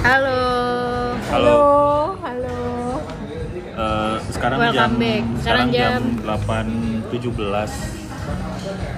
Halo. 0.00 0.40
Halo. 1.28 1.58
Halo. 2.20 2.58
Eh, 3.70 4.14
sekarang 4.28 4.58
Welcome 4.58 4.74
jam 4.74 4.90
back. 4.96 5.22
sekarang 5.38 5.66
jam 5.68 6.00
jam- 6.00 6.18
8.17. 6.20 7.70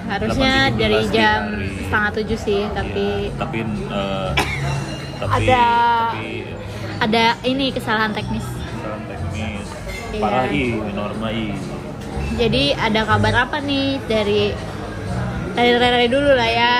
Harusnya 0.03 0.53
8.17 0.67 0.77
dari 0.77 0.99
jam 1.09 1.39
hari- 1.47 1.69
setengah 1.81 2.11
tujuh 2.13 2.39
sih, 2.39 2.61
tapi 2.71 3.05
Iya, 3.23 3.37
tapi 3.37 3.57
eh, 3.63 4.29
tapi 5.17 5.31
Ada- 5.43 6.11
tapi 6.11 6.31
ada 6.99 7.23
ini 7.43 7.65
kesalahan 7.71 8.11
teknis. 8.11 8.45
kesalahan 8.45 9.03
teknis 9.07 9.67
Iya. 10.11 10.19
parah 10.19 10.45
i 10.47 10.63
norma 10.91 11.29
i. 11.31 11.47
Jadi 12.33 12.63
ada 12.73 13.01
kabar 13.05 13.33
apa 13.41 13.57
nih 13.59 13.99
dari 14.03 14.51
dari 15.51 15.71
Rere 15.73 16.05
dulu 16.07 16.31
lah 16.31 16.49
ya. 16.49 16.75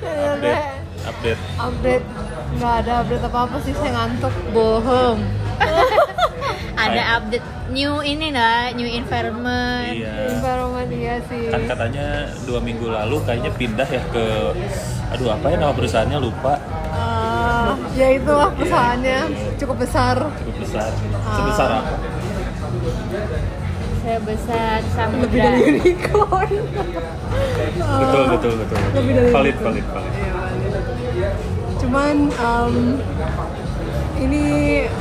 Update 0.00 0.79
update 1.02 1.40
Update 1.56 2.06
nggak 2.52 2.74
ada 2.80 2.92
update 3.00 3.24
apa 3.24 3.38
apa 3.40 3.56
sih 3.60 3.72
saya 3.72 3.90
ngantuk. 3.92 4.34
Bohong. 4.50 5.18
ada 6.82 7.02
update 7.14 7.44
new 7.68 8.02
ini 8.02 8.28
lah, 8.30 8.72
new 8.72 8.84
environment. 8.84 9.94
iya. 9.94 10.32
Environment 10.32 10.90
iya 10.90 11.14
sih. 11.24 11.46
Kan 11.46 11.62
katanya 11.66 12.06
dua 12.42 12.58
minggu 12.58 12.86
lalu 12.86 13.22
kayaknya 13.22 13.52
pindah 13.52 13.86
ya 13.86 14.02
ke 14.08 14.24
aduh 15.10 15.30
apa 15.30 15.46
ya 15.48 15.56
nama 15.58 15.72
perusahaannya 15.72 16.18
lupa 16.18 16.54
Ah, 16.92 17.74
ya 17.92 18.12
itu 18.12 18.28
lah 18.28 18.50
perusahaannya 18.52 19.18
cukup 19.56 19.76
besar. 19.78 20.16
cukup 20.36 20.56
besar 20.60 20.90
Ah. 21.16 21.34
sebesar 21.36 21.68
apa 21.72 21.94
Sebesar 24.00 24.80
samudra. 24.90 25.28
Lebih 25.28 25.38
dari 25.38 25.60
unicorn. 25.72 26.50
betul 27.76 28.24
betul 28.28 28.52
betul 28.56 28.78
Lebih 28.96 29.12
dari 29.12 29.30
valid 29.30 29.54
itu. 29.54 29.62
valid 29.62 29.86
valid 29.86 30.29
Cuman 31.80 32.28
em, 32.28 32.74
ini 34.20 34.42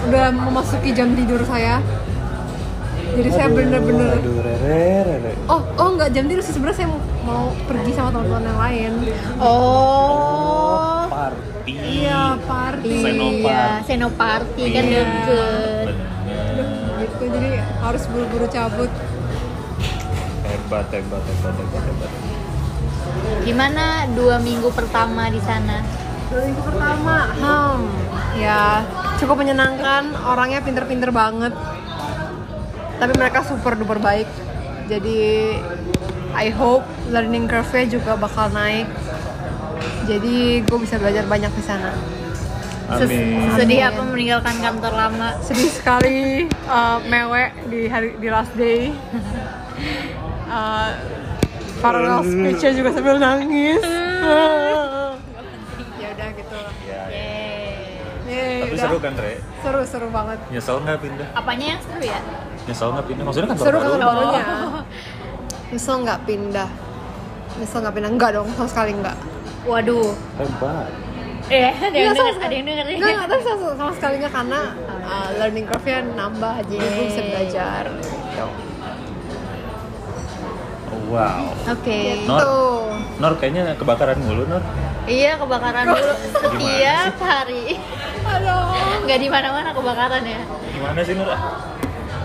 udah 0.08 0.32
memasuki 0.32 0.96
jam 0.96 1.12
tidur 1.14 1.44
saya. 1.44 1.84
Jadi 3.10 3.30
saya 3.34 3.50
bener-bener 3.50 4.22
Oh, 5.50 5.66
oh 5.76 5.90
nggak 5.98 6.14
jam 6.14 6.30
tidur 6.30 6.46
sih 6.46 6.54
sebenarnya 6.54 6.86
saya 6.86 6.90
mau 7.26 7.52
pergi 7.66 7.92
sama 7.92 8.10
teman-teman 8.14 8.44
yang 8.46 8.60
lain. 8.60 8.92
Oh. 9.42 11.10
party 11.10 11.48
Iya, 11.70 12.24
party. 12.48 12.96
Senopati. 13.02 13.44
Iya, 13.44 13.66
Senoparty 13.84 14.64
kan 14.72 14.84
Iya. 14.86 15.02
deket. 15.04 15.88
Gitu, 17.00 17.24
jadi 17.28 17.50
harus 17.82 18.04
buru-buru 18.08 18.48
cabut. 18.48 18.92
hebat 20.50 20.86
hebat 20.90 21.22
hebat 21.22 21.56
hebat 21.56 21.84
hebat 21.86 22.12
Gimana 23.42 23.86
dua 24.14 24.38
minggu 24.38 24.70
pertama 24.70 25.30
di 25.30 25.42
sana? 25.42 25.82
Dua 26.30 26.46
minggu 26.46 26.62
pertama, 26.62 27.26
hmm, 27.34 27.78
ya 28.38 28.86
cukup 29.18 29.42
menyenangkan. 29.42 30.14
Orangnya 30.30 30.62
pinter-pinter 30.62 31.10
banget. 31.10 31.58
Tapi 33.02 33.14
mereka 33.18 33.42
super 33.42 33.74
duper 33.74 33.98
baik. 33.98 34.30
Jadi 34.86 35.58
I 36.38 36.54
hope 36.54 36.86
learning 37.10 37.50
curve-nya 37.50 37.98
juga 37.98 38.14
bakal 38.14 38.54
naik. 38.54 38.86
Jadi 40.06 40.62
gue 40.62 40.78
bisa 40.78 41.02
belajar 41.02 41.26
banyak 41.26 41.50
di 41.50 41.64
sana. 41.66 41.98
Amin 42.90 43.54
Sedih 43.54 43.86
apa 43.86 44.02
meninggalkan 44.02 44.58
kantor 44.62 44.94
lama? 44.94 45.38
Sedih 45.42 45.70
sekali 45.70 46.46
uh, 46.70 46.98
mewek 47.10 47.54
di 47.74 47.90
hari 47.90 48.14
di 48.22 48.28
last 48.30 48.54
day. 48.54 48.94
Uh, 50.50 50.98
farewell 51.78 52.26
speech-nya 52.26 52.74
juga 52.74 52.90
sambil 52.90 53.22
nangis. 53.22 53.86
ya 53.86 54.99
Yeay. 58.40 58.48
Yeay, 58.50 58.60
tapi 58.62 58.72
udah. 58.72 58.82
seru 58.82 58.98
kan 58.98 59.14
re 59.16 59.34
Seru 59.60 59.82
seru 59.84 60.08
banget. 60.10 60.38
nyesel 60.50 60.78
nggak 60.80 61.00
pindah 61.00 61.28
Apanya 61.34 61.66
yang 61.68 61.82
seru 61.82 62.02
ya? 62.02 62.20
nyesel 62.62 62.88
nggak 62.90 63.06
pindah 63.06 63.24
maksudnya 63.24 63.48
kantor 63.50 63.66
Seru 63.66 63.78
baru 63.78 63.90
kantor 63.90 64.00
Oh. 64.00 64.10
barunya. 64.10 64.44
Nyesel 65.70 65.96
nggak 66.00 66.20
pindah. 66.24 66.70
Nyesel 67.56 67.80
nggak 67.80 67.94
pindah 67.94 68.12
enggak 68.12 68.30
dong 68.34 68.48
sama 68.54 68.68
sekali 68.68 68.92
enggak. 68.94 69.18
Waduh. 69.62 70.10
hebat 70.36 70.90
Eh, 71.48 71.66
ada 71.66 71.90
yang 71.90 72.14
Nggak, 72.14 72.14
denger, 72.14 72.14
sama- 72.32 72.46
ada 72.46 72.54
yang 72.54 72.66
denger. 72.68 72.86
Enggak, 72.88 73.10
enggak, 73.10 73.28
tapi 73.28 73.42
sama, 73.44 73.66
sama 73.76 73.92
sekali 73.92 74.14
enggak 74.16 74.34
karena 74.34 74.60
uh, 75.02 75.30
learning 75.36 75.66
curve-nya 75.66 75.98
nambah 76.14 76.56
jadi 76.64 76.86
gue 76.88 77.06
bisa 77.08 77.22
belajar. 77.24 77.84
Gitu. 77.90 78.46
oh, 80.90 81.02
wow 81.10 81.46
Oke. 81.68 82.00
Nor. 82.24 82.40
Tuh. 82.40 82.82
Nor 83.18 83.34
kayaknya 83.36 83.74
kebakaran 83.74 84.18
mulu 84.20 84.44
Nor 84.46 84.62
Iya, 85.10 85.42
kebakaran 85.42 85.86
dulu 85.90 86.14
setiap 86.38 87.18
hari. 87.18 87.82
Aduh. 88.30 89.10
Nggak 89.10 89.20
di 89.26 89.28
mana-mana 89.34 89.70
kebakaran 89.74 90.22
ya. 90.22 90.42
gimana 90.70 91.02
sih 91.02 91.18
Nor 91.18 91.34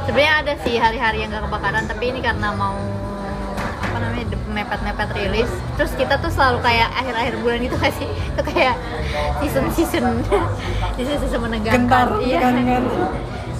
Sebenarnya 0.05 0.35
ada 0.45 0.53
sih 0.61 0.77
hari-hari 0.77 1.25
yang 1.25 1.33
nggak 1.33 1.49
kebakaran, 1.49 1.89
tapi 1.89 2.13
ini 2.13 2.21
karena 2.21 2.53
mau 2.53 2.77
apa 3.81 3.97
namanya 4.05 4.37
mepet-mepet 4.53 5.11
rilis. 5.17 5.49
Terus 5.81 5.97
kita 5.97 6.21
tuh 6.21 6.29
selalu 6.29 6.61
kayak 6.61 6.93
akhir-akhir 6.93 7.35
bulan 7.41 7.61
itu 7.65 7.77
kasih 7.81 8.05
itu 8.13 8.43
kayak 8.53 8.77
season-season 9.41 10.05
season-season 11.01 11.41
menegangkan. 11.41 11.89
Gentar, 11.89 12.09
Iya. 12.21 12.85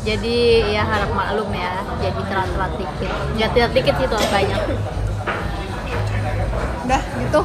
Jadi 0.05 0.69
ya 0.77 0.85
harap 0.85 1.17
maklum 1.17 1.49
ya. 1.57 1.81
Jadi 2.05 2.21
telat-telat 2.29 2.73
dikit. 2.77 3.13
Nggak 3.41 3.49
telat 3.57 3.73
dikit 3.73 3.95
sih 3.97 4.05
telat 4.05 4.29
banyak. 4.29 4.61
Udah 6.85 7.03
gitu. 7.25 7.41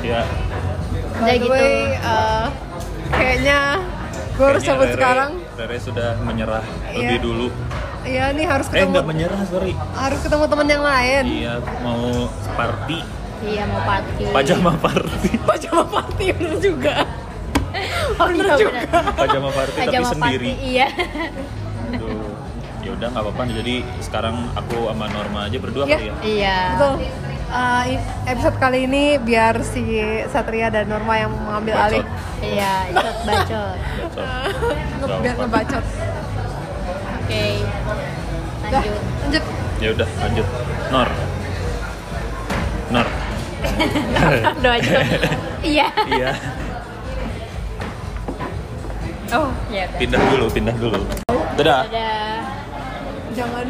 ya 0.00 0.24
Udah 1.20 1.34
gitu. 1.36 1.50
way, 1.50 1.74
uh, 2.00 2.46
kayaknya 3.10 3.58
gue 4.32 4.46
harus 4.46 4.62
cabut 4.62 4.84
Rere- 4.84 4.96
sekarang. 4.96 5.30
Rere 5.54 5.76
sudah 5.78 6.08
menyerah 6.18 6.64
Iya. 6.86 6.96
lebih 6.98 7.18
dulu 7.20 7.48
Iya 8.00 8.32
nih 8.32 8.46
harus 8.46 8.64
eh 8.66 8.72
ketemu 8.74 8.90
nggak 8.90 9.06
menyerah 9.06 9.40
sorry 9.44 9.72
harus 9.76 10.18
ketemu 10.18 10.44
teman 10.46 10.66
yang 10.66 10.80
lain. 10.82 11.24
iya 11.28 11.52
mau 11.78 12.00
party 12.50 12.98
Iya 13.40 13.62
mau 13.66 13.80
party. 13.82 14.24
pajama 14.30 14.72
party 14.74 15.30
Pajama 15.48 15.84
party 15.86 16.24
bener 16.30 16.56
juga. 16.58 16.94
Oh, 18.16 18.26
Bener 18.26 18.46
iya, 18.46 18.56
juga. 18.58 18.80
bener. 18.90 19.14
pajama 19.14 19.48
party 19.50 19.70
tapi 19.74 19.84
Pajama 19.86 20.08
sendiri 20.10 20.48
party, 20.50 20.64
iya. 20.66 20.88
Aduh. 21.90 22.32
ya 22.80 22.90
udah 22.90 23.06
nggak 23.06 23.22
apa-apa 23.22 23.42
jadi 23.52 23.74
sekarang 24.00 24.36
aku 24.54 24.76
sama 24.86 25.06
Norma 25.06 25.40
aja 25.44 25.58
berdua 25.58 25.84
Iya. 25.84 25.92
kali 25.92 26.06
ya 26.06 26.14
Iya. 26.22 26.58
Betul. 26.72 26.94
Uh, 27.50 27.98
episode 28.24 28.54
kali 28.56 28.86
ini 28.86 29.18
biar 29.18 29.58
si 29.60 29.82
Satria 30.26 30.70
dan 30.70 30.86
Norma 30.86 31.18
yang 31.18 31.34
mengambil 31.34 31.74
Bacot. 31.74 31.86
alih. 31.90 32.04
Iya, 32.40 32.72
ikut 32.88 33.16
bacot. 33.20 33.76
Bacot. 33.98 34.28
Nge- 35.00 35.18
biar 35.18 35.34
ngebacot. 35.36 35.84
Oke. 37.20 37.44
Lanjut. 38.62 38.94
lanjut. 39.20 39.44
ya 39.80 39.88
udah 39.90 40.08
lanjut 40.20 40.46
Nor 40.90 41.08
Nor 42.90 43.06
Doa 44.62 44.74
aja. 44.76 44.92
Iya. 45.60 45.86
iya 46.06 46.30
Oh, 49.30 49.48
Ya 49.68 49.86
udah. 49.86 49.96
pindah 49.96 50.20
dulu 50.28 50.46
pindah 50.50 50.74
dulu 50.76 51.00
dadah 51.54 51.86
Dadah. 51.86 52.38
jangan 53.32 53.66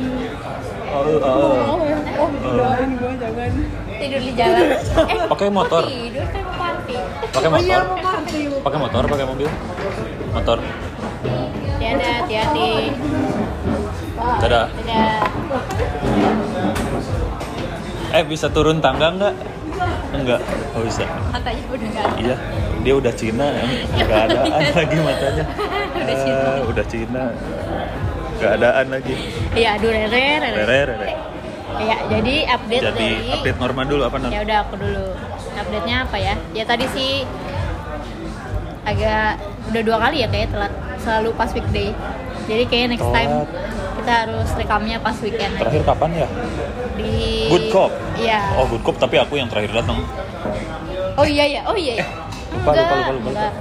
oh, 0.91 1.01
oh, 1.01 1.19
oh. 1.19 1.78
oh, 1.78 1.78
oh, 2.21 2.28
doain 2.53 2.91
gue 2.93 3.12
jangan. 3.17 3.51
Tidur 3.93 4.21
di 4.21 4.33
jalan. 4.33 4.65
Eh, 5.11 5.27
pakai 5.27 5.49
motor 5.49 5.84
tidur 5.84 6.25
kan 6.27 6.43
mau 6.43 6.55
party. 6.56 6.95
pakai 7.31 7.49
Oh 7.49 7.59
iya, 7.59 7.77
motor 7.77 7.83
mau 7.87 7.99
party. 8.01 8.41
pakai 8.61 8.78
motor 8.78 9.03
pakai 9.06 9.27
mobil 9.27 9.49
motor 10.31 10.59
Tiada, 11.81 12.09
hati-hati. 12.19 12.71
dadah 14.39 14.67
Dadah. 14.71 15.17
eh 18.11 18.22
bisa 18.22 18.47
turun 18.49 18.78
tangga 18.78 19.07
nggak 19.12 19.34
enggak 20.12 20.41
oh 20.75 20.83
bisa 20.83 21.05
Matanya 21.31 21.62
udah 21.69 21.89
nggak 21.89 22.05
ada. 22.05 22.19
iya 22.19 22.37
dia 22.81 22.95
udah 22.97 23.12
Cina 23.15 23.47
nggak 23.97 24.21
adaan 24.27 24.62
lagi 24.77 24.97
matanya 24.99 25.45
Udah 25.93 26.17
Cina. 26.19 26.43
Ah, 26.43 26.59
udah 26.65 26.84
Cina 26.84 27.22
nggak 28.41 28.53
adaan 28.57 28.87
lagi 28.89 29.15
Iya, 29.53 29.69
aduh 29.77 29.91
rere, 29.91 30.09
rere. 30.39 30.59
Rere, 30.59 30.78
rere. 30.89 31.09
Iya, 31.71 31.97
jadi 32.09 32.34
update 32.51 32.83
jadi 32.83 32.91
dari 32.91 33.10
update 33.31 33.59
Norma 33.59 33.83
dulu 33.84 34.03
apa 34.03 34.16
Nor? 34.16 34.31
Ya 34.31 34.41
udah 34.42 34.59
aku 34.65 34.75
dulu. 34.77 35.04
Update-nya 35.53 35.97
apa 36.03 36.16
ya? 36.19 36.34
Ya 36.51 36.65
tadi 36.65 36.84
sih 36.89 37.22
agak 38.83 39.39
udah 39.71 39.83
dua 39.84 39.97
kali 39.98 40.16
ya 40.19 40.28
kayak 40.28 40.48
telat 40.51 40.72
selalu 40.98 41.31
pas 41.34 41.51
weekday. 41.51 41.91
Jadi 42.45 42.65
kayak 42.66 42.87
next 42.91 43.09
time 43.09 43.31
Telat. 43.31 43.48
kita 43.95 44.13
harus 44.19 44.48
rekamnya 44.53 44.97
pas 44.98 45.16
weekend 45.21 45.53
aja. 45.53 45.60
terakhir 45.63 45.83
kapan 45.84 46.10
ya 46.16 46.27
di 46.97 47.13
Good 47.47 47.66
Cop 47.71 47.93
Iya. 48.16 48.41
oh 48.57 48.66
Good 48.66 48.83
Cop 48.83 48.97
tapi 48.98 49.16
aku 49.16 49.36
yang 49.36 49.47
terakhir 49.47 49.71
datang 49.72 50.01
Oh 51.15 51.22
iya 51.22 51.45
ya, 51.47 51.60
oh 51.65 51.77
iya. 51.77 52.01
ya. 52.01 52.07
lupa, 52.51 52.71
lupa, 52.72 52.95
lupa, 52.97 53.13
lupa, 53.13 53.28
enggak. 53.31 53.53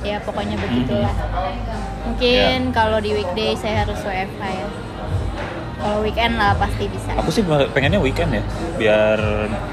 Ya 0.00 0.16
pokoknya 0.22 0.56
begitulah. 0.56 1.10
Hmm. 1.10 1.93
Mungkin 2.04 2.58
Ya. 2.60 2.70
kalau 2.70 2.98
di 2.98 3.10
weekday 3.12 3.52
saya 3.54 3.82
harus 3.82 3.98
WFH 3.98 4.42
ya. 4.42 4.68
Kalau 5.74 5.98
weekend 6.00 6.34
lah 6.34 6.52
pasti 6.54 6.84
bisa. 6.86 7.12
aku 7.12 7.28
sih 7.28 7.44
pengennya 7.44 7.98
weekend 7.98 8.32
ya 8.32 8.40
biar 8.74 9.18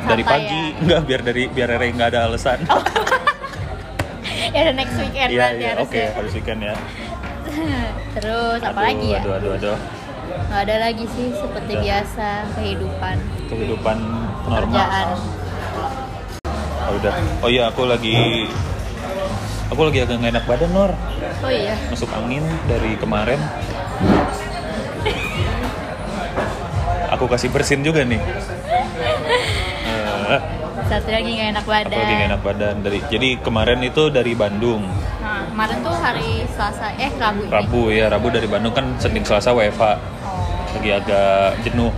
dari 0.03 0.19
Santai 0.19 0.27
pagi 0.27 0.59
ya. 0.67 0.79
enggak 0.81 1.01
biar 1.01 1.21
dari 1.23 1.43
biar 1.47 1.67
Rere 1.69 1.87
nggak 1.89 2.09
ada 2.09 2.19
alasan 2.27 2.59
ya 4.51 4.59
ada 4.59 4.73
next 4.73 4.95
weekend 4.97 5.29
nanti 5.29 5.39
iya, 5.63 5.71
oke, 5.71 5.87
harusnya 5.87 6.05
harus 6.11 6.31
weekend 6.33 6.59
ya. 6.61 6.75
terus 8.11 8.59
apa 8.59 8.75
Aduh, 8.75 8.83
lagi 8.83 9.07
ya 9.09 9.21
Aduh, 9.23 9.33
aduh, 9.33 9.51
aduh. 9.55 9.77
nggak 10.49 10.61
ada 10.61 10.75
lagi 10.81 11.05
sih 11.09 11.27
seperti 11.31 11.71
Udah. 11.71 11.83
biasa 11.85 12.27
kehidupan 12.53 13.15
Kehidupan 13.47 13.97
normal. 14.45 14.67
kerjaan 14.83 15.07
Oh, 16.81 16.93
udah. 16.93 17.13
Oh 17.39 17.47
iya, 17.47 17.71
aku 17.71 17.87
lagi 17.87 18.51
aku 19.71 19.87
lagi 19.87 20.03
agak 20.03 20.19
nggak 20.19 20.31
enak 20.35 20.45
badan, 20.45 20.69
Nor. 20.75 20.91
oh 21.41 21.51
iya. 21.51 21.75
Masuk 21.87 22.11
angin 22.11 22.43
dari 22.67 22.99
kemarin. 22.99 23.39
Aku 27.15 27.25
kasih 27.31 27.47
bersin 27.47 27.79
juga 27.81 28.03
nih. 28.03 28.19
Eh, 30.31 30.39
satu 30.91 31.07
lagi 31.11 31.29
nggak 31.31 31.49
enak 31.55 31.63
aku 31.63 31.71
badan 31.71 31.97
lagi 32.03 32.13
nggak 32.13 32.29
enak 32.35 32.41
badan. 32.43 32.75
Dari 32.83 32.99
jadi 33.07 33.29
kemarin 33.39 33.79
itu 33.79 34.03
dari 34.11 34.35
Bandung. 34.35 34.83
Nah, 35.23 35.47
kemarin 35.47 35.77
tuh 35.79 35.95
hari 35.95 36.43
Selasa 36.51 36.91
eh 36.99 37.11
Rabu 37.15 37.41
ini. 37.47 37.51
Rabu 37.51 37.81
ya 37.95 38.05
Rabu 38.11 38.27
dari 38.27 38.47
Bandung. 38.51 38.75
Kan 38.75 38.99
Senin 38.99 39.23
Selasa 39.23 39.55
WFA 39.55 39.95
oh. 40.27 40.47
lagi 40.75 40.89
agak 40.91 41.63
jenuh. 41.63 41.91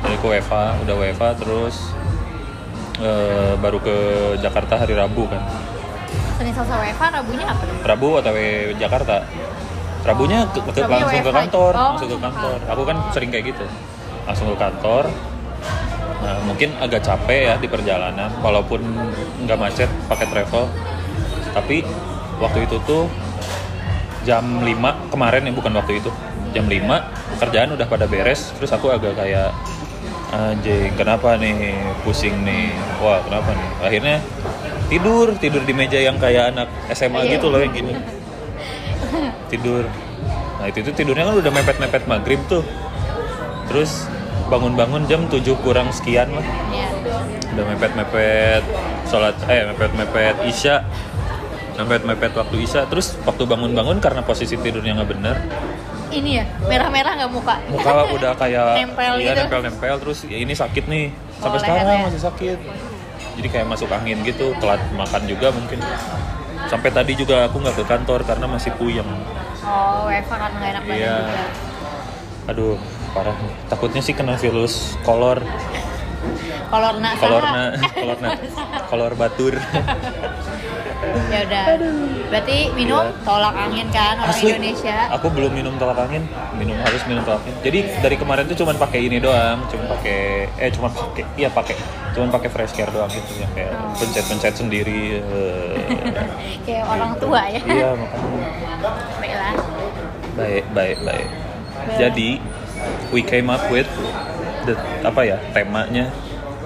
Dari 0.00 0.16
ke 0.16 0.26
WFA 0.26 0.80
udah 0.82 0.94
WFA 0.96 1.30
terus 1.38 1.92
eh, 2.98 3.52
baru 3.60 3.78
ke 3.78 3.96
Jakarta 4.40 4.80
hari 4.80 4.96
Rabu 4.96 5.28
kan 5.28 5.69
Senin 6.40 6.56
Selasa 6.56 6.72
WFH 6.74 7.02
Rabunya 7.12 7.44
apa? 7.44 7.62
Rabu 7.84 8.06
OTW 8.16 8.36
Jakarta? 8.74 9.28
Rabunya 10.00 10.48
ke, 10.48 10.64
ke- 10.64 10.80
Rabunya 10.80 10.96
langsung 10.96 11.20
ke 11.20 11.32
kantor 11.36 11.72
Oh, 11.72 11.84
langsung 11.92 12.08
ke 12.08 12.18
kantor. 12.18 12.58
aku 12.64 12.82
kan 12.82 12.96
sering 13.12 13.28
kayak 13.28 13.44
gitu. 13.52 13.64
Langsung 14.24 14.48
ke 14.48 14.56
kantor. 14.56 15.04
Nah 16.20 16.36
mungkin 16.42 16.72
agak 16.80 17.04
capek 17.04 17.40
ya 17.44 17.54
di 17.56 17.68
perjalanan 17.68 18.32
walaupun 18.40 18.80
nggak 19.44 19.58
macet 19.60 19.92
pakai 20.08 20.26
travel. 20.26 20.64
Tapi 21.52 21.84
waktu 22.40 22.64
itu 22.64 22.80
tuh 22.80 23.04
jam 24.22 24.64
5 24.64 24.72
kemarin 25.12 25.44
ya 25.44 25.52
bukan 25.52 25.76
waktu 25.76 26.00
itu. 26.00 26.08
Jam 26.50 26.64
5 26.64 26.80
kerjaan 27.36 27.76
udah 27.76 27.84
pada 27.84 28.08
beres. 28.08 28.56
Terus 28.56 28.72
aku 28.72 28.88
agak 28.88 29.12
kayak 29.12 29.52
anjing 30.32 30.88
kenapa 30.96 31.36
nih? 31.36 31.76
Pusing 32.00 32.32
nih. 32.40 32.72
Wah 32.96 33.20
kenapa 33.20 33.52
nih? 33.52 33.68
Akhirnya 33.84 34.16
tidur 34.90 35.32
tidur 35.36 35.62
di 35.62 35.70
meja 35.70 35.96
yang 35.96 36.18
kayak 36.18 36.50
anak 36.50 36.68
SMA 36.90 37.22
Iya. 37.22 37.38
gitu 37.38 37.46
loh 37.48 37.58
yang 37.58 37.70
gini 37.70 37.94
tidur 39.48 39.84
nah 40.58 40.66
itu 40.66 40.82
itu 40.82 40.90
tidurnya 40.92 41.24
kan 41.24 41.36
udah 41.36 41.52
mepet-mepet 41.52 42.04
maghrib 42.04 42.40
tuh 42.44 42.60
terus 43.66 44.04
bangun-bangun 44.46 45.06
jam 45.06 45.24
7 45.24 45.40
kurang 45.62 45.88
sekian 45.90 46.28
lah 46.30 46.44
Ya. 46.68 46.90
udah 47.50 47.64
mepet-mepet 47.66 48.62
sholat 49.06 49.34
eh 49.46 49.64
mepet-mepet 49.64 50.36
isya 50.44 50.84
mepet-mepet 51.76 52.36
waktu 52.36 52.56
isya 52.60 52.84
terus 52.84 53.16
waktu 53.22 53.42
bangun-bangun 53.42 53.98
karena 53.98 54.20
posisi 54.20 54.54
tidurnya 54.54 54.98
nggak 54.98 55.10
bener 55.10 55.36
Ini 56.10 56.30
ya, 56.34 56.44
merah-merah 56.60 57.12
nggak 57.16 57.30
muka? 57.30 57.54
muka 57.70 58.02
udah 58.10 58.34
kayak 58.34 58.74
Nempel 58.82 59.14
iya, 59.16 59.30
gitu. 59.30 59.46
nempel-nempel 59.46 59.94
terus 59.96 60.18
ya 60.26 60.36
ini 60.36 60.52
sakit 60.52 60.84
nih 60.84 61.04
sampai 61.38 61.56
Oh, 61.56 61.62
sekarang 61.62 61.86
lehernya. 61.86 62.06
masih 62.10 62.20
sakit 62.20 62.58
jadi 63.34 63.48
kayak 63.50 63.66
masuk 63.68 63.88
angin 63.88 64.18
gitu 64.22 64.52
telat 64.56 64.80
makan 64.90 65.22
juga 65.24 65.50
mungkin 65.50 65.78
sampai 66.66 66.90
tadi 66.90 67.12
juga 67.14 67.44
aku 67.44 67.56
nggak 67.58 67.76
ke 67.76 67.84
kantor 67.84 68.20
karena 68.22 68.46
masih 68.46 68.72
puyeng 68.74 69.08
Oh, 69.60 70.08
WFH 70.08 70.32
karena 70.32 70.56
nggak 70.56 70.70
enak 70.72 70.82
badan 70.82 70.96
Iya. 70.96 71.16
juga. 71.20 71.44
aduh 72.46 72.76
parah 73.10 73.36
nih 73.36 73.54
takutnya 73.66 74.00
sih 74.00 74.12
kena 74.12 74.34
virus 74.34 74.74
kolor 75.00 75.38
Kolor 76.66 76.94
nak 76.98 77.18
kolorna 77.18 77.62
kolorna 77.90 78.28
kolor 78.90 79.12
batur 79.14 79.54
Ya 81.30 81.42
udah. 81.42 81.64
Berarti 82.28 82.70
minum 82.72 83.02
Iya. 83.02 83.24
tolak 83.24 83.54
angin 83.56 83.88
kan 83.88 84.14
orang 84.16 84.30
Asli, 84.30 84.52
Indonesia. 84.52 85.08
aku 85.10 85.26
belum 85.28 85.50
minum 85.50 85.74
tolak 85.74 85.98
angin 85.98 86.22
minum 86.54 86.76
harus 86.78 87.02
minum 87.04 87.24
tolak 87.24 87.40
angin 87.42 87.56
jadi 87.60 87.78
dari 87.98 88.16
kemarin 88.16 88.44
tuh 88.46 88.56
cuman 88.56 88.76
pakai 88.76 89.00
ini 89.02 89.18
doang 89.18 89.64
cuman 89.66 89.86
pakai 89.90 90.18
eh 90.54 90.70
cuman 90.70 90.90
pakai 90.92 91.24
iya 91.34 91.48
pakai 91.48 91.74
cuman 92.10 92.28
pakai 92.28 92.48
fresh 92.48 92.72
care 92.72 92.88
doang 92.88 93.08
gitu 93.08 93.32
yang 93.38 93.52
kayak 93.52 93.70
Oh. 93.70 93.94
pencet-pencet 93.96 94.54
sendiri 94.56 95.18
eh. 95.18 95.78
Kayak 96.66 96.84
orang 96.86 97.12
tua 97.16 97.40
ya. 97.46 97.60
iya 97.62 97.88
makanya 97.92 98.44
Baiklah. 99.16 99.54
baik 100.32 100.64
baik 100.70 100.98
baik 101.00 101.28
jadi 101.96 102.30
we 103.08 103.20
came 103.20 103.46
up 103.46 103.62
with 103.68 103.88
the 104.64 104.74
apa 105.02 105.20
ya 105.24 105.36
temanya 105.50 106.08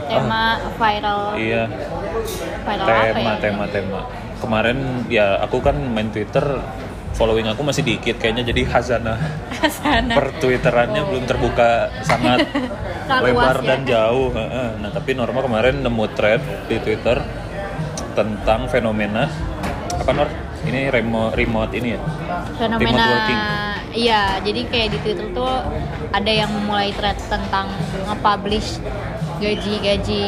Tema 0.04 0.42
viral. 0.76 1.22
iya 1.34 1.64
Viral 2.62 2.86
apa 2.86 3.08
tema 3.10 3.24
ya? 3.26 3.40
tema 3.40 3.64
tema 3.66 4.00
kemarin 4.36 4.78
ya 5.08 5.40
aku 5.40 5.58
kan 5.58 5.74
main 5.74 6.08
Twitter 6.08 6.60
following 7.14 7.46
aku 7.46 7.62
masih 7.62 7.86
dikit 7.86 8.18
kayaknya 8.18 8.50
jadi 8.50 8.62
hazana. 8.68 9.14
Sana. 9.64 10.12
per 10.12 10.34
twitterannya 10.42 11.02
belum 11.08 11.24
terbuka 11.24 11.88
sangat. 12.04 12.44
Lebar 13.24 13.60
ya. 13.60 13.68
dan 13.68 13.80
jauh 13.84 14.32
nah 14.80 14.88
tapi 14.88 15.12
Norma 15.12 15.44
kemarin 15.44 15.84
nemu 15.84 16.04
thread 16.16 16.40
di 16.68 16.80
Twitter 16.80 17.20
tentang 18.16 18.64
fenomena 18.72 19.28
apa 19.94 20.10
Nor? 20.10 20.28
Ini 20.64 20.88
remote 20.88 21.36
remote 21.36 21.72
ini 21.76 21.92
ya? 21.92 22.00
Fenomena 22.56 22.88
Remote 22.88 23.04
working. 23.12 23.40
iya 23.92 24.40
jadi 24.40 24.60
kayak 24.64 24.88
di 24.96 24.98
Twitter 25.04 25.26
tuh 25.36 25.54
ada 26.08 26.32
yang 26.32 26.48
memulai 26.48 26.88
thread 26.96 27.20
tentang 27.28 27.68
nge-publish 28.08 28.80
gaji-gaji 29.44 30.24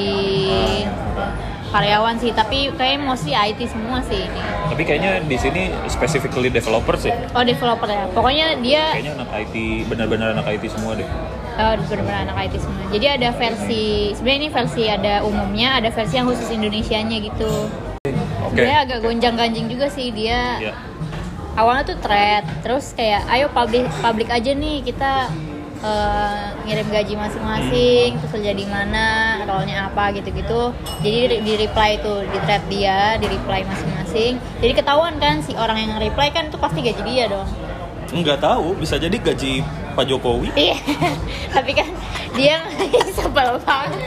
karyawan 1.75 2.17
sih 2.21 2.31
tapi 2.33 2.71
kayak 2.75 3.03
mostly 3.03 3.35
IT 3.35 3.71
semua 3.71 4.03
sih 4.07 4.27
ini. 4.27 4.43
Tapi 4.71 4.83
kayaknya 4.83 5.23
di 5.25 5.37
sini 5.39 5.63
specifically 5.87 6.51
developer 6.51 6.95
sih 6.99 7.13
oh 7.35 7.45
developer 7.45 7.89
ya. 7.89 8.05
Pokoknya 8.13 8.59
dia 8.61 8.95
kayaknya 8.95 9.15
anak 9.23 9.31
IT 9.35 9.55
benar-benar 9.91 10.29
anak 10.37 10.47
IT 10.57 10.65
semua 10.73 10.95
deh. 10.99 11.09
Oh, 11.57 11.73
benar-benar 11.89 12.29
anak 12.29 12.37
IT 12.47 12.55
semua. 12.61 12.85
Jadi 12.93 13.07
ada 13.09 13.29
versi 13.33 14.13
sebenarnya 14.13 14.39
ini 14.45 14.49
versi 14.53 14.83
ada 14.87 15.15
umumnya 15.25 15.81
ada 15.81 15.89
versi 15.89 16.15
yang 16.21 16.29
khusus 16.29 16.49
Indonesianya 16.53 17.17
gitu. 17.23 17.71
Oke. 18.47 18.53
Sebenarnya 18.53 18.79
agak 18.87 18.99
gonjang-ganjing 19.03 19.67
juga 19.73 19.87
sih 19.91 20.13
dia 20.13 20.61
ya 20.61 20.75
awalnya 21.57 21.97
tuh 21.97 21.99
thread 22.05 22.45
terus 22.61 22.93
kayak 22.93 23.25
ayo 23.33 23.49
publik 23.51 23.89
publik 24.05 24.29
aja 24.29 24.53
nih 24.53 24.85
kita 24.85 25.33
eh, 25.81 26.45
ngirim 26.65 26.89
gaji 26.89 27.15
masing-masing 27.15 28.09
terus 28.17 28.33
kerja 28.33 28.53
di 28.53 28.67
mana 28.69 29.05
role-nya 29.45 29.89
apa 29.89 30.13
gitu-gitu. 30.13 30.73
Jadi 31.01 31.41
di- 31.41 31.59
reply 31.59 32.01
tuh 32.01 32.25
di 32.25 32.39
thread 32.45 32.65
dia 32.69 33.17
di 33.17 33.27
reply 33.27 33.65
masing-masing. 33.65 34.37
Jadi 34.61 34.73
ketahuan 34.73 35.17
kan 35.17 35.41
si 35.41 35.53
orang 35.55 35.77
yang 35.77 35.93
reply 35.99 36.29
kan 36.31 36.49
itu 36.49 36.57
pasti 36.57 36.81
gaji 36.81 37.03
dia 37.05 37.25
dong. 37.29 37.49
Nggak 38.07 38.39
tahu 38.39 38.79
bisa 38.79 38.97
jadi 38.97 39.17
gaji 39.19 39.61
Pak 39.93 40.05
Jokowi. 40.07 40.53
Iya 40.55 40.79
tapi 41.57 41.73
kan 41.73 41.89
dia 42.37 42.63
sebel 43.17 43.59
banget. 43.65 44.01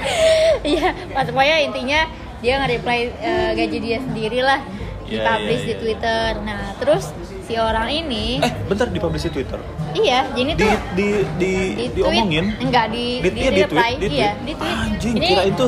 Iya 0.63 0.93
pokoknya 1.11 1.57
intinya 1.65 2.01
dia 2.39 2.53
nge-reply 2.63 2.99
eh, 3.19 3.51
gaji 3.51 3.77
dia 3.83 3.97
sendiri 3.99 4.39
lah 4.39 4.63
di 5.09 5.17
Iya, 5.17 5.25
publish 5.27 5.57
iya, 5.57 5.65
di 5.65 5.73
iya. 5.73 5.81
Twitter 5.81 6.29
nah 6.41 6.63
terus 6.77 7.03
si 7.43 7.53
orang 7.57 7.89
ini 7.89 8.37
eh 8.39 8.51
bentar 8.63 8.87
dipublish 8.87 9.25
di 9.25 9.31
Twitter 9.33 9.59
Iya, 9.89 10.19
jadi 10.31 10.51
di 10.53 10.61
tuh 10.61 10.69
di 10.93 11.07
di, 11.35 11.51
di 11.73 11.85
tweet, 11.89 11.91
diomongin 11.97 12.45
enggak 12.61 12.85
di 12.93 13.05
di, 13.19 13.27
di, 13.27 13.39
iya, 13.41 13.49
di 13.49 13.63
tweet, 13.65 13.73
di 13.73 13.97
tweet. 13.99 14.11
iya, 14.13 14.31
di 14.37 14.53
tweet. 14.53 14.77
Anjing, 14.79 15.15
Ini 15.17 15.25
kira 15.27 15.43
itu 15.49 15.65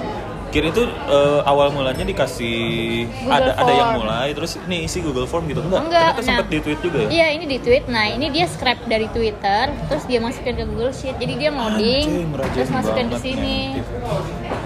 kira 0.51 0.67
itu 0.67 0.83
eh, 0.83 1.41
awal 1.41 1.71
mulanya 1.71 2.03
dikasih 2.03 2.59
Google 3.07 3.31
ada 3.33 3.51
ada 3.55 3.71
yang 3.71 3.89
Form. 3.89 3.99
mulai 4.03 4.27
terus 4.29 4.51
ini 4.61 4.77
isi 4.83 4.99
Google 4.99 5.23
Form 5.23 5.47
gitu 5.47 5.63
enggak? 5.63 5.79
Enggak, 5.81 6.09
Ternyata 6.11 6.19
nah. 6.19 6.27
sempat 6.27 6.47
di 6.51 6.59
tweet 6.59 6.79
juga 6.83 6.97
ya. 6.99 7.07
Iya, 7.07 7.27
ini 7.33 7.45
di 7.47 7.57
tweet. 7.57 7.83
Nah, 7.87 8.05
ini 8.05 8.25
dia 8.29 8.45
scrap 8.45 8.77
dari 8.83 9.07
Twitter, 9.09 9.63
terus 9.87 10.03
dia 10.05 10.19
masukin 10.19 10.53
ke 10.53 10.65
Google 10.67 10.91
Sheet. 10.91 11.15
Jadi 11.17 11.33
dia 11.39 11.49
rajin 11.49 12.05
terus 12.51 12.69
masukin 12.69 13.05
ke 13.07 13.15
banget 13.15 13.23
sini. 13.23 13.59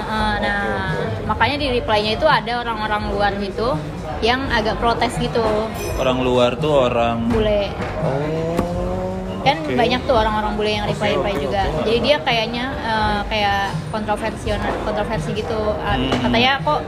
Nah, 0.06 0.36
nah, 0.42 0.90
makanya 1.26 1.56
di 1.58 1.68
reply-nya 1.72 2.12
itu 2.18 2.26
ada 2.26 2.52
orang-orang 2.60 3.04
luar 3.14 3.32
gitu 3.38 3.78
yang 4.26 4.42
agak 4.50 4.82
protes 4.82 5.14
gitu. 5.22 5.46
Orang 6.02 6.26
luar 6.26 6.58
tuh 6.58 6.90
orang 6.90 7.30
Bule. 7.30 7.70
Oh. 8.02 8.58
Kan 9.46 9.62
banyak 9.62 10.02
tuh 10.10 10.18
orang-orang 10.18 10.58
bule 10.58 10.72
yang 10.74 10.90
reply 10.90 11.14
reply 11.14 11.38
juga. 11.38 11.70
Jadi 11.86 11.98
dia 12.02 12.18
kayaknya 12.18 12.66
eh, 12.82 13.20
kayak 13.30 13.62
kontroversi 13.94 14.50
kontroversi 14.82 15.38
gitu. 15.38 15.60
Hmm. 15.78 16.10
Katanya 16.18 16.58
kok 16.66 16.82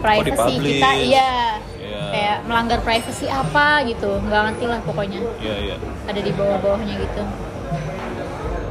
privacy 0.00 0.32
dipublish? 0.56 0.80
kita 0.80 0.90
iya 0.96 1.30
Iya. 1.76 2.00
kayak 2.08 2.36
melanggar 2.48 2.80
privacy 2.80 3.28
apa 3.28 3.84
gitu. 3.84 4.16
Nggak 4.16 4.40
ngerti 4.48 4.64
lah 4.64 4.80
pokoknya. 4.80 5.20
Iya, 5.44 5.54
iya. 5.60 5.76
Ada 6.08 6.20
di 6.24 6.32
bawah-bawahnya 6.32 6.94
gitu. 7.04 7.22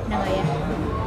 Nggak 0.09 0.25
ya? 0.25 0.45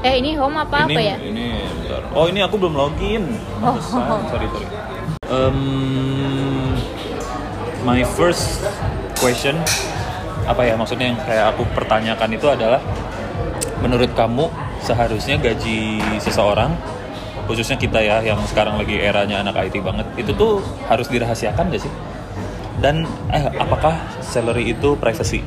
Eh 0.03 0.15
ini 0.23 0.31
home 0.39 0.59
apa 0.63 0.77
ini, 0.87 0.95
apa 0.95 1.01
ya? 1.03 1.17
Ini 1.19 1.47
bentar. 1.83 2.03
Oh, 2.15 2.27
ini 2.31 2.39
aku 2.39 2.55
belum 2.55 2.75
login. 2.79 3.23
Oh. 3.59 3.75
Pantesan. 3.75 4.31
Sorry, 4.31 4.47
sorry. 4.47 4.69
Um, 5.33 6.12
my 7.83 8.07
first 8.15 8.63
question 9.19 9.59
apa 10.47 10.67
ya 10.67 10.75
maksudnya 10.75 11.15
yang 11.15 11.19
kayak 11.23 11.55
aku 11.55 11.63
pertanyakan 11.75 12.31
itu 12.35 12.47
adalah 12.51 12.83
menurut 13.83 14.11
kamu 14.15 14.51
seharusnya 14.83 15.39
gaji 15.39 16.03
seseorang 16.19 16.75
khususnya 17.47 17.79
kita 17.79 17.99
ya 17.99 18.23
yang 18.23 18.39
sekarang 18.47 18.79
lagi 18.79 18.99
eranya 18.99 19.43
anak 19.43 19.71
IT 19.71 19.83
banget 19.83 20.07
itu 20.19 20.31
tuh 20.35 20.63
harus 20.87 21.11
dirahasiakan 21.11 21.75
gak 21.75 21.83
sih? 21.83 21.93
dan 22.83 23.07
eh, 23.31 23.47
apakah 23.63 23.95
salary 24.23 24.75
itu 24.75 24.99
privacy 24.99 25.43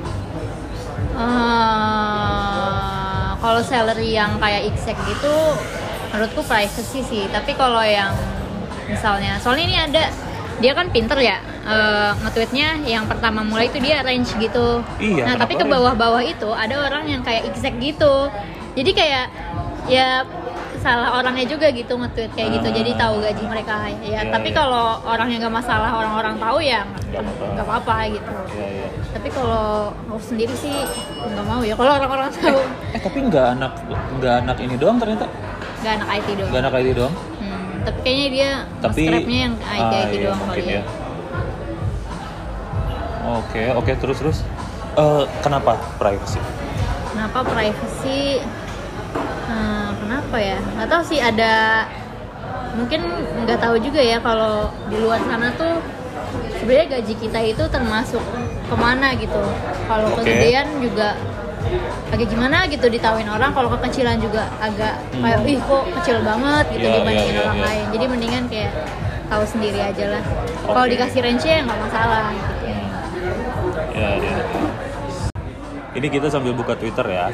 Eh, 1.16 3.28
kalau 3.40 3.64
salary 3.64 4.20
yang 4.20 4.36
kayak 4.36 4.68
exec 4.68 5.00
gitu 5.08 5.32
menurutku 6.12 6.44
privacy 6.44 7.00
sih 7.08 7.24
tapi 7.32 7.56
kalau 7.56 7.80
yang 7.80 8.12
misalnya 8.92 9.40
soalnya 9.40 9.64
ini 9.64 9.78
ada 9.80 10.04
dia 10.56 10.72
kan 10.72 10.88
pinter 10.88 11.20
ya 11.20 11.38
eh, 11.66 12.12
nge-tweetnya. 12.22 12.70
Yang 12.86 13.06
pertama 13.12 13.42
mulai 13.42 13.68
itu 13.68 13.78
dia 13.80 14.00
range 14.02 14.32
gitu. 14.38 14.80
Iya, 14.98 15.24
nah 15.28 15.36
tapi 15.36 15.56
ke 15.56 15.66
bawah-bawah 15.66 16.22
itu 16.22 16.50
ada 16.50 16.86
orang 16.86 17.10
yang 17.10 17.22
kayak 17.22 17.50
exec 17.50 17.76
gitu. 17.78 18.30
Jadi 18.76 18.92
kayak 18.92 19.26
ya 19.86 20.24
salah 20.80 21.18
orangnya 21.18 21.50
juga 21.50 21.74
gitu 21.74 21.98
nge-tweet 21.98 22.32
kayak 22.38 22.62
gitu. 22.62 22.68
Jadi 22.70 22.92
Ah. 22.94 22.98
tahu 23.02 23.16
gaji 23.20 23.44
mereka 23.50 23.74
ya. 23.90 23.98
Iya, 24.06 24.20
tapi 24.30 24.54
iya. 24.54 24.56
kalau 24.56 25.02
orangnya 25.02 25.38
nggak 25.42 25.56
masalah 25.58 25.90
orang-orang 25.92 26.36
tahu 26.38 26.58
ya 26.62 26.82
Nggak 27.10 27.66
apa-apa. 27.66 27.96
gitu. 28.14 28.32
Ya, 28.54 28.68
ya. 28.70 28.88
tapi 29.10 29.28
kalau 29.34 29.90
aku 30.06 30.22
sendiri 30.22 30.54
sih 30.54 30.76
nggak 31.26 31.46
mau 31.50 31.66
ya. 31.66 31.74
Kalau 31.74 31.92
orang-orang 31.98 32.30
tahu. 32.32 32.60
eh 32.94 33.02
tapi 33.02 33.18
nggak 33.26 33.46
anak 33.58 33.74
nggak 34.22 34.34
anak 34.46 34.58
ini 34.62 34.76
doang 34.78 34.98
ternyata? 35.02 35.26
Nggak 35.82 35.94
anak 35.98 36.08
IT 36.14 36.28
doang. 36.38 36.50
Nggak 36.54 36.62
anak 36.62 36.74
ID 36.78 36.90
doang 36.94 37.14
tapi 37.86 38.00
kayaknya 38.02 38.28
dia 38.34 38.50
tapi 38.82 39.02
strapnya 39.06 39.40
yang 39.46 39.54
ah, 39.62 39.76
IT 39.78 39.94
iya, 39.94 40.24
doang 40.26 40.42
kali 40.50 40.64
ya. 40.66 40.84
oke 43.26 43.64
oke 43.78 43.92
terus 44.02 44.18
terus 44.20 44.40
Eh, 44.96 45.24
kenapa 45.44 45.76
privacy 46.00 46.40
Kenapa 47.12 47.44
privacy? 47.44 48.40
Hmm, 49.48 49.92
kenapa 50.00 50.36
ya? 50.40 50.56
Nggak 50.56 50.88
tahu 50.88 51.02
sih 51.04 51.20
ada 51.20 51.84
mungkin 52.80 53.04
nggak 53.44 53.60
tahu 53.60 53.76
juga 53.84 54.00
ya 54.00 54.24
kalau 54.24 54.72
di 54.88 54.96
luar 55.00 55.20
sana 55.28 55.52
tuh 55.60 55.84
sebenarnya 56.60 57.00
gaji 57.00 57.14
kita 57.20 57.40
itu 57.44 57.64
termasuk 57.68 58.24
ke 58.72 58.76
mana 58.80 59.16
gitu. 59.20 59.44
Kalau 59.88 60.16
Oke. 60.16 60.24
kegedean 60.24 60.68
juga 60.80 61.20
agak 62.08 62.28
gimana 62.28 62.66
gitu 62.66 62.86
ditawain 62.88 63.28
orang. 63.28 63.52
Kalau 63.52 63.70
kekecilan 63.72 64.18
juga 64.18 64.48
agak 64.58 64.94
Hmm. 65.12 65.22
kayak 65.22 65.40
ih 65.46 65.60
kok 65.60 65.84
kecil 65.96 66.18
banget 66.22 66.66
gitu 66.72 66.84
Iya, 66.84 66.96
dibandingin 66.98 67.26
iya, 67.26 67.34
iya, 67.34 67.44
orang 67.44 67.58
iya. 67.58 67.66
lain. 67.66 67.86
Jadi 67.92 68.06
mendingan 68.08 68.44
kayak 68.48 68.72
tahu 69.26 69.44
sendiri 69.44 69.80
aja 69.80 70.06
lah. 70.12 70.24
Kalau 70.64 70.82
Oke. 70.82 70.92
dikasih 70.92 71.20
range 71.22 71.44
ya 71.44 71.58
nggak 71.62 71.80
masalah 71.80 72.26
gitu. 72.30 72.54
ya 73.96 74.12
ya 74.20 74.38
ini 75.96 76.08
kita 76.10 76.28
sambil 76.28 76.52
buka 76.52 76.76
Twitter 76.76 77.08
ya 77.08 77.32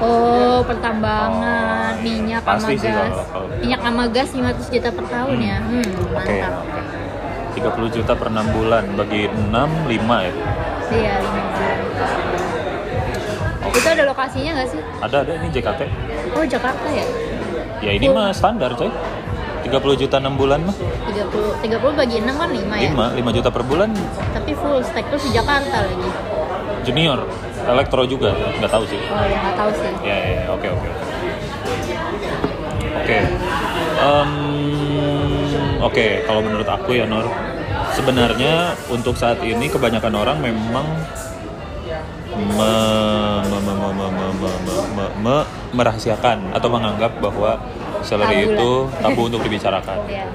Oh, 0.00 0.64
pertambangan 0.64 2.00
minyak 2.00 2.40
sama 2.40 2.70
sih 2.70 2.78
gas. 2.78 2.94
kalau- 3.10 3.28
kalau- 3.28 3.50
Minyak 3.60 3.80
sama 3.82 4.04
gas 4.08 4.28
500 4.32 4.66
juta 4.70 4.88
per 4.88 5.04
tahun 5.04 5.38
ya. 5.42 5.56
Hmm, 5.60 5.84
Oke. 6.08 6.38
mantap. 6.40 6.64
30 7.52 7.88
juta 7.90 8.12
per 8.14 8.28
6 8.30 8.46
bulan 8.48 8.84
bagi 8.94 9.28
6 9.28 9.68
5 9.84 10.16
ya 10.22 10.32
Iya, 10.88 11.14
5 11.18 11.42
bulan. 11.42 11.44
Oke. 11.50 11.59
Itu 13.72 13.88
ada 13.88 14.04
lokasinya 14.04 14.50
nggak 14.54 14.68
sih? 14.68 14.80
ada 15.00 15.16
ada 15.20 15.32
ini 15.34 15.48
JKT 15.48 15.80
Oh, 16.32 16.44
Jakarta 16.44 16.88
ya? 16.88 17.06
ya 17.80 17.90
ini 17.92 18.06
mah 18.06 18.30
standar 18.30 18.74
coy 18.74 18.90
30 19.60 19.70
juta 19.96 20.16
6 20.18 20.34
bulan 20.34 20.60
mah 20.62 20.74
30 20.74 21.62
30 21.62 21.80
bagi 21.94 22.16
6 22.18 22.32
kan 22.32 22.48
5 22.48 22.76
ya. 22.76 22.90
5 22.90 23.20
5 23.22 23.36
juta 23.36 23.48
per 23.48 23.62
bulan 23.62 23.88
Tapi 24.30 24.50
full 24.54 24.80
stack 24.80 25.06
terus 25.06 25.22
di 25.22 25.32
Jakarta 25.32 25.76
lagi. 25.82 26.10
junior 26.82 27.18
elektro 27.62 28.02
juga 28.04 28.32
nggak 28.32 28.68
tahu 28.68 28.84
sih 28.86 29.00
Oh, 29.06 29.20
ya 29.22 29.36
nggak 29.38 29.54
tahu 29.54 29.70
sih. 29.74 29.92
Ya, 30.00 30.16
ya, 30.16 30.30
ya. 30.34 30.42
oke, 30.48 30.66
oke. 30.70 30.88
Oke. 33.00 33.18
Oke, 35.80 36.06
kalau 36.22 36.40
menurut 36.40 36.64
aku 36.64 36.92
ya 36.92 37.04
Nor, 37.04 37.24
sebenarnya 37.90 38.54
untuk 38.86 39.12
saat 39.14 39.40
ini 39.40 39.66
kebanyakan 39.66 40.14
orang 40.14 40.36
memang 40.38 40.84
me, 42.36 42.72
me, 43.42 43.58
me, 43.58 43.72
me, 43.74 43.88
me, 43.90 44.06
me, 44.10 44.28
me, 44.40 44.50
me- 44.66 44.84
me- 44.96 45.14
me- 45.22 45.46
merahasiakan 45.70 46.50
atau 46.54 46.68
menganggap 46.70 47.18
bahwa 47.18 47.58
salary 48.02 48.42
Tabu 48.42 48.52
itu 48.54 48.70
tabu 49.02 49.20
untuk 49.26 49.40
dibicarakan. 49.42 49.98
Iya. 50.10 50.26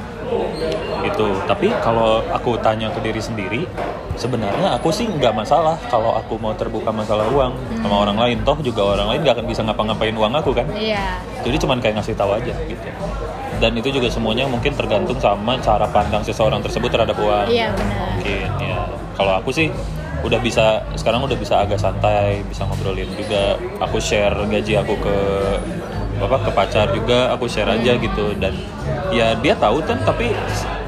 itu 1.06 1.28
tapi 1.46 1.70
kalau 1.86 2.18
aku 2.34 2.58
tanya 2.58 2.90
ke 2.90 2.98
diri 2.98 3.22
sendiri 3.22 3.70
sebenarnya 4.18 4.74
aku 4.74 4.90
sih 4.90 5.06
nggak 5.06 5.38
masalah 5.38 5.78
kalau 5.86 6.18
aku 6.18 6.34
mau 6.42 6.50
terbuka 6.58 6.90
masalah 6.90 7.30
uang 7.30 7.54
sama 7.78 7.96
orang 8.10 8.18
lain. 8.18 8.38
Toh 8.42 8.58
juga 8.58 8.98
orang 8.98 9.14
lain 9.14 9.20
nggak 9.22 9.38
akan 9.38 9.46
bisa 9.46 9.62
ngapa-ngapain 9.62 10.18
uang 10.18 10.34
aku 10.34 10.50
kan? 10.58 10.66
Iya. 10.74 11.22
jadi 11.46 11.62
cuman 11.62 11.78
kayak 11.78 12.02
ngasih 12.02 12.18
tahu 12.18 12.34
aja 12.34 12.54
gitu. 12.66 12.90
Dan 13.62 13.72
itu 13.78 13.94
juga 13.94 14.10
semuanya 14.10 14.50
mungkin 14.50 14.74
tergantung 14.74 15.22
sama 15.22 15.62
cara 15.62 15.86
pandang 15.94 16.26
seseorang 16.26 16.60
tersebut 16.66 16.90
terhadap 16.90 17.16
uang. 17.22 17.46
Iya, 17.46 17.70
benar. 17.78 18.10
mungkin 18.18 18.50
ya 18.66 18.80
kalau 19.14 19.34
aku 19.38 19.54
sih 19.54 19.70
udah 20.26 20.40
bisa 20.42 20.82
sekarang 20.98 21.22
udah 21.22 21.38
bisa 21.38 21.62
agak 21.62 21.78
santai 21.78 22.42
bisa 22.50 22.66
ngobrolin 22.66 23.08
juga. 23.14 23.62
Aku 23.86 24.02
share 24.02 24.34
gaji 24.50 24.74
aku 24.82 24.98
ke 24.98 25.18
apa 26.16 26.38
ke 26.48 26.52
pacar 26.56 26.88
juga 26.96 27.30
aku 27.30 27.46
share 27.46 27.70
aja 27.70 27.94
gitu. 28.02 28.34
Dan 28.42 28.58
ya 29.14 29.38
dia 29.38 29.54
tahu 29.54 29.86
kan 29.86 30.02
tapi 30.02 30.34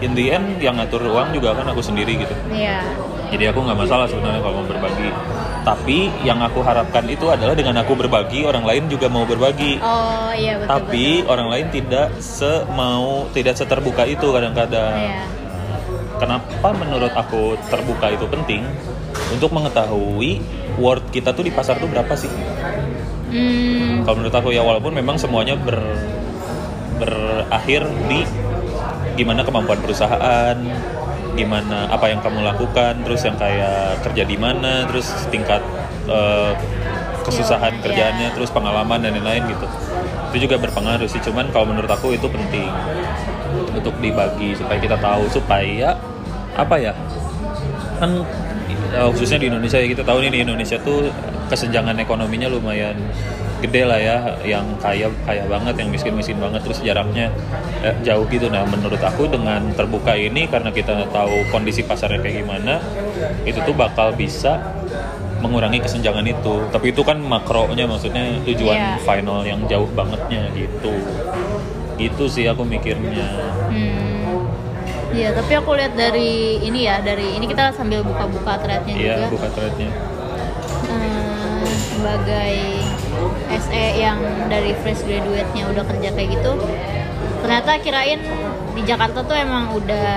in 0.02 0.18
the 0.18 0.34
end 0.34 0.58
yang 0.58 0.82
ngatur 0.82 1.06
uang 1.06 1.38
juga 1.38 1.54
kan 1.54 1.70
aku 1.70 1.86
sendiri 1.86 2.18
gitu. 2.18 2.34
Iya. 2.50 2.82
jadi 3.28 3.52
aku 3.52 3.60
nggak 3.60 3.76
masalah 3.76 4.08
sebenarnya 4.08 4.40
kalau 4.42 4.64
mau 4.64 4.68
berbagi. 4.68 5.10
Tapi 5.68 6.08
yang 6.24 6.40
aku 6.40 6.64
harapkan 6.64 7.04
itu 7.12 7.28
adalah 7.28 7.52
dengan 7.52 7.76
aku 7.84 7.92
berbagi 7.92 8.48
orang 8.48 8.64
lain 8.64 8.88
juga 8.88 9.12
mau 9.12 9.28
berbagi. 9.28 9.84
Oh, 9.84 10.32
iya 10.32 10.56
betul. 10.64 10.72
tapi 10.72 11.06
orang 11.28 11.52
lain 11.52 11.68
tidak 11.76 12.08
semau 12.24 13.28
tidak 13.36 13.60
seterbuka 13.60 14.08
itu 14.08 14.32
kadang-kadang. 14.32 14.96
Iya. 14.96 15.22
kenapa 16.18 16.74
menurut 16.74 17.14
aku 17.14 17.54
terbuka 17.70 18.10
itu 18.10 18.26
penting 18.26 18.66
untuk 19.34 19.52
mengetahui 19.52 20.40
worth 20.80 21.08
kita 21.12 21.34
tuh 21.36 21.44
di 21.44 21.52
pasar 21.52 21.80
tuh 21.82 21.90
berapa 21.90 22.14
sih? 22.16 22.32
Hmm, 23.28 24.08
kalau 24.08 24.24
menurut 24.24 24.36
aku 24.36 24.50
ya 24.56 24.64
walaupun 24.64 24.96
memang 24.96 25.20
semuanya 25.20 25.60
ber 25.60 25.84
berakhir 26.98 27.86
di 28.08 28.24
gimana 29.20 29.44
kemampuan 29.44 29.78
perusahaan 29.84 30.58
gimana 31.38 31.86
apa 31.94 32.10
yang 32.10 32.18
kamu 32.24 32.42
lakukan 32.42 33.06
terus 33.06 33.22
yang 33.22 33.38
kayak 33.38 34.02
kerja 34.02 34.24
di 34.26 34.38
mana 34.40 34.90
terus 34.90 35.14
tingkat 35.30 35.62
eh, 36.10 36.54
kesusahan 37.22 37.78
Skillnya, 37.78 37.84
kerjaannya 37.84 38.28
ya. 38.32 38.34
terus 38.34 38.50
pengalaman 38.50 39.04
dan 39.04 39.14
lain-lain 39.14 39.44
gitu. 39.52 39.68
Itu 40.34 40.38
juga 40.50 40.56
berpengaruh 40.58 41.06
sih 41.06 41.22
cuman 41.22 41.52
kalau 41.54 41.70
menurut 41.70 41.92
aku 41.92 42.16
itu 42.16 42.26
penting 42.26 42.72
untuk 43.76 43.94
dibagi 44.02 44.58
supaya 44.58 44.80
kita 44.82 44.98
tahu 44.98 45.30
supaya 45.30 45.94
apa 46.58 46.76
ya 46.82 46.94
kan 48.02 48.26
eh, 48.90 49.08
khususnya 49.10 49.40
di 49.40 49.48
Indonesia 49.48 49.78
ya 49.78 49.88
kita 49.88 50.04
tahu 50.04 50.18
nih 50.24 50.32
di 50.32 50.40
Indonesia 50.44 50.78
tuh 50.80 51.10
kesenjangan 51.48 51.96
ekonominya 51.98 52.48
lumayan 52.48 52.96
gede 53.58 53.90
lah 53.90 53.98
ya 53.98 54.18
yang 54.46 54.78
kaya 54.78 55.10
kaya 55.26 55.42
banget 55.50 55.82
yang 55.82 55.90
miskin 55.90 56.14
miskin 56.14 56.38
banget 56.38 56.62
terus 56.62 56.78
jaraknya 56.80 57.34
eh, 57.82 57.96
jauh 58.06 58.28
gitu 58.30 58.48
nah 58.48 58.62
menurut 58.64 59.02
aku 59.02 59.26
dengan 59.26 59.66
terbuka 59.74 60.14
ini 60.14 60.46
karena 60.46 60.70
kita 60.70 61.10
tahu 61.10 61.42
kondisi 61.50 61.82
pasarnya 61.82 62.22
kayak 62.22 62.46
gimana 62.46 62.78
itu 63.44 63.58
tuh 63.60 63.74
bakal 63.74 64.14
bisa 64.14 64.62
mengurangi 65.38 65.82
kesenjangan 65.82 66.26
itu 66.26 66.70
tapi 66.70 66.90
itu 66.90 67.02
kan 67.02 67.18
makronya 67.18 67.86
maksudnya 67.86 68.42
tujuan 68.46 68.78
Iya. 68.78 68.92
final 69.02 69.42
yang 69.42 69.62
jauh 69.66 69.90
bangetnya 69.90 70.50
gitu 70.54 70.94
itu 71.98 72.24
sih 72.30 72.46
aku 72.46 72.62
mikirnya 72.62 73.26
Hmm. 73.68 74.07
Iya, 75.18 75.34
tapi 75.34 75.52
aku 75.52 75.74
lihat 75.74 75.94
dari 75.94 76.32
ini 76.62 76.86
ya, 76.86 77.02
dari 77.02 77.34
ini 77.34 77.46
kita 77.46 77.74
sambil 77.74 78.06
buka-buka 78.06 78.62
threadnya 78.62 78.94
iya 78.94 79.14
juga. 79.18 79.26
buka 79.34 79.48
threadnya 79.50 79.90
Hmm, 80.88 81.66
sebagai 81.68 82.56
SE 83.58 83.86
yang 83.98 84.20
dari 84.48 84.72
fresh 84.78 85.02
graduate-nya 85.04 85.68
udah 85.68 85.84
kerja 85.84 86.10
kayak 86.14 86.30
gitu, 86.32 86.52
ternyata 87.42 87.72
kirain 87.78 88.22
di 88.72 88.82
Jakarta 88.84 89.20
tuh 89.22 89.36
emang 89.36 89.74
udah 89.74 90.12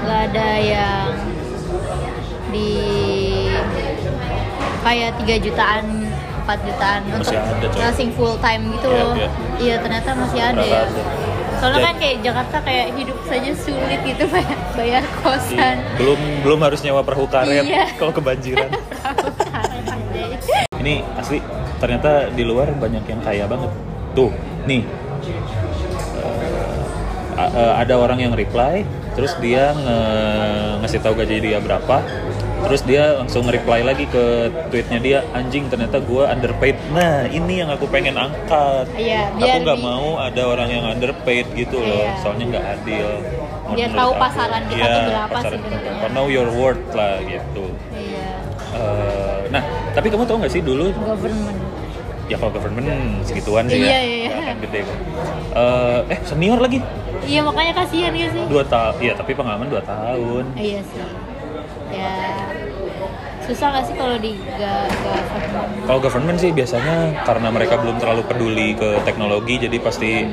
nggak 0.00 0.20
ada 0.26 0.48
yang 0.58 1.06
di 2.48 2.72
kayak 4.80 5.14
3 5.18 5.38
jutaan 5.38 5.84
4 6.42 6.66
jutaan 6.66 7.00
Masih 7.04 7.36
untuk 7.36 7.36
ada, 7.36 7.78
nursing 7.78 8.10
full 8.10 8.34
time 8.40 8.74
gitu 8.74 8.88
Iya, 8.88 8.98
loh 8.98 9.14
iya. 9.14 9.28
iya 9.60 9.74
ternyata 9.78 10.10
masih 10.16 10.40
ada 10.40 10.62
ya 10.64 10.80
ada. 10.82 11.02
Soalnya 11.60 11.76
Jadi- 11.76 11.84
kan 11.84 11.94
kayak 11.98 12.16
Jakarta 12.22 12.56
kayak 12.60 12.86
hidup 12.94 13.18
saja 13.22 13.50
sulit 13.54 14.00
gitu 14.02 14.22
bayar, 14.26 14.58
bayar 14.74 15.02
kosan. 15.20 15.76
Iya. 15.76 15.94
belum 15.94 16.18
belum 16.40 16.58
harus 16.60 16.80
nyewa 16.80 17.02
perahu 17.02 17.26
karet 17.26 17.62
Iya. 17.62 17.84
kalau 18.00 18.10
kebanjiran. 18.10 18.68
Ini 20.80 21.04
asli 21.14 21.38
ternyata 21.76 22.30
di 22.30 22.40
luar 22.40 22.72
banyak 22.72 23.04
yang 23.04 23.20
kaya 23.20 23.44
banget. 23.44 23.68
Tuh 24.10 24.30
nih. 24.64 24.82
A- 27.32 27.50
eh, 27.50 27.72
ada 27.78 27.94
orang 27.96 28.18
yang 28.18 28.32
reply 28.32 28.82
terus 29.10 29.34
dia 29.38 29.70
nge- 29.70 30.72
ngasih 30.80 30.98
tahu 30.98 31.14
gaji 31.14 31.34
dia 31.42 31.58
berapa 31.58 31.98
terus 32.60 32.82
dia 32.82 33.16
langsung 33.16 33.44
reply 33.46 33.80
lagi 33.80 34.04
ke 34.04 34.24
tweetnya 34.68 34.98
dia 34.98 35.18
anjing 35.30 35.66
ternyata 35.66 35.98
gue 35.98 36.22
underpaid. 36.22 36.76
Nah 36.92 37.24
ini 37.26 37.60
yang 37.60 37.70
aku 37.70 37.86
pengen 37.86 38.14
angkat. 38.14 38.86
Iya, 38.94 39.32
aku 39.32 39.56
nggak 39.64 39.78
di- 39.78 39.84
mau 39.84 40.16
ada 40.16 40.42
orang 40.44 40.68
yang 40.68 40.84
underpaid 40.86 41.46
gitu 41.52 41.80
loh 41.80 42.04
Iya. 42.04 42.20
soalnya 42.20 42.44
nggak 42.50 42.66
adil. 42.78 43.08
Menurut 43.70 43.94
tahu 43.94 44.10
pasaran 44.18 44.62
kita 44.66 44.82
Iya, 44.82 44.90
tuh 44.90 45.02
berapa 45.08 45.38
sebenarnya. 45.46 46.08
know 46.10 46.26
your 46.26 46.48
worth 46.50 46.86
lah 46.92 47.22
gitu. 47.22 47.64
Iya. 47.94 48.30
Eh, 48.70 49.38
nah 49.50 49.62
tapi 49.92 50.06
kamu 50.08 50.24
tahu 50.24 50.36
nggak 50.40 50.52
sih 50.52 50.62
dulu? 50.62 50.90
Government. 50.94 51.58
Ya 52.30 52.38
kalau 52.38 52.54
government 52.54 52.86
segituan 53.26 53.66
sih 53.66 53.82
Iya, 53.82 53.90
ya 53.90 54.00
iya, 54.00 54.30
akan 54.38 54.58
gede 54.62 54.78
kok. 54.86 54.98
Eh, 55.50 55.98
eh 56.14 56.18
senior 56.22 56.58
lagi? 56.58 56.78
Iya 57.20 57.40
makanya 57.42 57.72
kasihan 57.76 58.10
gak 58.10 58.30
sih. 58.32 58.44
Dua 58.46 58.64
tahun 58.64 58.94
iya 58.98 59.12
tapi 59.14 59.32
pengalaman 59.34 59.66
dua 59.66 59.82
tahun. 59.82 60.44
Iya 60.54 60.80
sih. 60.86 61.02
Ya 61.90 62.14
susah 63.40 63.66
gak 63.72 63.84
sih 63.84 63.94
kalau 63.96 64.16
di 64.16 64.36
government 64.36 65.68
Kalau 65.86 66.00
government 66.00 66.38
sih 66.38 66.50
biasanya 66.52 67.24
karena 67.24 67.48
mereka 67.50 67.74
belum 67.80 67.96
terlalu 67.98 68.22
peduli 68.24 68.68
ke 68.74 69.00
teknologi 69.02 69.58
jadi 69.58 69.76
pasti 69.80 70.28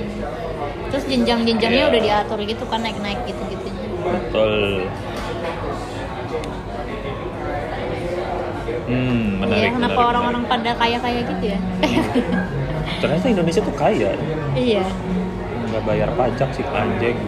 terus 0.88 1.04
jenjang-jenjangnya 1.04 1.84
Iya. 1.88 1.92
udah 1.92 2.02
diatur 2.02 2.40
gitu 2.44 2.64
kan 2.68 2.80
naik-naik 2.80 3.20
gitu-gitunya 3.28 3.88
betul. 4.08 4.88
Hmm, 8.88 9.44
menarik. 9.44 9.60
Iya, 9.60 9.70
kenapa 9.76 10.00
orang-orang 10.00 10.44
pada 10.48 10.72
kaya-kaya 10.80 11.20
gitu 11.28 11.44
ya? 11.44 11.60
Ternyata 13.04 13.26
Indonesia 13.28 13.60
tuh 13.60 13.76
kaya, 13.76 14.16
iya. 14.56 14.86
nggak 15.68 15.84
bayar 15.84 16.10
pajak 16.16 16.50
sih 16.56 16.64
anjing. 16.72 17.20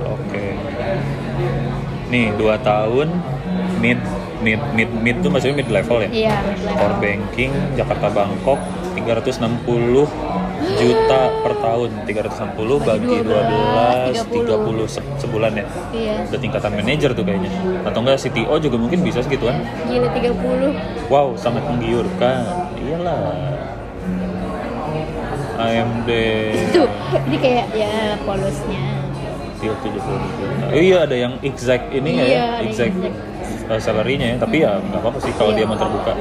Oke. 0.00 0.56
Nih 2.08 2.32
dua 2.40 2.56
tahun 2.64 3.20
mid 3.84 4.00
mid 4.40 4.60
mid 4.72 4.90
mid 4.96 5.16
tuh 5.20 5.28
maksudnya 5.28 5.56
mid 5.56 5.68
level 5.68 6.00
ya? 6.00 6.08
Iya, 6.08 6.34
mid-level. 6.42 6.76
Core 6.76 6.96
banking 6.98 7.52
Jakarta 7.74 8.06
Bangkok 8.08 8.60
360 8.92 10.08
juta 10.70 11.20
per 11.40 11.52
tahun 11.56 11.90
360 12.04 12.56
bagi 12.80 13.16
12 13.18 14.16
30 14.22 14.86
se- 14.86 15.04
sebulan 15.18 15.52
ya 15.54 15.64
Iya. 15.90 16.16
udah 16.26 16.38
tingkatan 16.38 16.70
manajer 16.74 17.10
tuh 17.10 17.24
kayaknya 17.24 17.50
atau 17.82 17.98
enggak 17.98 18.16
CTO 18.18 18.54
juga 18.58 18.76
mungkin 18.76 19.00
bisa 19.00 19.20
segituan 19.20 19.56
Gila 19.84 20.08
30. 20.10 21.08
wow 21.08 21.32
sangat 21.34 21.64
menggiurkan 21.64 22.44
iyalah 22.76 23.20
AMD 25.58 26.10
Itu, 26.70 26.82
ini 27.26 27.36
kayak 27.36 27.66
ya 27.72 27.92
polosnya. 28.20 28.84
370 29.60 29.92
juta 29.92 30.64
oh, 30.66 30.80
iya 30.80 30.98
ada 31.04 31.12
yang 31.14 31.36
exact 31.42 31.88
ini 31.90 32.10
Iya, 32.10 32.24
ya 32.24 32.24
ada 32.24 32.36
yang 32.58 32.64
exact 32.64 32.94
exact. 32.96 33.16
Uh, 33.70 33.80
salary-nya 33.80 34.34
ya. 34.34 34.36
Tapi 34.42 34.56
ya 34.60 34.72
nggak 34.76 35.00
apa-apa 35.00 35.18
sih 35.22 35.32
kalau 35.38 35.54
Iya, 35.54 35.62
dia 35.62 35.66
mau 35.70 35.78
terbuka. 35.78 36.12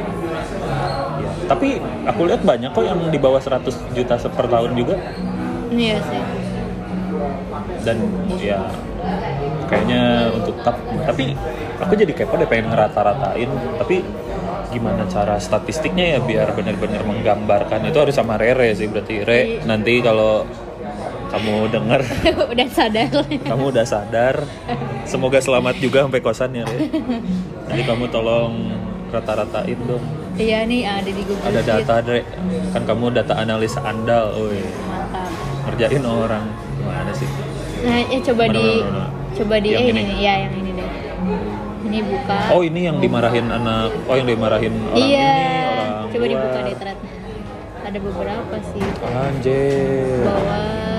Iya. 1.20 1.29
tapi 1.50 1.82
aku 2.06 2.22
lihat 2.29 2.46
banyak 2.46 2.70
kok 2.70 2.86
yang 2.86 3.00
di 3.10 3.18
bawah 3.18 3.41
100 3.41 3.74
juta 3.98 4.15
per 4.29 4.46
tahun 4.46 4.72
juga. 4.77 4.96
Iya 5.74 5.98
sih. 6.06 6.22
dan 7.79 7.96
ya 8.39 8.60
kayaknya 9.68 10.32
untuk 10.36 10.56
tap 10.63 10.75
tapi 11.08 11.32
aku 11.79 11.94
jadi 11.96 12.12
kepo 12.12 12.36
deh 12.38 12.46
pengen 12.48 12.70
ngerata-ratain. 12.72 13.50
Tapi 13.79 14.03
gimana 14.70 15.10
cara 15.10 15.41
statistiknya 15.41 16.15
ya 16.15 16.20
biar 16.22 16.53
benar-benar 16.53 17.01
menggambarkan. 17.03 17.89
Itu 17.89 17.98
harus 18.03 18.15
sama 18.15 18.38
Rere 18.38 18.75
sih 18.77 18.88
berarti. 18.88 19.25
Re 19.25 19.39
Iya. 19.39 19.65
nanti 19.65 20.00
kalau 20.03 20.46
kamu 21.29 21.69
dengar 21.69 22.01
Udah 22.53 22.67
sadar. 22.67 23.09
kamu 23.39 23.63
udah 23.69 23.86
sadar 23.86 24.36
semoga 25.03 25.38
selamat 25.38 25.77
juga 25.77 26.03
sampai 26.03 26.19
kosannya 26.19 26.63
Re 26.63 26.77
nanti 27.65 27.83
kamu 27.83 28.09
tolong 28.09 28.53
rata-ratain 29.09 29.77
dong 29.86 30.01
Iya 30.36 30.63
nih 30.63 30.81
ada 30.83 31.05
di 31.05 31.21
Google 31.21 31.45
ada 31.45 31.62
data 31.62 31.95
Re 32.01 32.21
kan 32.71 32.81
kamu 32.83 33.05
data 33.13 33.33
analis 33.36 33.75
andal 33.75 34.33
Woi, 34.33 34.57
Mantap. 34.86 35.29
ngerjain 35.67 36.03
orang 36.03 36.45
gimana 36.75 37.12
sih 37.13 37.29
Nah, 37.79 37.95
ya 38.03 38.19
coba 38.21 38.43
Mana, 38.43 38.53
di 38.53 38.67
mana, 38.67 38.91
mana? 38.91 39.05
coba 39.31 39.55
di 39.57 39.69
Yang 39.69 39.79
eh, 39.79 39.88
ini? 39.88 40.01
ini 40.03 40.15
ya 40.19 40.33
yang 40.38 40.53
ini 40.53 40.71
deh. 40.75 40.89
Ini 41.79 41.98
buka. 42.03 42.38
Oh 42.51 42.59
ini 42.59 42.81
yang 42.83 43.00
dimarahin 43.00 43.48
anak, 43.48 43.95
oh 44.03 44.13
yang 44.13 44.27
dimarahin 44.27 44.75
orang 44.83 45.00
iya. 45.00 45.31
ini 45.31 45.63
orang 45.63 45.89
coba 46.03 46.19
luar. 46.19 46.27
dibuka 46.29 46.59
deh 46.59 46.75
ternyata. 46.75 47.07
Ada 47.79 47.98
beberapa 48.03 48.55
sih. 48.68 48.83
Anjir. 49.00 50.20
Bawah 50.22 50.99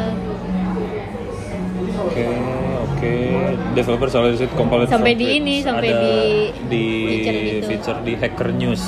Oke 2.01 2.25
oke. 2.81 3.15
Developer 3.73 4.09
solicit 4.09 4.51
component 4.55 4.89
Sampai 4.89 5.15
di 5.15 5.37
ini, 5.37 5.61
sampai 5.61 5.89
Ada 5.89 6.01
di- 6.03 6.51
di 6.69 6.85
feature 7.07 7.39
gitu. 7.39 7.67
feature 7.69 7.99
di 8.03 8.13
Hacker 8.17 8.51
News. 8.53 8.83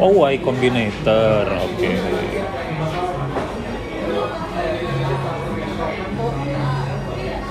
Oh 0.00 0.24
Y 0.24 0.40
Combinator, 0.40 1.44
oke. 1.60 1.92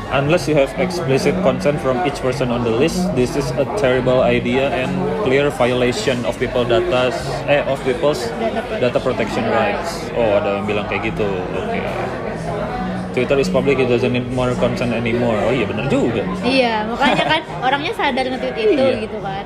Unless 0.09 0.47
you 0.49 0.55
have 0.55 0.73
explicit 0.81 1.37
consent 1.45 1.77
from 1.79 2.01
each 2.01 2.17
person 2.17 2.49
on 2.49 2.63
the 2.63 2.71
list, 2.73 2.97
this 3.13 3.37
is 3.37 3.45
a 3.51 3.65
terrible 3.77 4.25
idea 4.25 4.65
and 4.73 4.89
clear 5.21 5.53
violation 5.53 6.25
of 6.25 6.33
people 6.39 6.65
data 6.65 7.13
eh 7.45 7.61
of 7.69 7.77
people's 7.85 8.25
Data 8.41 8.65
data 8.81 8.99
protection 8.99 9.45
rights. 9.45 10.09
Oh, 10.17 10.41
ada 10.41 10.57
yang 10.57 10.65
bilang 10.65 10.89
kayak 10.89 11.13
gitu. 11.13 11.29
Oke. 11.53 11.77
Twitter 13.11 13.37
is 13.37 13.47
public, 13.47 13.77
it 13.77 13.87
doesn't 13.87 14.09
need 14.09 14.27
more 14.29 14.53
consent 14.55 14.91
anymore. 14.91 15.37
Oh 15.41 15.49
iya 15.49 15.65
benar 15.65 15.85
juga. 15.87 16.21
Iya, 16.39 16.85
makanya 16.85 17.25
kan 17.27 17.41
orangnya 17.67 17.93
sadar 17.93 18.23
nge-tweet 18.23 18.55
itu 18.55 18.77
Iya. 18.77 19.01
gitu 19.01 19.17
kan. 19.19 19.45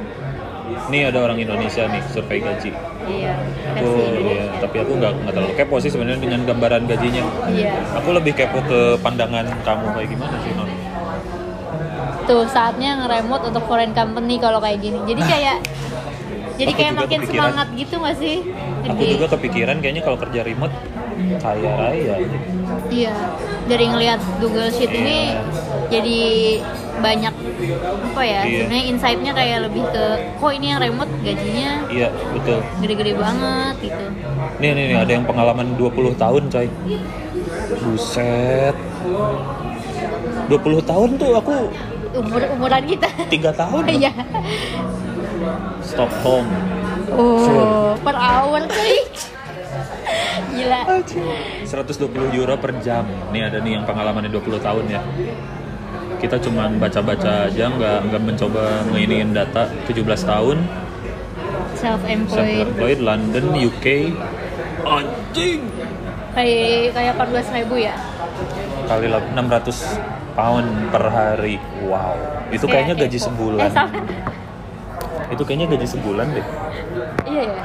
Nih 0.86 1.06
ada 1.06 1.20
orang 1.22 1.38
Indonesia 1.38 1.86
nih 1.86 2.02
survei 2.08 2.40
gaji. 2.40 2.72
Iya, 3.04 3.34
Aku 3.74 3.88
ya, 3.90 4.08
Indonesia. 4.10 4.44
tapi 4.60 4.76
aku 4.80 4.92
nggak 4.96 5.12
nggak 5.18 5.34
terlalu 5.34 5.54
kepo 5.56 5.76
sih 5.78 5.88
sebenarnya 5.88 6.22
dengan 6.22 6.40
gambaran 6.44 6.82
gajinya. 6.86 7.24
Iya. 7.48 7.72
Aku 7.96 8.10
lebih 8.12 8.34
kepo 8.34 8.60
ke 8.62 8.80
pandangan 9.00 9.46
kamu 9.62 9.86
kayak 9.92 10.10
gimana 10.10 10.36
sih 10.40 10.52
non? 10.54 10.70
Tuh 12.24 12.48
saatnya 12.48 12.96
nge-remote 12.98 13.44
untuk 13.46 13.64
foreign 13.66 13.92
company 13.92 14.36
kalau 14.38 14.60
kayak 14.60 14.80
gini. 14.80 14.96
Jadi 15.04 15.22
kayak 15.22 15.58
jadi 16.54 16.70
Aku 16.70 16.80
kayak 16.80 16.94
makin 16.96 17.20
kepikiran. 17.20 17.44
semangat 17.50 17.68
gitu 17.74 17.96
gak 17.98 18.16
sih? 18.16 18.36
Aku 18.86 18.96
Jadi- 18.96 19.14
juga 19.14 19.28
kepikiran 19.30 19.76
kayaknya 19.80 20.02
kalau 20.02 20.18
kerja 20.18 20.40
remote 20.42 20.76
kaya 21.40 21.72
raya. 21.76 22.16
Iya, 22.90 23.16
dari 23.66 23.86
ngelihat 23.88 24.20
Google 24.38 24.70
Sheet 24.70 24.92
ini 24.92 25.34
jadi 25.88 26.20
banyak 26.94 27.34
apa 28.14 28.22
ya? 28.22 28.42
Iya. 28.46 28.60
Sebenarnya 28.66 28.86
insight-nya 28.90 29.32
kayak 29.34 29.58
lebih 29.66 29.84
ke 29.90 30.06
kok 30.38 30.52
ini 30.54 30.66
yang 30.70 30.80
remote 30.80 31.10
gajinya 31.20 31.72
Iya 31.90 32.08
betul. 32.32 32.60
gede-gede 32.80 33.14
banget 33.18 33.76
gitu. 33.82 34.06
Nih 34.62 34.70
nih 34.72 34.84
nih 34.94 34.98
ada 35.00 35.12
yang 35.12 35.26
pengalaman 35.26 35.74
20 35.76 36.14
tahun 36.16 36.44
coy. 36.50 36.68
Buset. 37.82 38.76
20 40.44 40.54
tahun 40.84 41.10
tuh 41.18 41.32
aku 41.34 41.54
Umur 42.14 42.42
umuran 42.54 42.84
kita. 42.86 43.10
tiga 43.26 43.50
tahun. 43.50 43.90
Iya. 43.90 44.14
Stockholm. 45.82 46.46
Oh, 47.14 47.94
per 48.02 48.16
hour 48.16 48.62
cuy. 48.66 48.96
Gila. 50.54 50.82
120 51.66 52.30
euro 52.34 52.56
per 52.56 52.78
jam. 52.80 53.04
Nih 53.30 53.44
ada 53.44 53.58
nih 53.58 53.76
yang 53.76 53.84
pengalamannya 53.84 54.30
20 54.30 54.60
tahun 54.60 54.86
ya. 54.88 55.02
Kita 56.18 56.40
cuma 56.40 56.72
baca-baca 56.72 57.52
aja, 57.52 57.66
nggak 57.68 57.98
nggak 58.08 58.22
mencoba 58.24 58.64
ngeiniin 58.90 59.34
data 59.34 59.68
17 59.84 60.24
tahun. 60.24 60.58
Self-employed. 61.76 62.32
Self-employed, 62.32 63.00
London, 63.04 63.46
UK. 63.60 63.86
Anjing. 64.84 65.62
Kayak 66.34 66.96
kayak 66.96 67.14
14 67.20 67.48
ribu 67.54 67.76
ya. 67.78 67.96
Kali 68.88 69.08
lah 69.08 69.22
600 69.36 70.00
pound 70.34 70.70
per 70.90 71.04
hari. 71.08 71.60
Wow. 71.84 72.16
Itu 72.50 72.66
kayaknya 72.66 72.96
gaji 72.98 73.18
Eh, 73.20 73.22
sebulan. 73.22 73.70
sama. 73.70 74.00
Itu 75.30 75.44
kayaknya 75.44 75.68
gaji 75.76 75.88
sebulan 75.88 76.28
deh. 76.32 76.46
Iya 77.26 77.44
ya. 77.52 77.64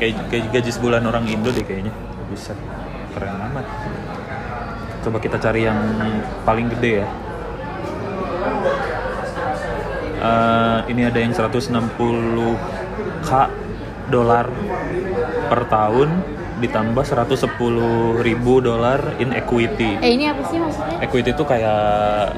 Kayak 0.00 0.14
kayak 0.32 0.44
gaji 0.50 0.70
sebulan 0.72 1.02
orang 1.04 1.24
Indo 1.28 1.52
deh 1.52 1.62
kayaknya. 1.62 1.92
Bisa. 2.30 2.54
Keren 3.10 3.36
amat. 3.50 3.66
Coba 5.02 5.18
kita 5.18 5.36
cari 5.42 5.66
yang 5.66 5.78
paling 6.46 6.70
gede 6.78 7.02
ya. 7.02 7.08
Eh, 10.20 10.78
ini 10.92 11.02
ada 11.08 11.16
yang 11.16 11.32
160k 11.32 13.30
dolar 14.12 14.46
per 15.48 15.60
tahun 15.66 16.08
ditambah 16.60 17.04
110 17.08 18.20
ribu 18.20 18.60
dolar 18.60 19.16
in 19.16 19.32
equity. 19.32 19.96
Eh 20.04 20.12
ini 20.20 20.28
apa 20.28 20.44
sih 20.44 20.60
maksudnya? 20.60 21.00
Equity 21.00 21.32
itu 21.32 21.44
kayak 21.48 22.36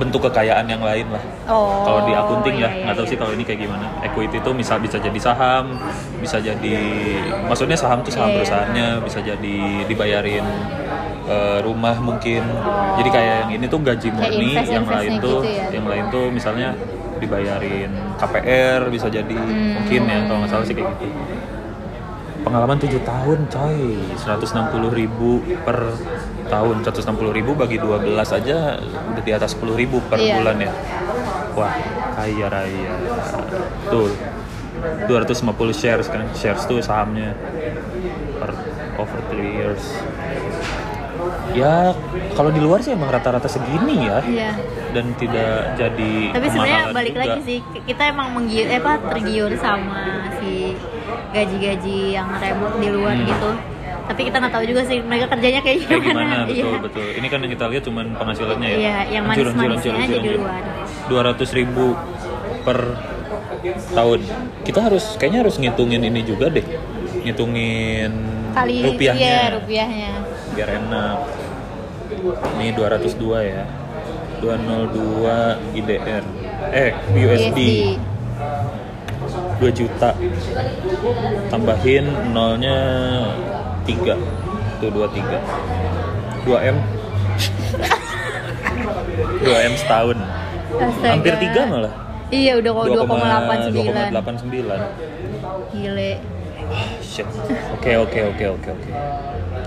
bentuk 0.00 0.24
kekayaan 0.24 0.64
yang 0.64 0.80
lain 0.80 1.04
lah. 1.12 1.20
Oh. 1.44 1.84
Kalau 1.84 2.00
di 2.08 2.12
akunting 2.16 2.56
ya, 2.56 2.72
iya, 2.72 2.88
nggak 2.88 2.96
tahu 2.96 3.06
iya. 3.06 3.12
sih 3.12 3.18
kalau 3.20 3.32
ini 3.36 3.44
kayak 3.44 3.60
gimana. 3.68 3.86
Equity 4.00 4.40
itu 4.40 4.50
misal 4.56 4.80
bisa 4.80 4.96
jadi 4.96 5.20
saham, 5.20 5.76
bisa 6.16 6.40
jadi, 6.40 6.76
maksudnya 7.44 7.76
saham 7.76 8.00
tuh 8.00 8.12
saham 8.16 8.32
Iya, 8.32 8.32
iya. 8.32 8.38
perusahaannya, 8.40 8.88
bisa 9.04 9.18
jadi 9.20 9.56
dibayarin 9.84 10.46
eh, 11.28 11.58
rumah 11.60 11.94
mungkin. 12.00 12.42
Jadi 12.96 13.08
kayak 13.12 13.34
yang 13.44 13.50
ini 13.60 13.66
tuh 13.68 13.78
gaji 13.84 14.08
murni, 14.08 14.56
invest- 14.56 14.72
yang 14.72 14.86
lain 14.88 15.12
tuh, 15.20 15.44
gitu 15.44 15.52
ya. 15.52 15.66
yang 15.76 15.86
lain 15.86 16.04
tuh 16.08 16.24
misalnya 16.32 16.68
dibayarin 17.20 17.92
KPR 18.16 18.88
bisa 18.88 19.12
jadi 19.12 19.36
mungkin 19.76 20.02
ya 20.08 20.24
kalau 20.24 20.40
nggak 20.40 20.50
salah 20.56 20.64
sih 20.64 20.72
kayak 20.72 20.88
gitu 20.96 21.06
pengalaman 22.40 22.76
7 22.76 23.00
tahun 23.00 23.38
coy. 23.46 23.80
160.000 24.16 24.40
ribu 24.92 25.30
per 25.60 25.92
tahun. 26.46 26.82
160.000 26.82 27.10
ribu 27.32 27.52
bagi 27.54 27.76
12 27.76 28.00
aja 28.32 28.80
udah 28.80 29.22
di 29.22 29.32
atas 29.32 29.54
10.000 29.54 29.76
ribu 29.76 30.00
per 30.02 30.18
Iya. 30.18 30.34
bulan 30.36 30.56
ya. 30.58 30.72
Wah 31.52 31.74
kaya 32.14 32.46
raya. 32.46 32.92
Tuh 33.86 34.08
250 35.06 35.44
shares 35.72 36.06
kan. 36.06 36.24
Shares 36.32 36.64
tuh 36.64 36.80
sahamnya. 36.80 37.36
Per 38.36 38.50
over 38.96 39.18
3 39.28 39.44
years. 39.54 39.84
Ya 41.50 41.92
kalau 42.32 42.48
di 42.48 42.58
luar 42.58 42.80
sih 42.80 42.94
emang 42.94 43.10
rata-rata 43.10 43.44
segini 43.46 44.06
ya. 44.06 44.18
Iya. 44.22 44.52
dan 44.90 45.06
tidak 45.14 45.78
jadi 45.78 46.34
Tapi 46.34 46.46
sebenarnya 46.48 46.82
balik 46.90 47.14
juga. 47.14 47.22
lagi 47.24 47.40
sih 47.44 47.58
kita 47.86 48.10
emang 48.10 48.34
menggiur 48.34 48.66
eh, 48.66 48.82
apa 48.82 48.98
tergiur 49.08 49.54
sama 49.54 50.02
si 50.34 50.59
gaji-gaji 51.30 51.98
yang 52.12 52.28
remote 52.32 52.76
di 52.76 52.88
luar 52.88 53.14
Hmm. 53.14 53.26
gitu. 53.26 53.50
Tapi 54.02 54.20
kita 54.26 54.36
nggak 54.36 54.52
tahu 54.52 54.64
juga 54.66 54.82
sih 54.82 54.98
mereka 55.00 55.26
kerjanya 55.28 55.60
kayak 55.60 55.78
kayak 55.80 56.02
gimana. 56.02 56.10
gimana 56.26 56.36
betul 56.48 56.66
Iya. 56.66 56.78
betul 56.82 57.06
ini 57.14 57.26
kan 57.26 57.38
yang 57.38 57.52
kita 57.52 57.64
lihat 57.66 57.84
cuman 57.84 58.06
penghasilannya 58.12 58.68
ya 58.68 58.76
Iya, 58.76 58.96
yang 59.08 59.24
manis-manisnya 59.24 59.92
aja 59.96 60.16
di 60.18 60.30
luar. 60.32 60.62
200 61.06 61.50
ribu 61.54 61.86
per 62.60 62.78
tahun 63.90 64.20
kita 64.62 64.80
harus 64.82 65.04
kayaknya 65.14 65.40
harus 65.40 65.56
ngitungin 65.56 66.02
ini 66.02 66.20
juga 66.22 66.48
deh 66.48 66.66
ngitungin 67.20 68.12
Kali 68.50 68.74
rupiahnya 68.82 69.22
iya 69.22 69.54
rupiahnya. 69.54 70.12
biar 70.50 70.68
enak 70.76 71.16
ini 72.56 72.66
202 72.72 73.14
ya 73.44 73.62
202 74.40 75.22
IDR 75.76 76.24
eh 76.72 76.90
USD 77.12 77.58
2 79.60 79.68
juta 79.76 80.10
tambahin 81.52 82.04
nolnya 82.32 82.76
3 83.84 84.80
tuh 84.80 84.88
23 84.88 86.48
2 86.48 86.72
M 86.72 86.76
2 89.44 89.68
M 89.70 89.74
setahun 89.76 90.18
Astaga. 90.80 91.08
hampir 91.12 91.34
3 91.36 91.72
malah 91.72 91.94
Iya 92.30 92.62
udah 92.62 92.70
kok 92.70 92.86
2,89. 93.10 93.74
2,89 94.14 94.54
Gile. 95.74 96.12
Shit. 97.02 97.26
Oke 97.74 97.98
oke 97.98 98.20
oke 98.30 98.44
oke 98.54 98.68
oke. 98.70 98.90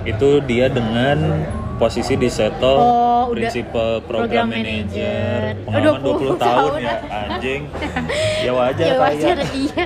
Itu 0.07 0.39
dia 0.47 0.71
dengan 0.71 1.43
posisi 1.75 2.13
di 2.13 2.27
Seto 2.27 2.71
Oh, 2.71 3.21
udah. 3.27 3.49
Principal 3.49 4.01
Program, 4.01 4.45
Program 4.45 4.47
Manager. 4.47 5.39
Pengalaman 5.63 6.01
Oh, 6.01 6.17
20 6.19 6.37
tahun 6.45 6.69
20 6.69 6.77
tahun. 6.77 6.79
ya 6.79 6.93
anjing. 7.09 7.61
ya 8.45 8.51
wajar 8.51 8.83
Ya 8.83 8.93
kaya. 8.93 9.03
wajar 9.03 9.35
iya. 9.51 9.83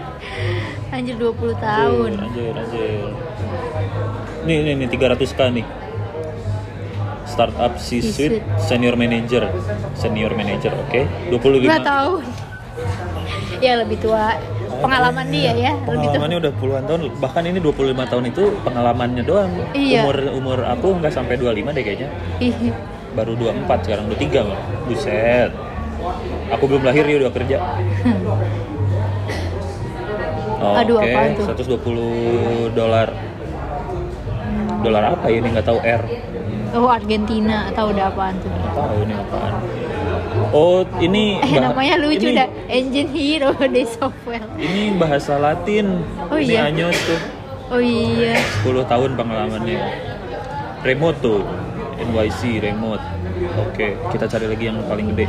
Anjir 0.88 1.16
20 1.16 1.36
tahun. 1.58 2.12
Anjir, 2.18 2.54
anjir. 2.54 3.08
Nih 4.44 4.58
nih 4.64 4.74
nih 4.76 4.88
300k 4.90 5.40
nih. 5.54 5.66
Startup 7.28 7.74
C-suite 7.76 8.08
C-suite. 8.34 8.44
senior 8.58 8.96
manager. 8.96 9.52
Senior 9.94 10.32
manager, 10.32 10.72
oke. 10.80 11.02
25 11.30 11.68
2 11.68 11.84
tahun. 11.84 12.24
ya 13.60 13.74
lebih 13.78 13.98
tua. 14.00 14.38
Pengalaman 14.78 15.26
dia 15.28 15.52
ya, 15.52 15.72
pengalamannya 15.82 16.38
udah 16.40 16.54
puluhan 16.56 16.84
tahun 16.86 17.00
bahkan 17.18 17.44
ini 17.44 17.60
25 17.60 17.74
tahun 18.06 18.24
itu 18.28 18.44
pengalamannya 18.62 19.24
doang 19.24 19.50
Iya. 19.74 20.06
umur 20.06 20.18
umur 20.34 20.58
aku 20.64 20.88
nggak 20.98 21.12
sampai 21.12 21.36
25 21.36 21.74
deh 21.74 21.84
kayaknya 21.84 22.10
Ih, 22.38 22.54
baru 23.12 23.34
24 23.34 23.84
sekarang 23.84 24.06
23 24.08 24.46
malah 24.46 24.62
buset 24.86 25.52
aku 26.48 26.64
belum 26.66 26.84
lahir 26.84 27.04
dia 27.04 27.18
udah 27.20 27.34
kerja 27.34 27.58
Oke, 30.58 30.74
Aduh, 30.82 30.98
apaan 30.98 31.30
tuh? 31.38 31.46
120 31.54 32.74
dolar. 32.74 33.14
Dolar 34.82 35.04
apa 35.14 35.30
ya 35.30 35.38
ini 35.38 35.54
nggak 35.54 35.68
tahu 35.70 35.80
R. 35.80 36.02
Oh 36.74 36.90
Argentina 36.90 37.70
atau 37.70 37.94
udah 37.94 38.10
apaan 38.10 38.34
tuh? 38.42 38.50
Nggak 38.50 38.74
tahu 38.74 38.98
ini 39.06 39.14
apaan. 39.14 39.54
Oh, 40.50 40.82
ini 41.00 41.38
Eh 41.38 41.52
bah- 41.54 41.70
namanya 41.70 41.96
lucu 41.98 42.24
ini- 42.26 42.36
dah. 42.36 42.48
Engine 42.68 43.10
Hero 43.10 43.52
di 43.68 43.84
software. 43.84 44.46
Ini 44.56 44.96
bahasa 44.96 45.36
Latin. 45.36 46.02
Oh, 46.24 46.36
ini 46.36 46.54
iya. 46.54 46.68
Anyos 46.68 46.98
tuh. 47.00 47.20
Oh 47.68 47.80
iya. 47.80 48.40
10 48.62 48.84
tahun 48.84 49.12
pengalamannya. 49.14 49.80
Remote 50.82 51.20
tuh. 51.20 51.42
NYC 51.98 52.62
remote. 52.62 53.02
Oke, 53.60 53.98
kita 54.08 54.26
cari 54.26 54.46
lagi 54.46 54.64
yang 54.66 54.78
paling 54.86 55.12
gede. 55.12 55.26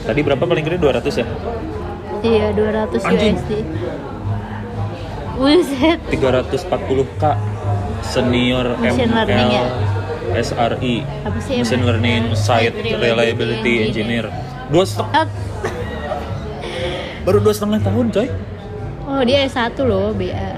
Tadi 0.00 0.20
berapa 0.20 0.42
paling 0.42 0.62
gede? 0.62 0.76
200 0.78 1.14
ya? 1.14 1.26
Iya 2.20 2.46
200 2.52 3.00
Anjing. 3.00 3.34
USD. 3.34 3.52
Buset. 5.32 5.98
340k 6.10 7.22
senior 8.02 8.66
Machine 8.76 9.08
ML 9.08 9.16
learning 9.16 9.50
ya? 9.50 9.64
SRI 10.32 10.94
Machine? 11.24 11.80
Learning 11.80 12.24
Site 12.32 12.74
Reliability 12.76 13.74
Engineer. 13.84 14.26
Dua 14.66 14.84
setengah 14.84 15.12
Ah, 15.16 15.28
baru 17.20 17.38
dua 17.38 17.52
setengah 17.52 17.80
tahun 17.80 18.06
coy 18.08 18.28
Oh 19.02 19.20
dia 19.20 19.42
S1 19.44 19.74
loh 19.80 20.12
BA. 20.12 20.50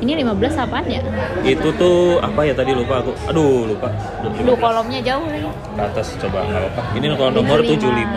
Ini 0.00 0.16
15 0.18 0.32
apaan 0.58 0.84
ya? 0.84 1.00
itu 1.42 1.68
tuh 1.72 2.16
apa 2.18 2.40
ya 2.42 2.52
tadi 2.52 2.72
lupa 2.72 2.98
aku 2.98 3.12
aduh 3.26 3.68
lupa 3.68 3.92
Duh 4.34 4.56
kolomnya 4.56 4.98
jauh 4.98 5.22
lagi. 5.22 5.44
ke 5.44 5.82
atas 5.82 6.16
coba 6.16 6.40
nggak 6.42 6.62
apa 6.66 6.82
ini 6.94 7.06
kalau 7.12 7.30
nomor 7.30 7.58
75 7.60 7.84
75. 7.84 8.08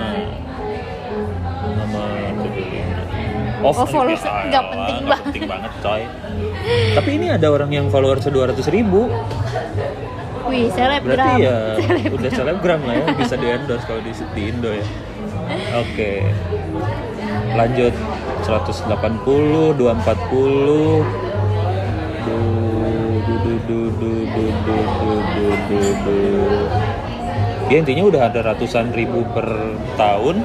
nomor 1.75 2.07
75 2.39 3.63
Oh, 3.63 3.71
followers 3.71 4.19
ya, 4.19 4.31
nggak 4.45 4.63
penting 4.65 4.97
banget. 5.05 5.23
penting 5.25 5.43
banget 5.45 5.71
coy 5.79 6.01
tapi 6.93 7.09
ini 7.13 7.27
ada 7.29 7.47
orang 7.47 7.69
yang 7.69 7.87
followers 7.87 8.23
200 8.23 8.59
ribu 8.69 9.07
Wih 10.43 10.67
selebgram. 10.75 11.07
berarti 11.15 11.45
ya 11.47 11.57
Selebgram. 11.79 12.15
udah 12.19 12.31
selebgram 12.35 12.81
lah 12.83 12.93
ya 12.99 13.05
bisa 13.15 13.35
di 13.39 13.47
endorse 13.47 13.85
kalau 13.87 14.01
di, 14.03 14.11
di 14.11 14.41
Indo 14.51 14.71
ya 14.75 14.85
oke 15.79 16.11
lanjut 17.55 17.93
180 18.43 19.79
240 19.79 19.79
du 22.23 22.39
du 23.23 23.35
du 23.43 23.55
du 23.63 23.79
du 23.95 24.11
du 24.27 24.45
du 24.67 24.77
du 24.99 25.15
du 25.23 25.47
du 25.67 25.79
du 26.03 26.19
ya 27.71 27.75
intinya 27.79 28.03
udah 28.11 28.21
ada 28.27 28.39
ratusan 28.43 28.91
ribu 28.91 29.23
per 29.31 29.47
tahun 29.95 30.43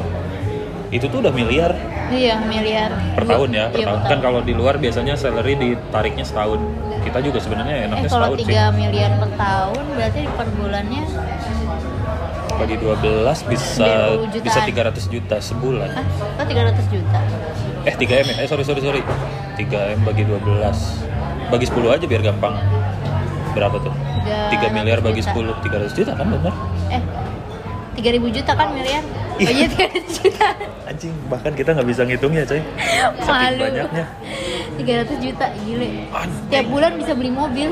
itu 0.89 1.05
tuh 1.11 1.21
udah 1.21 1.35
miliar 1.35 1.75
Iya 2.09 2.41
miliar. 2.41 2.91
per 3.13 3.25
tahun 3.25 3.49
ya 3.53 3.65
per 3.69 3.79
Iya, 3.79 3.87
tahun. 3.87 4.01
kan 4.07 4.19
kalau 4.21 4.41
di 4.41 4.53
luar 4.53 4.77
biasanya 4.77 5.13
salary 5.15 5.55
ditariknya 5.55 6.25
setahun. 6.25 6.61
Kita 6.99 7.19
juga 7.21 7.39
sebenarnya 7.39 7.75
Eh 7.75 7.85
enaknya 7.87 8.09
kalau 8.09 8.33
setahun 8.33 8.39
sih. 8.41 8.55
3 8.57 8.73
miliar 8.75 9.11
per 9.17 9.31
tahun 9.35 9.85
berarti 9.93 10.21
per 10.31 10.49
bulannya? 10.55 11.03
Bagi 12.59 12.75
12 12.75 13.39
bisa 13.47 13.87
20 14.11 14.35
jutaan. 14.35 14.43
bisa 14.43 14.59
300 14.65 15.05
juta 15.07 15.37
sebulan? 15.39 15.91
Oh 16.35 16.45
300 16.45 16.87
juta. 16.89 17.19
eh 17.85 17.95
3 17.95 18.15
m 18.19 18.27
ya? 18.27 18.37
Eh 18.43 18.47
sorry 18.47 18.65
sorry 18.65 18.81
sorry. 18.81 19.03
3 19.55 19.95
m 19.95 20.01
bagi 20.03 20.25
12 20.25 20.43
bagi 21.49 21.67
10 21.67 21.95
aja 21.95 22.05
biar 22.05 22.23
gampang. 22.25 22.57
Berapa 23.53 23.77
tuh? 23.79 23.95
3 24.25 24.75
miliar 24.75 24.99
bagi 25.01 25.21
juta. 25.21 25.37
10 25.37 25.55
300 25.63 25.93
juta 25.95 26.13
kan 26.15 26.27
bener? 26.27 26.55
Eh 26.89 27.01
3000 27.99 28.31
juta 28.33 28.53
kan 28.55 28.69
miliar? 28.71 29.03
Oh 29.03 29.37
Iya. 29.39 29.51
iya 29.51 29.67
300 29.69 30.19
juta. 30.19 30.47
anjing 30.85 31.13
bahkan 31.27 31.53
kita 31.53 31.71
nggak 31.71 31.87
bisa 31.87 32.03
ngitungnya 32.03 32.43
coy 32.43 32.59
saking 32.59 33.27
Malu. 33.29 33.61
banyaknya 33.61 34.05
300 34.77 35.19
juta 35.21 35.47
gile. 35.61 35.89
Tiap 36.49 36.67
bulan 36.67 36.93
bisa 36.95 37.13
beli 37.13 37.31
mobil. 37.31 37.71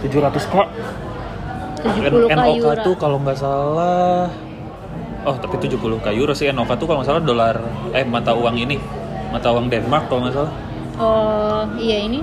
700 0.00 0.10
kok 0.44 0.68
70 1.82 2.32
NOK 2.32 2.66
tuh 2.80 2.94
kalau 2.94 3.16
nggak 3.18 3.36
salah 3.36 4.28
oh 5.22 5.36
tapi 5.36 5.56
70 5.58 5.76
k 6.00 6.06
euro 6.12 6.32
sih 6.32 6.48
NOK 6.48 6.70
tuh 6.76 6.86
kalau 6.86 7.00
nggak 7.00 7.10
salah 7.10 7.22
dolar 7.22 7.56
eh 7.92 8.04
mata 8.04 8.32
uang 8.32 8.56
ini 8.58 8.76
mata 9.30 9.48
uang 9.50 9.68
Denmark 9.68 10.08
kalau 10.08 10.24
nggak 10.24 10.36
salah 10.36 10.52
Oh 10.94 11.66
iya 11.74 12.06
ini 12.06 12.22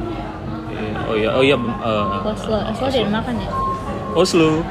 Eh, 0.72 0.94
oh 1.04 1.14
iya 1.14 1.30
oh 1.30 1.44
iya 1.44 1.58
eh, 1.60 2.06
Oslo. 2.26 2.58
Oslo 2.64 2.88
dari 2.88 3.06
makan 3.06 3.36
ya? 3.38 3.50
Oslo 4.16 4.64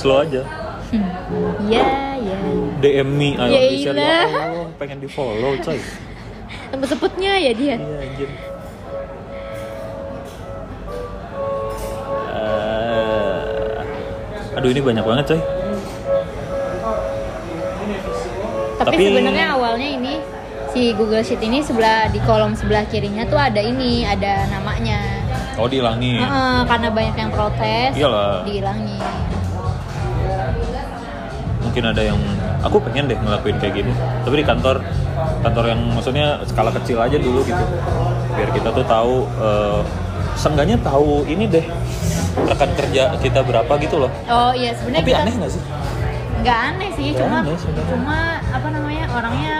slow 0.00 0.18
aja 0.18 0.42
Hmm. 0.90 1.06
Iya 1.62 1.86
iya. 2.18 2.36
DM 2.82 3.08
me 3.12 3.36
ayo 3.36 3.48
Ya 3.48 3.60
share 3.78 3.94
ya 3.94 4.26
ilah. 4.26 4.26
Allah 4.26 4.66
pengen 4.74 4.98
di 4.98 5.06
follow 5.06 5.54
coy 5.56 5.78
Tempat 6.72 6.88
sebutnya 6.88 7.36
ya 7.36 7.52
dia. 7.52 7.76
iya 7.76 7.96
anjir 8.02 8.28
Eh, 12.32 14.52
aduh 14.52 14.68
ini 14.68 14.80
banyak 14.80 15.04
banget 15.04 15.24
coy 15.28 15.40
Tapi, 18.80 18.88
Tapi- 18.88 19.06
sebenarnya 19.06 19.46
awalnya 19.52 19.88
ini 19.92 20.12
si 20.70 20.90
Google 20.92 21.20
Sheet 21.20 21.38
ini 21.38 21.60
sebelah 21.60 22.08
di 22.08 22.16
kolom 22.20 22.52
sebelah 22.52 22.84
kirinya 22.84 23.24
tuh 23.24 23.36
ada 23.36 23.60
ini, 23.60 24.02
ada 24.02 24.44
namanya. 24.48 24.98
oh 25.54 25.66
dihilangin 25.66 26.18
Heeh, 26.18 26.56
karena 26.64 26.88
banyak 26.88 27.14
yang 27.14 27.28
protes, 27.28 27.90
Iyalah. 27.92 28.40
dihilangin. 28.42 28.98
Mungkin 31.70 31.86
ada 31.86 32.02
yang 32.02 32.18
aku 32.66 32.82
pengen 32.82 33.06
deh 33.06 33.14
ngelakuin 33.14 33.54
kayak 33.62 33.74
gini. 33.78 33.92
Tapi 34.26 34.42
di 34.42 34.44
kantor 34.44 34.82
kantor 35.46 35.64
yang 35.70 35.80
maksudnya 35.94 36.42
skala 36.42 36.74
kecil 36.74 36.98
aja 36.98 37.14
dulu 37.14 37.46
gitu. 37.46 37.64
Biar 38.34 38.50
kita 38.50 38.74
tuh 38.74 38.82
tahu 38.90 39.14
eh, 39.38 39.80
seenggaknya 40.34 40.74
tahu 40.82 41.22
ini 41.30 41.46
deh 41.46 41.62
rekan 42.50 42.70
kerja 42.74 43.14
kita 43.22 43.46
berapa 43.46 43.70
gitu 43.78 44.02
loh. 44.02 44.10
Oh 44.26 44.50
iya 44.50 44.74
sebenarnya 44.74 45.06
tapi 45.06 45.14
kita 45.14 45.22
aneh 45.22 45.34
nggak 45.38 45.52
sih? 45.54 45.62
Nggak 46.42 46.58
aneh 46.58 46.90
sih 46.98 47.08
Nggak 47.14 47.22
cuma 47.22 47.38
aneh 47.38 47.56
cuma 47.86 48.18
apa 48.50 48.68
namanya 48.74 49.04
orangnya 49.14 49.56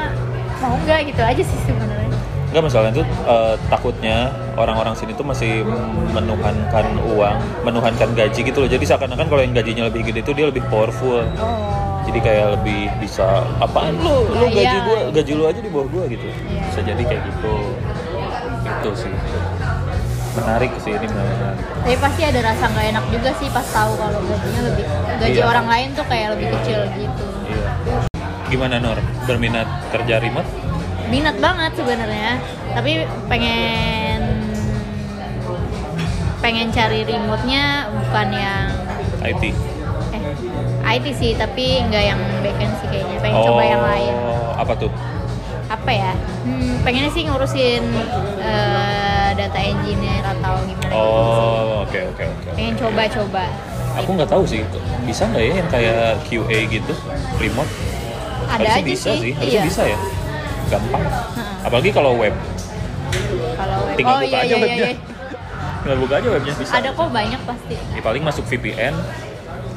mau 0.58 0.74
nggak 0.82 1.00
gitu 1.14 1.22
aja 1.22 1.42
sih 1.46 1.58
sebenarnya. 1.62 2.10
Enggak 2.50 2.62
masalahnya 2.66 2.94
tuh 2.98 3.06
eh, 3.06 3.54
takutnya 3.70 4.16
orang-orang 4.58 4.98
sini 4.98 5.14
tuh 5.14 5.22
masih 5.22 5.62
menuhankan 6.10 6.86
uang, 7.14 7.36
menuhankan 7.62 8.10
gaji 8.18 8.40
gitu 8.42 8.66
loh. 8.66 8.66
Jadi 8.66 8.82
seakan-akan 8.82 9.30
kalau 9.30 9.46
yang 9.46 9.54
gajinya 9.54 9.86
lebih 9.86 10.10
gede 10.10 10.26
itu 10.26 10.34
dia 10.34 10.50
lebih 10.50 10.66
powerful. 10.66 11.22
oh 11.38 11.89
Jadi 12.10 12.26
kayak 12.26 12.58
lebih 12.58 12.90
bisa 12.98 13.22
apaan 13.62 13.94
lu, 13.96 14.26
lu 14.28 14.50
Ya, 14.50 14.66
gaji 14.66 14.76
iya. 14.76 14.82
gua, 14.82 14.98
gaji 15.14 15.32
lu 15.32 15.44
aja 15.46 15.60
di 15.62 15.70
bawah 15.70 15.86
gua 15.86 16.04
gitu. 16.04 16.26
Iya. 16.26 16.58
Bisa 16.66 16.80
jadi 16.82 17.02
kayak 17.06 17.22
gitu. 17.22 17.54
Itu 18.66 18.90
sih. 18.98 19.12
Menarik 20.32 20.70
sih 20.76 20.90
ini 20.90 21.06
menarik. 21.06 21.58
tapi 21.80 21.96
pasti 21.96 22.22
ada 22.22 22.40
rasa 22.44 22.64
nggak 22.66 22.86
enak 22.88 23.04
juga 23.08 23.30
sih 23.34 23.48
pas 23.48 23.66
tahu 23.66 23.92
kalau 23.94 24.18
gajinya 24.20 24.62
lebih 24.64 24.84
gaji 25.16 25.32
Iya. 25.32 25.44
orang 25.44 25.66
lain 25.66 25.88
tuh 25.92 26.06
kayak 26.06 26.28
lebih 26.34 26.46
kecil 26.52 26.78
gitu 26.92 27.24
Iya. 27.46 27.68
Gimana 28.46 28.76
Nor? 28.78 28.98
Berminat 29.24 29.66
kerja 29.88 30.18
remote? 30.18 30.50
minat 31.06 31.34
banget 31.36 31.72
sebenarnya 31.74 32.38
tapi 32.70 32.92
pengen 33.26 34.20
pengen 36.40 36.68
cari 36.70 37.02
remote-nya 37.02 37.64
bukan 37.90 38.28
yang 38.30 38.66
IT. 39.20 39.42
IT 40.90 41.06
sih 41.12 41.30
tapi 41.34 41.64
nggak 41.82 42.04
yang 42.04 42.20
backend 42.40 42.72
sih 42.76 42.86
kayaknya 42.88 43.16
pengen 43.18 43.40
coba 43.42 43.62
yang 43.62 43.82
lain 43.82 44.12
Oh, 44.16 44.50
Apa 44.56 44.72
tuh? 44.76 44.90
apa 45.66 45.86
ya 45.88 46.10
hmm, 46.42 46.82
pengennya 46.82 47.10
sih 47.10 47.22
ngurusin 47.24 47.82
eh, 48.42 49.30
data 49.32 49.54
engineer 49.56 50.18
atau 50.20 50.58
gimana 50.60 50.90
gitu. 50.90 50.98
Oh, 50.98 51.86
oke 51.86 52.00
oke 52.10 52.22
oke. 52.26 52.48
pengen 52.52 52.74
coba-coba 52.74 53.44
Aku 53.92 54.14
nggak 54.14 54.26
tahu 54.28 54.46
sih, 54.46 54.62
bisa 55.02 55.26
nggak 55.26 55.42
ya 55.42 55.52
yang 55.56 55.68
kayak 55.68 55.98
QA 56.22 56.58
gitu, 56.68 56.94
remote? 57.36 57.66
ada 58.46 58.54
harusnya 58.62 58.78
aja 58.78 58.86
bisa 58.86 59.10
sih, 59.10 59.18
sih, 59.20 59.32
harusnya 59.34 59.50
iya. 59.52 59.62
bisa 59.66 59.82
ya. 59.84 59.98
Gampang. 60.68 61.02
Heeh. 61.02 61.66
Apalagi 61.66 61.90
kalau 61.90 62.12
web, 62.14 62.34
kalau 63.56 63.78
web 63.84 63.94
tinggal 63.94 64.14
oh 64.14 64.20
buka 64.20 64.30
iya 64.30 64.38
aja 64.38 64.46
iya 64.46 64.54
iya, 64.54 64.62
webnya. 64.64 64.86
iya. 64.86 64.98
Tinggal 65.82 65.98
buka 65.98 66.14
aja 66.16 66.28
webnya 66.30 66.52
bisa. 66.54 66.72
ada 66.72 66.88
kok 66.92 67.08
banyak 67.10 67.40
pasti 67.42 67.74
Ya, 67.90 68.00
paling 68.00 68.22
masuk 68.22 68.44
VPN, 68.46 68.94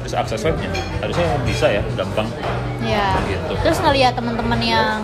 terus 0.04 0.14
akses 0.14 0.40
webnya. 0.42 0.68
Harusnya 1.00 1.26
bisa 1.42 1.66
ya, 1.70 1.82
gampang. 1.94 2.28
ya 2.78 3.16
Gitu. 3.24 3.52
terus 3.58 3.80
ngeliat 3.80 4.12
teman-teman 4.12 4.60
yang 4.60 5.00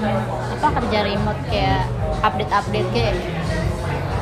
apa 0.50 0.68
kerja 0.76 0.98
remote 1.02 1.40
kayak 1.48 1.88
update-update 2.20 2.88
kayak 2.90 3.16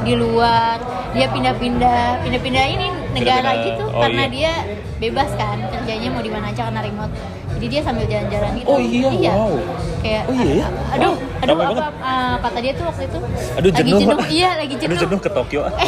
di 0.01 0.15
luar 0.15 0.79
dia 1.11 1.27
pindah-pindah 1.27 2.23
pindah-pindah 2.23 2.65
ini 2.69 2.87
negara 3.11 3.19
Pindah-pindah. 3.51 3.67
gitu 3.67 3.85
Oh, 3.89 3.99
karena 3.99 4.23
iya. 4.23 4.31
dia 4.31 4.53
bebas 4.99 5.31
kan 5.35 5.59
kerjanya 5.69 6.09
mau 6.09 6.23
di 6.23 6.31
mana 6.31 6.47
aja 6.49 6.63
karena 6.65 6.81
remote 6.81 7.11
jadi 7.51 7.67
dia 7.69 7.81
sambil 7.83 8.07
jalan-jalan 8.07 8.51
gitu 8.55 8.69
Oh 8.69 8.79
iya, 8.79 9.11
wow. 9.29 9.53
kayak 9.99 10.23
Oh 10.25 10.35
iya 10.37 10.53
ya? 10.55 10.67
aduh 10.89 11.13
Wow, 11.13 11.43
aduh 11.43 11.51
ramai 11.51 11.67
apa 11.67 11.75
banget. 11.75 11.95
uh, 12.01 12.35
kata 12.39 12.59
dia 12.61 12.73
tuh 12.73 12.85
waktu 12.87 13.03
itu 13.05 13.19
Aduh 13.19 13.71
lagi 13.73 13.75
jenuh. 13.83 13.99
jenuh 14.01 14.19
iya 14.29 14.51
lagi 14.55 14.75
jenuh, 14.77 14.87
Aduh 14.89 15.03
jenuh 15.03 15.19
ke 15.19 15.31
Tokyo. 15.33 15.61
ah. 15.65 15.73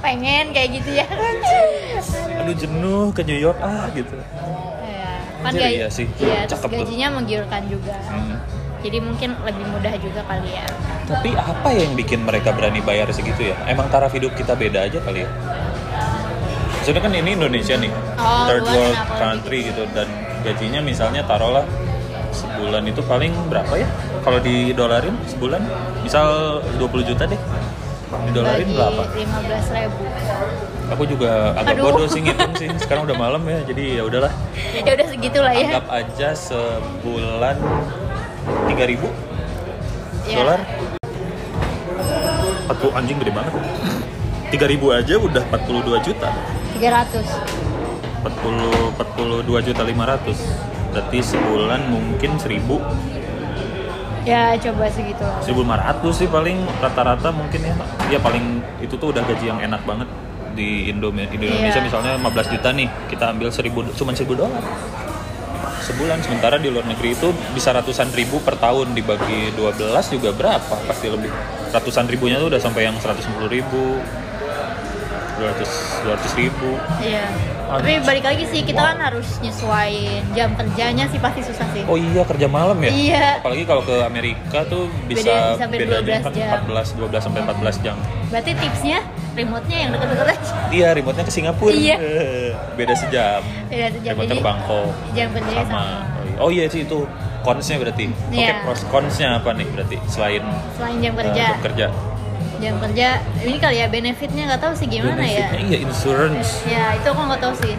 pengen 0.00 0.44
kayak 0.50 0.68
gitu 0.74 0.90
ya 0.94 1.06
Aduh 2.40 2.54
jenuh 2.54 3.12
ke 3.12 3.22
New 3.22 3.36
York 3.36 3.58
ah 3.58 3.84
gitu. 3.90 4.16
Ya, 4.80 5.20
kan 5.38 5.50
Anjir, 5.50 5.68
iya 5.70 5.86
sih. 5.88 6.06
iya, 6.16 6.44
terus 6.44 6.56
Cakep 6.56 6.68
tuh. 6.68 6.76
gajinya 6.80 7.08
menggiurkan 7.12 7.62
juga 7.66 7.96
Hmm. 8.02 8.36
jadi 8.80 8.98
mungkin 8.98 9.36
lebih 9.40 9.64
mudah 9.68 9.92
juga 9.94 10.20
kali 10.22 10.50
ya 10.50 10.64
Tapi 11.02 11.30
apa 11.32 11.68
yang 11.70 11.92
bikin 11.94 12.20
mereka 12.22 12.50
berani 12.50 12.80
bayar 12.80 13.08
segitu 13.10 13.42
ya? 13.44 13.56
Emang 13.64 13.88
taraf 13.88 14.08
hidup 14.10 14.32
kita 14.32 14.54
beda 14.54 14.84
aja 14.84 14.98
kali 15.00 15.20
ya? 15.20 15.28
Maksudnya 16.72 17.02
kan 17.02 17.12
ini 17.12 17.30
Indonesia 17.34 17.74
nih, 17.74 17.92
Oh, 18.16 18.46
third 18.46 18.64
world 18.64 18.96
country 19.14 19.58
gitu 19.66 19.84
dan 19.90 20.08
gajinya 20.40 20.80
misalnya 20.80 21.20
taruhlah 21.22 21.64
sebulan 22.30 22.86
itu 22.86 23.02
paling 23.02 23.32
berapa 23.46 23.74
ya? 23.74 23.88
Kalau 24.20 24.38
di 24.38 24.70
dolarin 24.70 25.12
sebulan, 25.26 25.60
misal 26.00 26.26
20 26.74 27.04
juta 27.04 27.26
deh. 27.26 27.36
Di 28.22 28.30
dolarin 28.30 28.64
bagi 28.64 28.74
berapa? 28.74 29.02
15 29.12 29.66
ribu 29.72 30.04
Aku 30.90 31.06
juga 31.06 31.54
agak 31.54 31.78
Aduh. 31.78 31.84
bodoh 31.88 32.06
sih 32.06 32.20
ngitung 32.20 32.52
sih. 32.54 32.66
Sekarang 32.76 33.06
udah 33.06 33.14
malam 33.14 33.42
ya, 33.44 33.62
jadi 33.62 33.84
ya 33.96 34.02
udahlah. 34.02 34.32
ya 34.74 34.90
udah 34.90 35.06
segitulah 35.06 35.52
ya 35.52 35.66
Anggap 35.70 35.86
aja 35.88 36.28
sebulan 36.32 37.56
3000 38.66 39.06
Ya. 40.26 40.36
dolar. 40.36 40.60
40 42.68 42.90
anjing 42.92 43.16
gede 43.18 43.32
banget. 43.32 43.54
3000 44.50 44.86
aja 44.92 45.14
udah 45.16 45.42
42 45.48 45.98
juta. 46.00 46.28
300 46.74 47.22
40 48.20 48.94
42 48.94 49.62
juta 49.62 49.82
500. 49.82 50.38
Berarti 50.90 51.18
sebulan 51.20 51.80
mungkin 51.86 52.30
1000 52.36 52.82
ya 54.20 54.52
coba 54.52 54.84
segitu 54.86 55.24
lah 55.24 55.40
1500 55.40 56.12
sih 56.12 56.28
paling 56.28 56.60
rata-rata 56.76 57.32
mungkin 57.32 57.60
ya. 57.62 57.74
Ya 58.08 58.18
paling 58.20 58.60
itu 58.78 58.92
tuh 58.94 59.10
udah 59.10 59.24
gaji 59.24 59.48
yang 59.48 59.58
enak 59.58 59.80
banget 59.82 60.04
di 60.52 60.90
Indo 60.90 61.10
di 61.10 61.22
Indonesia 61.26 61.78
Iya. 61.78 61.84
misalnya 61.84 62.12
15 62.16 62.46
juta 62.50 62.68
nih, 62.70 62.88
kita 63.08 63.30
ambil 63.30 63.48
1000 63.48 63.90
cuman 63.94 64.14
1000 64.14 64.34
dolar. 64.34 64.62
Sebulan 65.80 66.22
sementara 66.22 66.54
di 66.56 66.70
luar 66.70 66.86
negeri 66.86 67.18
itu 67.18 67.28
bisa 67.50 67.72
ratusan 67.72 68.14
ribu 68.14 68.38
per 68.40 68.54
tahun 68.54 68.94
dibagi 68.94 69.50
12 69.56 70.06
juga 70.12 70.30
berapa? 70.30 70.76
Pasti 70.86 71.10
lebih. 71.10 71.32
Ratusan 71.70 72.06
ribunya 72.06 72.38
tuh 72.38 72.46
udah 72.46 72.60
sampai 72.62 72.86
yang 72.86 72.94
110 72.94 73.48
ribu. 73.48 73.98
200 75.40 76.04
200 76.04 76.36
ribu. 76.36 76.76
iya 77.00 77.24
Aduh. 77.24 77.59
Tapi 77.72 78.02
balik 78.02 78.24
lagi 78.24 78.44
sih 78.46 78.60
kita 78.60 78.82
kan 78.82 78.98
harus 78.98 79.38
nyesuaiin 79.38 80.22
jam 80.32 80.50
kerjanya 80.52 81.06
sih 81.06 81.16
pasti 81.16 81.40
susah 81.40 81.66
sih 81.70 81.82
Oh 81.86 81.94
iya 81.94 82.22
kerja 82.22 82.46
malam 82.46 82.74
ya? 82.80 82.90
Iya. 82.90 83.26
Apalagi 83.38 83.62
kalau 83.62 83.82
ke 83.82 83.94
Amerika 84.00 84.66
tuh 84.66 84.90
Beda 85.04 85.14
bisa 85.14 85.32
sampai 85.54 85.76
bedanya 85.78 86.18
12 86.18 86.26
kan 86.26 86.32
jam. 86.32 86.58
14 86.66 86.98
12 86.98 87.20
sampai 87.20 87.40
14 87.44 87.78
jam. 87.80 87.96
berarti 88.26 88.50
tipsnya 88.54 88.98
remote-nya 89.32 89.78
yang 89.78 89.90
deket-deket 89.92 90.26
aja 90.28 90.52
Iya, 90.70 90.88
remote-nya 90.92 91.24
ke 91.24 91.32
Singapura. 91.32 91.70
Iya. 91.72 91.96
Eh, 91.96 92.50
Beda 92.74 92.94
sejam. 92.94 93.40
Beda 93.66 93.86
sejam, 93.90 94.12
Remote-nya 94.12 94.28
jadi 94.28 94.38
ke 94.38 94.46
Bangkok. 94.46 94.90
jam 95.12 95.28
kerjanya 95.30 95.58
sama. 95.60 95.82
sama. 95.82 95.84
Oh 96.38 96.48
iya 96.48 96.64
sih 96.66 96.80
itu 96.82 96.98
cons-nya 97.40 97.76
berarti. 97.78 98.04
Oke, 98.06 98.36
Iya. 98.36 98.54
pros 98.62 98.82
cons-nya 98.86 99.28
apa 99.36 99.50
nih 99.52 99.66
berarti 99.68 99.96
selain 100.06 100.42
selain 100.74 100.96
jam 101.00 101.12
eh, 101.16 101.32
jam 101.32 101.58
kerja? 101.60 101.86
Jam 102.60 102.74
kerja 102.78 103.08
ini 103.40 103.56
kali 103.56 103.76
ya 103.80 103.86
benefitnya 103.88 104.42
nggak 104.52 104.60
tahu 104.60 104.72
sih 104.76 104.86
gimana 104.86 105.24
ya 105.24 105.48
Benefitnya 105.48 105.64
iya 105.66 105.78
insurance. 105.80 106.48
ya 106.68 106.84
itu 106.94 107.06
aku 107.08 107.22
nggak 107.24 107.40
tahu 107.40 107.54
sih 107.64 107.74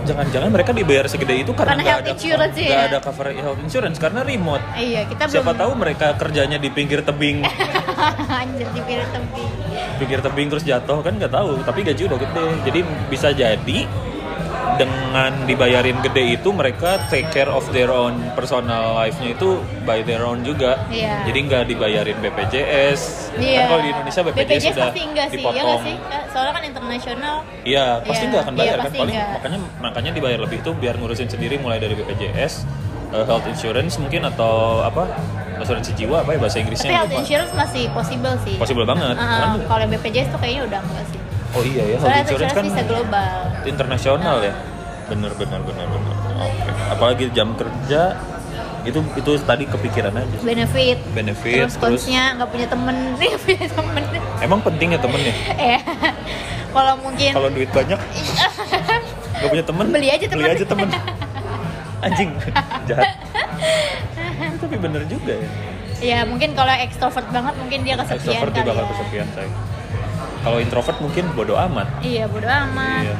Jangan-jangan 0.00 0.48
mereka 0.48 0.72
dibayar 0.72 1.04
segede 1.06 1.44
itu 1.44 1.52
karena 1.52 1.76
nggak 1.76 1.86
health 1.86 2.02
ada 2.02 2.12
insurance 2.16 2.56
nggak 2.56 2.72
ya. 2.72 2.88
ada 2.88 2.98
cover 3.04 3.26
health 3.36 3.60
insurance 3.60 3.96
karena 4.00 4.20
remote. 4.24 4.64
iya 4.74 5.04
kita 5.04 5.28
Siapa 5.28 5.52
belum 5.52 5.60
tahu 5.60 5.72
mereka 5.76 6.06
kerjanya 6.16 6.56
di 6.56 6.68
pinggir 6.72 7.04
tebing, 7.04 7.44
anjir 8.40 8.64
di 8.72 8.80
pinggir 8.80 9.04
tebing 9.12 9.50
pinggir 10.00 10.20
tebing 10.24 10.48
terus 10.48 10.64
jatuh 10.64 11.04
kan 11.04 11.12
nggak 11.20 11.28
tahu. 11.28 11.60
Tapi 11.62 11.84
gaji 11.84 12.02
udah 12.08 12.16
gede, 12.18 12.46
jadi 12.64 12.80
bisa 13.12 13.28
jadi 13.36 13.78
dengan 14.80 15.32
dibayarin 15.44 16.00
gede 16.00 16.40
itu 16.40 16.48
mereka 16.50 16.96
take 17.06 17.28
care 17.28 17.46
of 17.46 17.60
their 17.70 17.92
own 17.92 18.16
personal 18.32 18.96
life-nya 18.96 19.36
itu 19.36 19.60
by 19.84 20.00
their 20.00 20.24
own 20.24 20.40
juga. 20.40 20.80
Iya. 20.88 21.28
Jadi 21.28 21.38
nggak 21.44 21.62
dibayarin 21.68 22.16
BPJS. 22.18 23.00
Iya. 23.36 23.60
Kan 23.60 23.64
kalau 23.68 23.82
di 23.82 23.90
Indonesia 23.90 24.22
BPJS, 24.24 24.62
sudah 24.66 24.84
pasti 24.88 25.00
enggak 25.02 25.26
sih, 25.28 25.36
ya 25.36 25.40
dipotong. 25.44 25.60
nggak 25.60 25.78
sih? 25.84 25.96
Soalnya 26.30 26.52
kan 26.52 26.64
internasional. 26.64 27.34
Iya, 27.62 27.86
pasti 28.00 28.24
Iya, 28.24 28.30
nggak 28.30 28.42
akan 28.42 28.54
iya, 28.54 28.60
bayar 28.60 28.72
kan 28.72 28.82
pasti 28.82 28.98
paling 28.98 29.14
nggak. 29.14 29.28
makanya 29.30 29.58
makanya 29.78 30.10
dibayar 30.16 30.38
lebih 30.40 30.58
itu 30.58 30.70
biar 30.72 30.94
ngurusin 30.96 31.28
sendiri 31.28 31.54
mulai 31.58 31.76
dari 31.76 31.92
BPJS, 31.92 32.52
eh, 33.10 33.24
health 33.24 33.44
insurance 33.44 33.94
mungkin 33.96 34.24
atau 34.24 34.80
apa? 34.80 35.04
asuransi 35.60 35.92
jiwa 35.92 36.24
apa 36.24 36.32
ya 36.32 36.38
bahasa 36.40 36.56
Tapi 36.56 36.62
Inggrisnya? 36.64 36.90
health 36.90 37.12
lupa. 37.12 37.20
insurance 37.20 37.52
masih 37.52 37.82
possible 37.92 38.34
sih. 38.48 38.56
Possible 38.56 38.88
banget. 38.88 39.12
Uh, 39.12 39.20
Kan- 39.20 39.60
kalau 39.68 39.80
yang 39.84 39.92
BPJS 39.92 40.32
tuh 40.32 40.40
kayaknya 40.40 40.62
udah 40.64 40.80
enggak 40.80 41.04
sih. 41.12 41.19
Oh 41.50 41.62
iya 41.62 41.82
ya, 41.84 41.96
health 41.96 42.06
insurance 42.06 42.30
insurance 42.30 42.54
kan 42.54 42.64
bisa 42.64 42.82
global. 42.86 43.30
internasional 43.64 44.36
ya. 44.40 44.54
Bener 45.06 45.32
bener 45.34 45.60
bener 45.60 45.86
bener. 45.86 46.14
Oke. 46.38 46.70
Apalagi 46.88 47.24
jam 47.30 47.48
kerja 47.52 48.14
itu 48.80 48.98
itu 49.12 49.30
tadi 49.42 49.64
kepikiran 49.66 50.14
aja. 50.14 50.36
Benefit. 50.40 50.98
Benefit, 51.10 51.66
Terus 51.66 51.74
terus- 51.76 52.06
nggak 52.06 52.48
punya 52.48 52.66
temen, 52.66 52.96
nggak 53.18 53.40
punya 53.40 53.66
temen. 53.68 54.02
Emang 54.38 54.60
penting 54.62 54.94
ya 54.94 54.98
temennya? 54.98 55.34
ya. 55.52 55.78
Kalau 56.70 56.94
mungkin 57.02 57.30
Kalau 57.34 57.50
duit 57.50 57.66
banyak 57.66 57.98
Gak 59.42 59.50
punya 59.50 59.64
temen 59.66 59.86
Beli 59.90 60.06
aja 60.06 60.22
temen. 60.22 60.38
Beli 60.38 60.50
aja 60.54 60.62
temen 60.62 60.88
Anjing 61.98 62.30
Jahat 62.86 63.10
Tapi 64.62 64.76
bener 64.78 65.02
juga 65.10 65.34
ya 65.34 65.50
ya 66.00 66.24
mungkin 66.24 66.56
kalau 66.56 66.72
ekstrovert 66.72 67.28
banget 67.28 67.52
mungkin 67.60 67.84
dia 67.84 67.92
kesepian 67.92 68.40
Extrovert 68.40 68.52
dia 68.56 68.62
kali 68.64 68.70
bakal 68.72 68.80
ya. 68.80 68.88
kesepian 68.88 69.26
say 69.36 69.48
Kalau 70.40 70.56
introvert 70.56 70.96
mungkin 70.98 71.24
bodoh 71.30 71.58
amat 71.60 71.86
Iya, 72.00 72.24
bodo 72.26 72.46
amat. 72.46 73.04
Iya. 73.04 73.16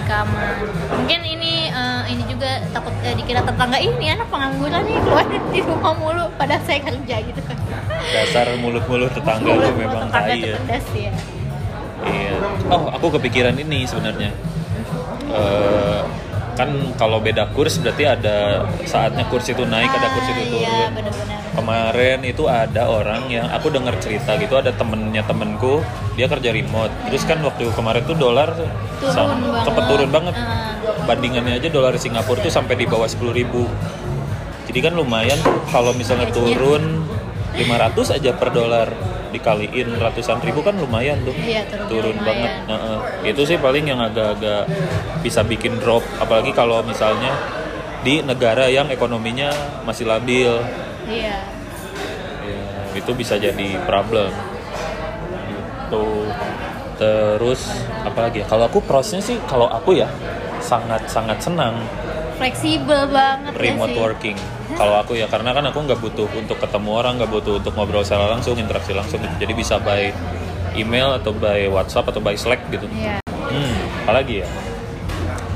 kamar 0.00 0.64
mungkin 0.90 1.20
ini 1.20 1.68
eh, 1.68 2.02
ini 2.08 2.24
juga 2.24 2.64
takut 2.70 2.96
eh, 3.04 3.12
dikira 3.12 3.44
tetangga 3.44 3.76
ini 3.76 4.08
anak 4.08 4.24
pengangguran 4.26 4.80
nih 4.82 4.96
keluar 4.98 5.20
di 5.28 5.60
rumah 5.60 5.92
mulu 5.92 6.24
padahal 6.34 6.64
saya 6.64 6.80
kerja 6.80 7.16
gitu 7.20 7.40
kan 7.44 7.60
dasar 8.08 8.56
mulut-mulut 8.56 9.12
tetangga 9.12 9.44
Mulut- 9.44 9.68
mulut 9.68 9.76
memang 9.76 10.08
tetangga 10.08 10.32
tai 10.32 10.40
ya 10.42 10.56
pedas 10.58 10.86
ya 10.96 11.12
Iya. 12.00 12.32
Oh, 12.70 12.88
aku 12.88 13.06
kepikiran 13.12 13.52
ini 13.58 13.84
sebenarnya. 13.84 14.30
Eh, 15.28 16.00
kan 16.58 16.74
kalau 16.98 17.22
beda 17.22 17.54
kurs 17.54 17.78
berarti 17.78 18.02
ada 18.02 18.66
saatnya 18.82 19.22
kurs 19.30 19.46
itu 19.46 19.62
naik, 19.62 19.94
ada 19.94 20.10
kurs 20.10 20.26
itu 20.26 20.42
Ah, 20.42 20.50
turun. 20.50 20.66
iya 20.66 20.86
benar-benar 20.90 21.38
Kemarin 21.54 22.18
itu 22.22 22.46
ada 22.46 22.86
orang 22.86 23.26
yang 23.30 23.46
aku 23.50 23.70
dengar 23.70 23.94
cerita 23.98 24.38
gitu, 24.38 24.54
ada 24.54 24.70
temennya 24.70 25.26
temenku, 25.26 25.82
dia 26.14 26.30
kerja 26.30 26.54
remote. 26.54 26.90
Terus 27.10 27.26
kan 27.26 27.42
waktu 27.42 27.66
kemarin 27.74 28.02
tuh 28.06 28.14
dolar 28.14 28.54
cepet 29.66 29.84
turun 29.90 30.10
banget. 30.10 30.34
Ah. 30.38 30.74
Bandingannya 31.06 31.58
aja 31.58 31.66
dolar 31.70 31.94
Singapura 31.98 32.42
tuh 32.42 32.50
sampai 32.50 32.78
di 32.78 32.86
bawah 32.86 33.10
10.000 33.10 33.34
ribu. 33.34 33.66
Jadi 34.70 34.78
kan 34.82 34.94
lumayan 34.94 35.38
kalau 35.74 35.90
misalnya 35.98 36.30
turun 36.30 37.02
500 37.58 38.14
aja 38.18 38.30
per 38.38 38.54
dolar 38.54 38.88
dikaliin 39.30 39.98
ratusan 40.00 40.40
ribu 40.40 40.64
kan 40.64 40.74
lumayan 40.76 41.20
tuh. 41.24 41.34
Iya, 41.36 41.64
turun 41.68 41.86
turun 41.88 42.16
lumayan. 42.16 42.26
banget. 42.26 42.52
Nah, 42.68 42.78
eh, 42.78 43.30
itu 43.32 43.42
sih 43.44 43.56
paling 43.60 43.84
yang 43.84 44.00
agak-agak 44.00 44.68
bisa 45.20 45.44
bikin 45.44 45.76
drop. 45.80 46.04
Apalagi 46.18 46.52
kalau 46.56 46.80
misalnya 46.84 47.32
di 48.02 48.24
negara 48.24 48.70
yang 48.70 48.88
ekonominya 48.88 49.50
masih 49.84 50.08
labil. 50.08 50.62
Iya. 51.08 51.38
Ya, 52.44 52.64
itu 52.96 53.10
bisa 53.12 53.36
jadi 53.36 53.68
problem. 53.84 54.32
Gitu. 55.48 56.06
Terus 56.98 57.60
apa 58.02 58.26
lagi 58.26 58.42
ya? 58.42 58.46
Kalau 58.50 58.66
aku 58.66 58.82
prosesnya 58.82 59.22
sih 59.22 59.36
kalau 59.46 59.70
aku 59.70 59.96
ya 59.96 60.10
sangat 60.58 61.06
sangat 61.06 61.38
senang. 61.38 61.78
Fleksibel 62.38 63.10
banget 63.10 63.50
ya 63.50 63.58
remote 63.58 63.90
sih. 63.90 63.98
working 63.98 64.38
kalau 64.76 65.00
aku 65.00 65.16
ya 65.16 65.24
karena 65.30 65.56
kan 65.56 65.64
aku 65.72 65.78
nggak 65.88 66.00
butuh 66.02 66.28
untuk 66.36 66.60
ketemu 66.60 66.90
orang 66.92 67.16
nggak 67.16 67.30
butuh 67.32 67.56
untuk 67.56 67.72
ngobrol 67.72 68.04
secara 68.04 68.28
langsung 68.28 68.58
interaksi 68.60 68.92
langsung 68.92 69.22
gitu. 69.24 69.48
Jadi 69.48 69.52
bisa 69.56 69.80
by 69.80 70.12
email 70.76 71.16
atau 71.16 71.32
by 71.32 71.64
WhatsApp 71.72 72.12
atau 72.12 72.20
by 72.20 72.36
Slack 72.36 72.60
gitu. 72.68 72.84
Iya. 72.92 73.24
hmm 73.28 73.76
apalagi 74.04 74.44
ya? 74.44 74.48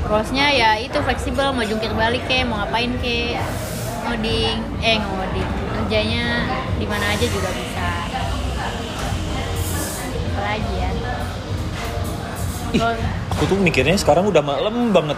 Pros-nya 0.01 0.47
ya 0.49 0.69
itu 0.81 0.97
fleksibel 1.05 1.53
mau 1.53 1.61
jungkir 1.61 1.93
balik 1.93 2.25
ke 2.25 2.41
mau 2.41 2.65
ngapain 2.65 2.89
ke 2.97 3.37
ngoding 4.09 4.57
eh 4.81 4.97
ngoding. 4.97 5.49
Kerjanya 5.77 6.25
di 6.81 6.85
mana 6.89 7.05
aja 7.13 7.25
juga 7.29 7.49
bisa. 7.53 7.89
Apalagi 10.33 10.73
ya? 10.73 10.89
Terus, 12.73 12.97
aku 13.29 13.43
tuh 13.45 13.57
mikirnya 13.61 13.93
sekarang 13.93 14.25
udah 14.25 14.41
malam 14.41 14.89
banget. 14.89 15.17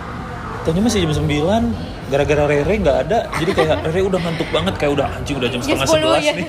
Tanya 0.68 0.82
masih 0.84 1.08
jam 1.08 1.14
9 1.16 1.95
gara-gara 2.06 2.44
Rere 2.46 2.74
nggak 2.78 2.98
ada 3.04 3.20
jadi 3.36 3.52
kayak 3.52 3.78
Rere 3.84 4.02
udah 4.04 4.20
ngantuk 4.20 4.50
banget 4.50 4.74
kayak 4.78 4.94
udah 4.94 5.08
anjing 5.12 5.36
udah 5.36 5.50
jam 5.50 5.60
setengah 5.60 5.86
10 5.86 5.94
sebelas 5.96 6.22
ya. 6.22 6.34
nih 6.34 6.48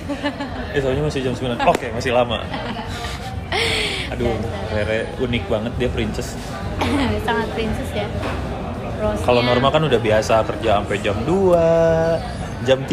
eh 0.70 0.80
soalnya 0.80 1.02
masih 1.04 1.20
jam 1.22 1.34
9 1.34 1.56
oke 1.64 1.86
masih 1.92 2.10
lama 2.12 2.38
aduh 4.06 4.36
Rere 4.68 4.98
unik 5.18 5.44
banget 5.46 5.72
dia 5.76 5.88
princess 5.88 6.36
sangat 7.26 7.48
princess 7.52 7.90
ya 7.92 8.08
Kalau 8.96 9.44
Norma 9.44 9.68
kan 9.68 9.84
udah 9.84 10.00
biasa 10.00 10.40
kerja 10.42 10.80
sampai 10.80 10.96
jam 10.98 11.20
2, 11.20 11.52
jam 12.64 12.80
3, 12.80 12.88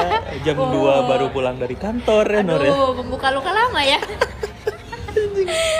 jam 0.46 0.54
2 0.54 0.62
Oh. 0.70 1.10
baru 1.10 1.26
pulang 1.28 1.58
dari 1.58 1.74
kantor 1.74 2.22
ya 2.24 2.38
Nor 2.40 2.62
ya. 2.62 2.70
Aduh, 2.70 2.94
membuka 2.94 3.34
luka 3.34 3.50
lama 3.50 3.82
ya. 3.82 3.98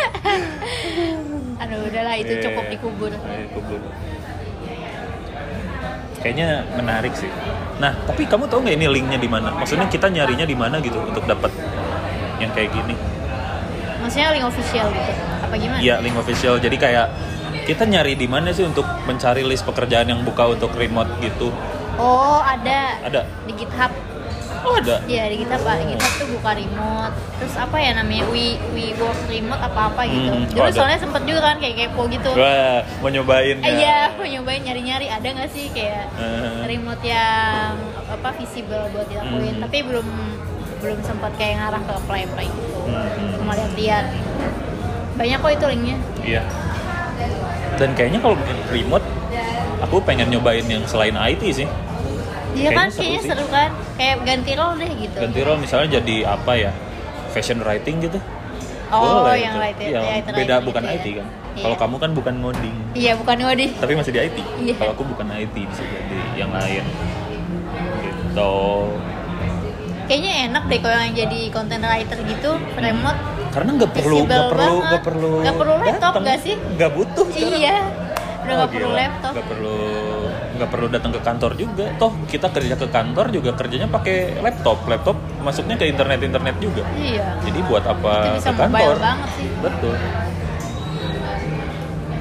Aduh, 1.56 1.78
udahlah 1.86 2.14
itu 2.18 2.34
Iya. 2.34 2.42
cukup 2.44 2.64
dikubur. 2.66 3.12
Iya, 3.14 3.46
kubur. 3.54 3.80
Kayaknya 6.24 6.64
menarik 6.80 7.12
sih. 7.12 7.28
Nah, 7.76 7.92
tapi 8.08 8.24
kamu 8.24 8.48
tahu 8.48 8.64
nggak 8.64 8.80
ini 8.80 8.88
linknya 8.88 9.20
di 9.20 9.28
mana? 9.28 9.52
Maksudnya 9.52 9.92
kita 9.92 10.08
nyarinya 10.08 10.48
di 10.48 10.56
mana 10.56 10.80
gitu 10.80 10.96
untuk 10.96 11.28
dapat 11.28 11.52
yang 12.40 12.48
kayak 12.56 12.72
gini? 12.72 12.96
Maksudnya 14.00 14.32
link 14.32 14.48
official 14.48 14.88
gitu. 14.88 15.12
Apa 15.44 15.54
gimana? 15.60 15.80
Iya, 15.84 16.00
link 16.00 16.16
official. 16.16 16.56
Jadi 16.56 16.80
kayak 16.80 17.12
kita 17.68 17.84
nyari 17.84 18.16
di 18.16 18.24
mana 18.24 18.56
sih 18.56 18.64
untuk 18.64 18.88
mencari 19.04 19.44
list 19.44 19.68
pekerjaan 19.68 20.08
yang 20.08 20.24
buka 20.24 20.48
untuk 20.48 20.72
remote 20.72 21.12
gitu? 21.20 21.52
Oh, 22.00 22.40
ada. 22.40 23.04
Ada. 23.04 23.28
Di 23.44 23.52
GitHub. 23.52 23.92
Oh, 24.64 24.74
ada. 24.74 24.96
Iya, 25.04 25.28
di 25.28 25.36
GitHub, 25.38 25.60
Pak. 25.60 25.76
Oh. 25.76 25.84
GitHub 25.86 26.12
tuh 26.16 26.28
buka 26.32 26.50
remote. 26.56 27.14
Terus 27.36 27.54
apa 27.54 27.76
ya 27.76 27.90
namanya? 27.92 28.24
We 28.26 28.44
we 28.72 28.96
work 28.96 29.20
remote 29.26 29.60
apa-apa 29.60 30.02
gitu. 30.08 30.32
Hmm, 30.32 30.48
Dulu 30.48 30.64
oh, 30.64 30.72
soalnya 30.72 30.98
sempet 30.98 31.22
juga 31.22 31.40
kan 31.44 31.56
kayak 31.60 31.76
kepo 31.78 32.02
gitu. 32.08 32.30
Wah, 32.32 32.80
mau 32.98 33.08
nyobain 33.08 33.56
Eh, 33.56 33.62
ya? 33.62 33.70
Iya, 33.70 33.98
mau 34.16 34.24
nyobain 34.24 34.62
nyari-nyari 34.64 35.06
ada 35.06 35.28
nggak 35.28 35.50
sih 35.52 35.68
kayak 35.68 36.08
Eh. 36.16 36.64
remote 36.66 37.04
yang 37.04 37.76
apa 38.06 38.28
visible 38.34 38.88
buat 38.90 39.06
dilakuin, 39.06 39.54
Hmm. 39.54 39.62
tapi 39.62 39.78
belum 39.84 40.06
belum 40.80 40.98
sempat 41.00 41.32
kayak 41.36 41.60
ngarah 41.60 41.80
ke 41.80 41.92
apply 41.94 42.20
apply 42.24 42.46
gitu. 42.46 42.80
Hmm. 42.88 43.32
Cuma 43.36 43.52
lihat-lihat. 43.52 44.04
Banyak 45.14 45.38
kok 45.38 45.52
itu 45.52 45.66
linknya. 45.68 45.96
Iya. 46.20 46.42
Dan 47.74 47.90
kayaknya 47.92 48.18
kalau 48.18 48.36
remote, 48.68 49.06
aku 49.78 49.96
pengen 50.00 50.26
nyobain 50.26 50.64
yang 50.64 50.82
selain 50.84 51.14
IT 51.14 51.42
sih. 51.52 51.68
Iya 52.54 52.70
kan, 52.70 52.86
Kayaknya 52.88 53.20
seru 53.20 53.34
seru 53.34 53.44
kan. 53.48 53.70
Kayak 53.94 54.16
ganti 54.22 54.52
role 54.54 54.74
deh 54.76 54.90
gitu. 54.96 55.16
Ganti 55.18 55.40
role 55.42 55.58
misalnya 55.58 55.88
jadi 55.94 56.16
apa 56.28 56.52
ya? 56.54 56.72
Fashion 57.30 57.58
writing 57.60 57.98
gitu. 58.00 58.18
Oh, 58.86 59.24
Boleh 59.24 59.42
yang 59.42 59.52
itu. 59.52 59.60
writing- 59.60 59.90
Iya, 59.90 60.00
writer 60.00 60.30
beda 60.30 60.38
writing 60.54 60.64
bukan 60.64 60.82
gitu 60.82 60.88
ya. 60.88 60.94
IT 60.94 61.06
kan. 61.12 61.26
Iya. 61.50 61.62
Kalau 61.62 61.76
kamu 61.76 61.96
kan 61.98 62.10
bukan 62.12 62.34
ngoding, 62.36 62.76
Iya, 62.94 63.12
bukan 63.14 63.36
ngoding. 63.40 63.70
tapi 63.74 63.92
masih 63.94 64.10
di 64.10 64.20
IT. 64.20 64.38
Iya. 64.60 64.74
Kalau 64.76 64.92
aku 64.92 65.02
bukan 65.04 65.26
IT 65.32 65.54
bisa 65.64 65.82
jadi 65.82 66.18
yang 66.36 66.50
lain. 66.50 66.84
Gitu. 68.00 68.54
Kayaknya 70.04 70.32
enak 70.46 70.62
deh 70.68 70.78
kalau 70.78 70.96
yang 71.00 71.14
jadi 71.16 71.40
content 71.48 71.82
writer 71.82 72.18
gitu, 72.22 72.50
remote. 72.76 73.20
Karena 73.48 73.70
nggak 73.72 73.92
perlu 73.94 74.16
nggak 74.20 74.44
perlu 74.48 74.74
nggak 74.80 75.02
perlu 75.02 75.30
Nggak 75.40 75.56
perlu 75.56 75.74
laptop 75.80 76.12
nggak 76.20 76.38
sih? 76.38 76.54
Nggak 76.76 76.90
butuh. 76.92 77.26
sekarang. 77.26 77.56
Iya. 77.56 77.76
Udah 78.36 78.44
Oh, 78.44 78.54
nggak 78.54 78.70
perlu 78.70 78.84
gila. 78.86 78.98
laptop. 79.00 79.32
Nggak 79.32 79.46
perlu 79.48 79.78
nggak 80.64 80.72
perlu 80.72 80.88
datang 80.88 81.12
ke 81.12 81.20
kantor 81.20 81.52
juga. 81.60 81.92
Toh 82.00 82.16
kita 82.24 82.48
kerja 82.48 82.72
ke 82.80 82.88
kantor 82.88 83.28
juga 83.28 83.52
kerjanya 83.52 83.84
pakai 83.92 84.40
laptop. 84.40 84.80
Laptop 84.88 85.20
masuknya 85.44 85.76
ke 85.76 85.84
internet 85.84 86.24
internet 86.24 86.56
juga. 86.56 86.88
Iya. 86.96 87.36
Jadi 87.44 87.60
buat 87.68 87.84
apa 87.84 88.40
ke 88.40 88.52
kantor? 88.56 88.96
sih. 89.36 89.48
Betul. 89.60 89.96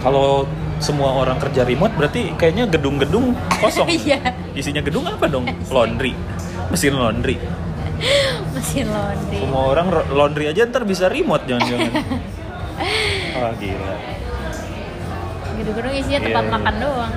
Kalau 0.03 0.43
semua 0.84 1.15
orang 1.15 1.39
kerja 1.39 1.63
remote 1.63 1.95
berarti 1.95 2.36
kayaknya 2.36 2.67
gedung-gedung 2.67 3.32
kosong. 3.63 3.88
Iya. 4.03 4.19
Isinya 4.51 4.84
gedung 4.84 5.08
apa 5.08 5.32
dong? 5.32 5.47
Laundry. 5.71 6.12
Mesin 6.67 6.99
laundry. 6.99 7.39
Mesin 8.51 8.91
laundry. 8.91 9.39
Semua 9.39 9.63
orang 9.71 9.88
laundry 10.12 10.51
aja 10.51 10.67
ntar 10.67 10.84
bisa 10.84 11.08
remote 11.08 11.47
jangan-jangan. 11.47 11.95
Wah 13.39 13.56
gila. 13.63 13.95
Gedung-gedung 15.63 15.93
isinya 15.95 16.19
tempat 16.27 16.43
iya. 16.43 16.51
makan 16.51 16.75
doang. 16.84 17.13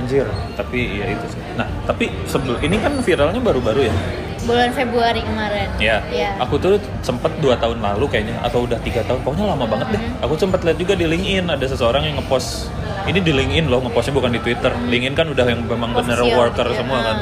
Anjir, 0.00 0.26
tapi 0.56 0.96
ya 0.96 1.06
itu 1.12 1.26
sih. 1.28 1.40
Nah, 1.60 1.68
tapi 1.84 2.08
sebelum 2.24 2.56
ini 2.64 2.80
kan 2.80 2.96
viralnya 3.04 3.36
baru-baru 3.36 3.92
ya. 3.92 3.94
Bulan 4.40 4.72
Februari 4.72 5.20
kemarin. 5.20 5.68
Ya, 5.76 6.00
Iya. 6.08 6.32
aku 6.40 6.56
tuh 6.56 6.80
sempet 7.04 7.28
dua 7.44 7.60
tahun 7.60 7.84
lalu 7.84 8.08
kayaknya 8.08 8.40
atau 8.40 8.64
udah 8.64 8.80
tiga 8.80 9.04
tahun, 9.04 9.20
pokoknya 9.20 9.52
lama 9.52 9.68
banget 9.68 10.00
deh. 10.00 10.00
Hmm. 10.00 10.24
Aku 10.24 10.40
sempet 10.40 10.64
lihat 10.64 10.80
juga 10.80 10.96
di 10.96 11.04
LinkedIn 11.04 11.44
ada 11.52 11.66
seseorang 11.68 12.08
yang 12.08 12.16
ngepost. 12.16 12.72
Ini 13.04 13.20
di 13.20 13.32
LinkedIn 13.36 13.68
loh, 13.68 13.84
ngepostnya 13.84 14.16
bukan 14.16 14.32
di 14.32 14.40
Twitter. 14.40 14.72
LinkedIn 14.72 15.12
kan 15.12 15.28
udah 15.28 15.44
yang 15.44 15.60
memang 15.68 15.92
bener 15.92 16.16
worker 16.24 16.64
iya. 16.72 16.76
semua 16.80 16.98
kan, 17.04 17.16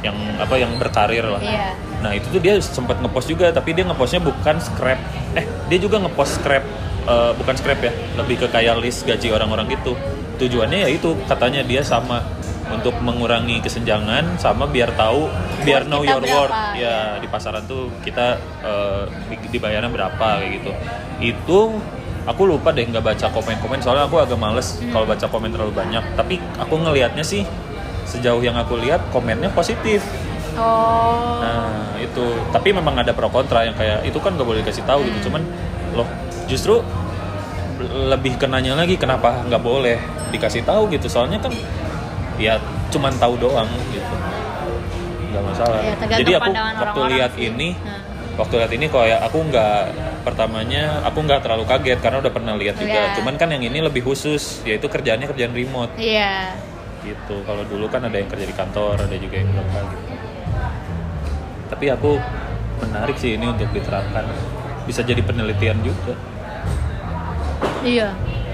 yang 0.00 0.16
apa 0.40 0.54
yang 0.56 0.72
berkarir 0.80 1.28
lah. 1.28 1.44
Iya. 1.44 1.76
Nah 2.00 2.16
itu 2.16 2.32
tuh 2.32 2.40
dia 2.40 2.56
sempat 2.56 2.96
ngepost 3.04 3.28
juga, 3.28 3.52
tapi 3.52 3.76
dia 3.76 3.84
ngepostnya 3.84 4.24
bukan 4.24 4.56
scrap. 4.64 4.96
Eh, 5.36 5.44
dia 5.68 5.76
juga 5.76 6.00
ngepost 6.00 6.40
scrap, 6.40 6.64
eh, 7.04 7.32
bukan 7.36 7.54
scrap 7.60 7.84
ya, 7.84 7.92
lebih 8.16 8.40
ke 8.40 8.46
kayak 8.48 8.80
list 8.80 9.04
gaji 9.04 9.28
orang-orang 9.28 9.68
gitu. 9.76 9.92
Tujuannya 10.40 10.78
ya 10.82 10.88
itu, 10.88 11.12
katanya 11.28 11.60
dia 11.60 11.84
sama 11.84 12.24
untuk 12.70 12.94
mengurangi 13.02 13.58
kesenjangan, 13.58 14.38
sama 14.38 14.64
biar 14.64 14.94
tahu, 14.94 15.26
biar 15.62 15.84
know 15.84 16.00
your 16.00 16.22
berapa, 16.22 16.48
worth. 16.48 16.54
Ya 16.78 17.18
di 17.18 17.26
pasaran 17.26 17.66
tuh 17.66 17.90
kita 18.00 18.38
eh, 18.62 19.02
di- 19.28 19.50
dibayarnya 19.52 19.90
berapa 19.90 20.40
kayak 20.40 20.50
gitu. 20.62 20.72
Itu 21.20 21.58
aku 22.24 22.42
lupa 22.46 22.70
deh 22.70 22.86
nggak 22.86 23.02
baca 23.02 23.26
komen-komen 23.28 23.82
soalnya 23.82 24.06
aku 24.06 24.16
agak 24.16 24.38
males 24.38 24.78
Hmm. 24.78 24.94
kalau 24.94 25.04
baca 25.04 25.26
komen 25.26 25.50
terlalu 25.50 25.74
banyak. 25.74 26.04
Tapi 26.14 26.38
aku 26.56 26.74
ngelihatnya 26.78 27.26
sih 27.26 27.42
sejauh 28.06 28.40
yang 28.40 28.54
aku 28.54 28.78
lihat 28.78 29.02
komennya 29.10 29.50
positif. 29.50 30.00
Oh. 30.54 31.42
Nah 31.42 31.98
itu, 31.98 32.22
tapi 32.50 32.70
memang 32.70 32.94
ada 32.96 33.10
pro 33.10 33.28
kontra 33.28 33.62
yang 33.62 33.74
kayak 33.74 34.02
itu 34.02 34.18
kan 34.18 34.34
gak 34.34 34.46
boleh 34.46 34.62
dikasih 34.62 34.86
tahu 34.86 35.02
Hmm. 35.02 35.08
gitu. 35.10 35.18
Cuman 35.26 35.42
loh 35.94 36.06
justru 36.46 36.78
lebih 37.88 38.36
kenanya 38.36 38.76
lagi 38.76 38.94
kenapa 39.00 39.40
nggak 39.46 39.62
boleh 39.62 39.96
dikasih 40.30 40.62
tahu 40.64 40.90
gitu. 40.92 41.08
Soalnya 41.08 41.40
kan 41.40 41.52
ya 42.36 42.60
cuman 42.90 43.12
tahu 43.16 43.36
doang 43.40 43.68
gitu. 43.90 44.14
Nggak 45.30 45.42
masalah. 45.46 45.78
Ya, 45.80 45.94
Jadi 46.20 46.32
aku 46.36 46.50
waktu 46.52 47.00
lihat 47.16 47.32
ini, 47.38 47.68
Nah. 47.78 48.00
waktu 48.36 48.54
lihat 48.60 48.72
ini 48.74 48.86
kayak 48.90 49.20
aku 49.30 49.38
nggak 49.46 49.80
pertamanya 50.20 51.00
aku 51.00 51.24
nggak 51.24 51.40
terlalu 51.40 51.64
kaget 51.64 51.98
karena 52.04 52.18
udah 52.20 52.32
pernah 52.32 52.54
lihat 52.58 52.76
juga. 52.76 53.00
Iya. 53.10 53.16
Cuman 53.16 53.34
kan 53.40 53.48
yang 53.48 53.64
ini 53.64 53.80
lebih 53.80 54.04
khusus, 54.04 54.60
yaitu 54.68 54.84
kerjaannya 54.86 55.26
kerjaan 55.30 55.54
remote 55.56 55.96
Iya. 55.96 56.52
gitu. 57.00 57.40
Kalau 57.48 57.64
dulu 57.64 57.88
kan 57.88 58.04
ada 58.04 58.16
yang 58.20 58.28
kerja 58.28 58.44
di 58.44 58.52
kantor, 58.52 59.08
ada 59.08 59.16
juga 59.16 59.34
yang 59.40 59.48
berapa 59.56 59.78
gitu. 59.88 60.12
Tapi 61.70 61.86
aku 61.88 62.10
menarik 62.82 63.16
sih 63.16 63.38
ini 63.38 63.46
untuk 63.48 63.70
diterapkan. 63.72 64.26
Bisa 64.84 65.00
jadi 65.06 65.22
penelitian 65.22 65.80
juga. 65.80 66.18
Iya. 67.82 68.08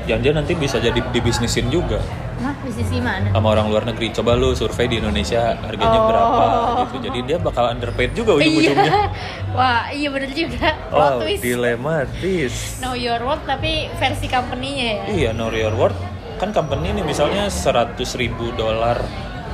Jangan-jangan 0.06 0.36
nanti 0.38 0.52
bisa 0.54 0.76
jadi 0.78 1.00
dibisnisin 1.10 1.66
juga 1.66 1.98
Mah 2.36 2.52
bisnis 2.60 2.86
gimana? 2.86 3.26
sama 3.28 3.48
orang 3.50 3.66
luar 3.66 3.82
negeri. 3.82 4.12
Coba 4.12 4.32
lu 4.32 4.52
survei 4.52 4.86
di 4.86 4.96
Indonesia 4.96 5.56
harganya 5.58 5.98
Oh. 5.98 6.06
berapa 6.06 6.44
gitu. 6.84 6.96
Jadi 7.02 7.18
dia 7.24 7.36
bakal 7.36 7.64
underpaid 7.68 8.12
juga 8.12 8.36
ujung-ujungnya. 8.36 8.86
Iya. 8.86 9.02
Wah, 9.56 9.82
iya 9.88 10.08
bener 10.08 10.30
juga. 10.30 10.68
Oh, 10.90 11.18
twist. 11.18 11.40
dilematis. 11.40 12.76
Know 12.78 12.92
your 12.92 13.18
worth 13.20 13.42
tapi 13.42 13.88
versi 13.96 14.28
company-nya 14.28 14.84
ya. 14.86 15.02
Iya, 15.08 15.28
know 15.32 15.48
your 15.48 15.72
worth. 15.72 15.96
Kan 16.36 16.52
company 16.52 16.92
ini 16.92 17.00
misalnya 17.02 17.48
100 17.48 17.96
ribu 18.14 18.52
dolar 18.52 19.00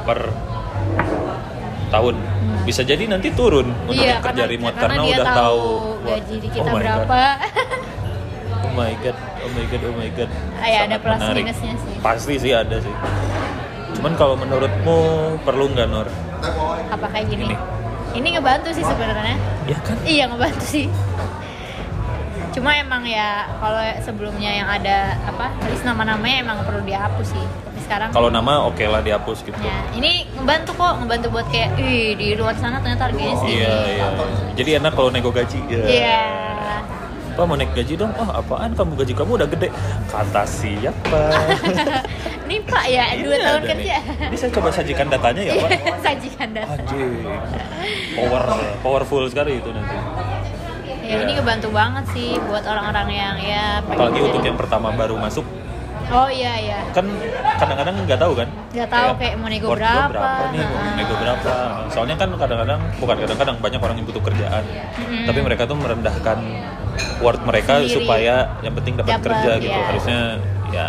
per 0.03 0.35
tahun. 1.89 2.17
Bisa 2.63 2.83
jadi 2.83 3.07
nanti 3.07 3.31
turun 3.31 3.71
untuk 3.85 3.95
Hmm. 3.95 4.03
Iya, 4.03 4.15
kerja 4.19 4.43
karena, 4.43 4.51
remote 4.51 4.75
karena 4.75 4.83
karena, 4.85 5.03
dia 5.03 5.15
udah 5.15 5.27
tahu 5.27 5.39
tahu 5.39 6.05
gaji 6.05 6.35
di 6.37 6.49
kita 6.49 6.61
oh 6.61 6.67
my 6.67 6.73
God. 6.75 6.83
berapa. 6.83 7.21
Oh 8.63 8.73
my 8.75 8.95
god, 8.99 9.17
oh 9.43 9.51
my 9.53 9.65
god, 9.67 9.83
oh 9.85 9.95
my 9.99 10.11
god. 10.15 10.31
Ah, 10.59 10.69
ya, 10.71 10.79
ada 10.87 10.97
plus 11.03 11.19
menarik. 11.19 11.43
minusnya 11.45 11.75
sih. 11.77 11.95
Pasti 11.99 12.35
sih 12.39 12.53
ada 12.55 12.77
sih. 12.79 12.95
Cuman 13.99 14.13
kalau 14.17 14.35
menurutmu 14.39 14.99
perlu 15.43 15.71
nggak 15.75 15.87
Nur? 15.91 16.09
Apa 16.91 17.07
kayak 17.13 17.27
gini? 17.31 17.51
Ini. 17.51 17.57
Ini 18.13 18.29
ngebantu 18.39 18.69
sih 18.77 18.85
sebenarnya. 18.85 19.37
Ya 19.69 19.79
kan? 19.81 19.97
Iya 20.05 20.25
ngebantu 20.29 20.65
sih. 20.65 20.87
Cuma 22.53 22.77
emang 22.77 23.01
ya 23.09 23.49
kalau 23.57 23.81
sebelumnya 24.05 24.53
yang 24.53 24.69
ada 24.69 25.17
apa 25.25 25.49
list 25.73 25.89
nama-namanya 25.89 26.37
emang 26.45 26.59
perlu 26.69 26.85
dihapus 26.85 27.33
sih. 27.33 27.47
Tapi 27.65 27.79
sekarang 27.81 28.09
Kalau 28.13 28.29
nama 28.29 28.69
oke 28.69 28.85
lah 28.85 29.01
dihapus 29.01 29.41
gitu. 29.41 29.57
ya 29.57 29.79
ini 29.97 30.29
ngebantu 30.37 30.77
kok 30.77 31.01
ngebantu 31.01 31.27
buat 31.33 31.49
kayak 31.49 31.81
ih 31.81 32.13
di 32.13 32.29
luar 32.37 32.53
sana 32.61 32.77
ternyata 32.85 33.09
harganya 33.09 33.41
segini. 33.41 33.65
Iya, 33.65 33.77
iya. 33.97 34.07
Jadi 34.53 34.71
enak 34.85 34.93
kalau 34.93 35.09
nego 35.09 35.33
gaji. 35.33 35.61
Ya. 35.65 35.81
Iya. 35.89 36.21
Pak 37.33 37.43
mau 37.43 37.55
naik 37.55 37.73
gaji 37.73 37.95
dong? 37.97 38.13
Oh 38.15 38.29
apaan 38.31 38.71
kamu 38.73 38.93
gaji 38.95 39.13
kamu 39.13 39.31
udah 39.35 39.49
gede? 39.49 39.69
Kata 40.07 40.43
siapa? 40.43 41.23
Ini 42.45 42.57
Pak 42.71 42.85
ya 42.87 43.05
dua 43.17 43.33
Ini 43.33 43.41
tahun 43.41 43.57
ada 43.59 43.69
kerja. 43.69 43.97
nih. 43.99 44.29
Ini 44.29 44.37
saya 44.37 44.51
coba 44.53 44.69
sajikan 44.69 45.07
datanya 45.09 45.43
ya 45.43 45.55
Pak. 45.57 45.71
Sajikan 46.05 46.49
data. 46.53 46.75
Anjing. 46.75 47.13
Power, 48.15 48.43
powerful 48.81 49.23
sekali 49.27 49.59
itu 49.59 49.71
nanti. 49.71 49.97
Ya, 51.03 51.17
ini 51.19 51.33
ngebantu 51.35 51.69
banget 51.69 52.05
sih 52.11 52.41
buat 52.43 52.63
orang-orang 52.63 53.09
yang 53.11 53.37
ya 53.37 53.65
Apalagi 53.83 54.13
jadi- 54.15 54.27
untuk 54.29 54.43
yang 54.43 54.57
pertama 54.57 54.89
baru 54.93 55.17
masuk, 55.19 55.45
Oh 56.13 56.29
iya 56.29 56.53
iya. 56.61 56.79
kan 56.93 57.09
kadang-kadang 57.57 57.95
nggak 58.05 58.21
tahu 58.21 58.33
kan? 58.37 58.49
Nggak 58.69 58.89
tahu 58.89 59.09
kayak 59.17 59.35
mau 59.41 59.49
nego 59.49 59.67
gua 59.67 59.77
berapa. 59.81 60.29
nih, 60.53 60.61
mau 60.61 60.77
Nah. 60.77 60.95
nego 60.95 61.15
berapa. 61.17 61.53
Soalnya 61.89 62.17
kan 62.17 62.29
kadang-kadang, 62.37 62.81
bukan 63.01 63.17
kadang-kadang 63.17 63.57
banyak 63.59 63.81
orang 63.81 63.97
yang 63.97 64.07
butuh 64.07 64.23
kerjaan, 64.23 64.65
Mm-mm. 64.69 65.25
tapi 65.25 65.41
mereka 65.41 65.63
tuh 65.65 65.77
merendahkan 65.77 66.39
worth 67.19 67.41
mereka 67.43 67.81
Sendiri. 67.81 67.95
supaya 67.97 68.35
yang 68.61 68.75
penting 68.77 68.95
dapat 69.01 69.11
Dapat, 69.17 69.25
kerja 69.25 69.53
gitu. 69.59 69.73
iya. 69.73 69.87
Harusnya 69.89 70.21
ya 70.73 70.87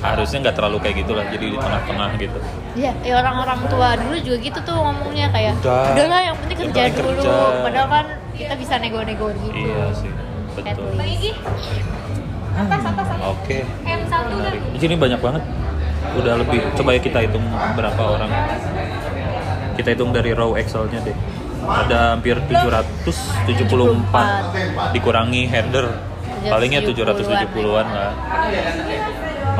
harusnya 0.00 0.38
nggak 0.40 0.56
terlalu 0.56 0.76
kayak 0.80 0.96
gitulah, 1.02 1.24
jadi 1.26 1.44
di 1.46 1.58
tengah-tengah 1.58 2.08
gitu. 2.16 2.38
Iya, 2.72 2.92
ya 3.02 3.14
orang-orang 3.18 3.58
tua 3.66 3.88
dulu 3.98 4.16
juga 4.16 4.38
gitu 4.38 4.58
tuh 4.62 4.76
ngomongnya 4.78 5.26
kayak 5.28 5.54
Udah. 5.60 5.94
udahlah 5.94 6.20
yang 6.24 6.36
penting 6.38 6.56
kerja 6.64 6.82
dulu. 6.94 7.10
kerja." 7.18 7.34
Padahal 7.66 7.88
kan 7.90 8.06
kita 8.38 8.54
bisa 8.54 8.74
nego-nego 8.78 9.26
gitu. 9.34 9.58
Iya 9.66 9.82
sih, 9.98 10.10
At 12.60 12.68
betul. 12.68 12.92
least. 12.92 13.24
Oke. 13.24 13.64
Menarik. 13.84 14.60
Di 14.76 14.80
sini 14.80 14.96
banyak 14.96 15.20
banget. 15.20 15.42
Udah 16.16 16.34
lebih. 16.40 16.60
Coba 16.76 16.92
ya 16.96 17.00
kita 17.00 17.20
hitung 17.24 17.44
berapa 17.76 18.02
orang. 18.02 18.30
Kita 19.76 19.90
hitung 19.96 20.12
dari 20.12 20.32
raw 20.36 20.54
Excel-nya 20.56 21.00
deh. 21.00 21.14
Ada 21.60 22.16
hampir 22.16 22.40
774 22.50 24.92
dikurangi 24.96 25.46
header. 25.46 25.86
Palingnya 26.40 26.80
770-an 26.80 27.86
lah. 27.92 28.16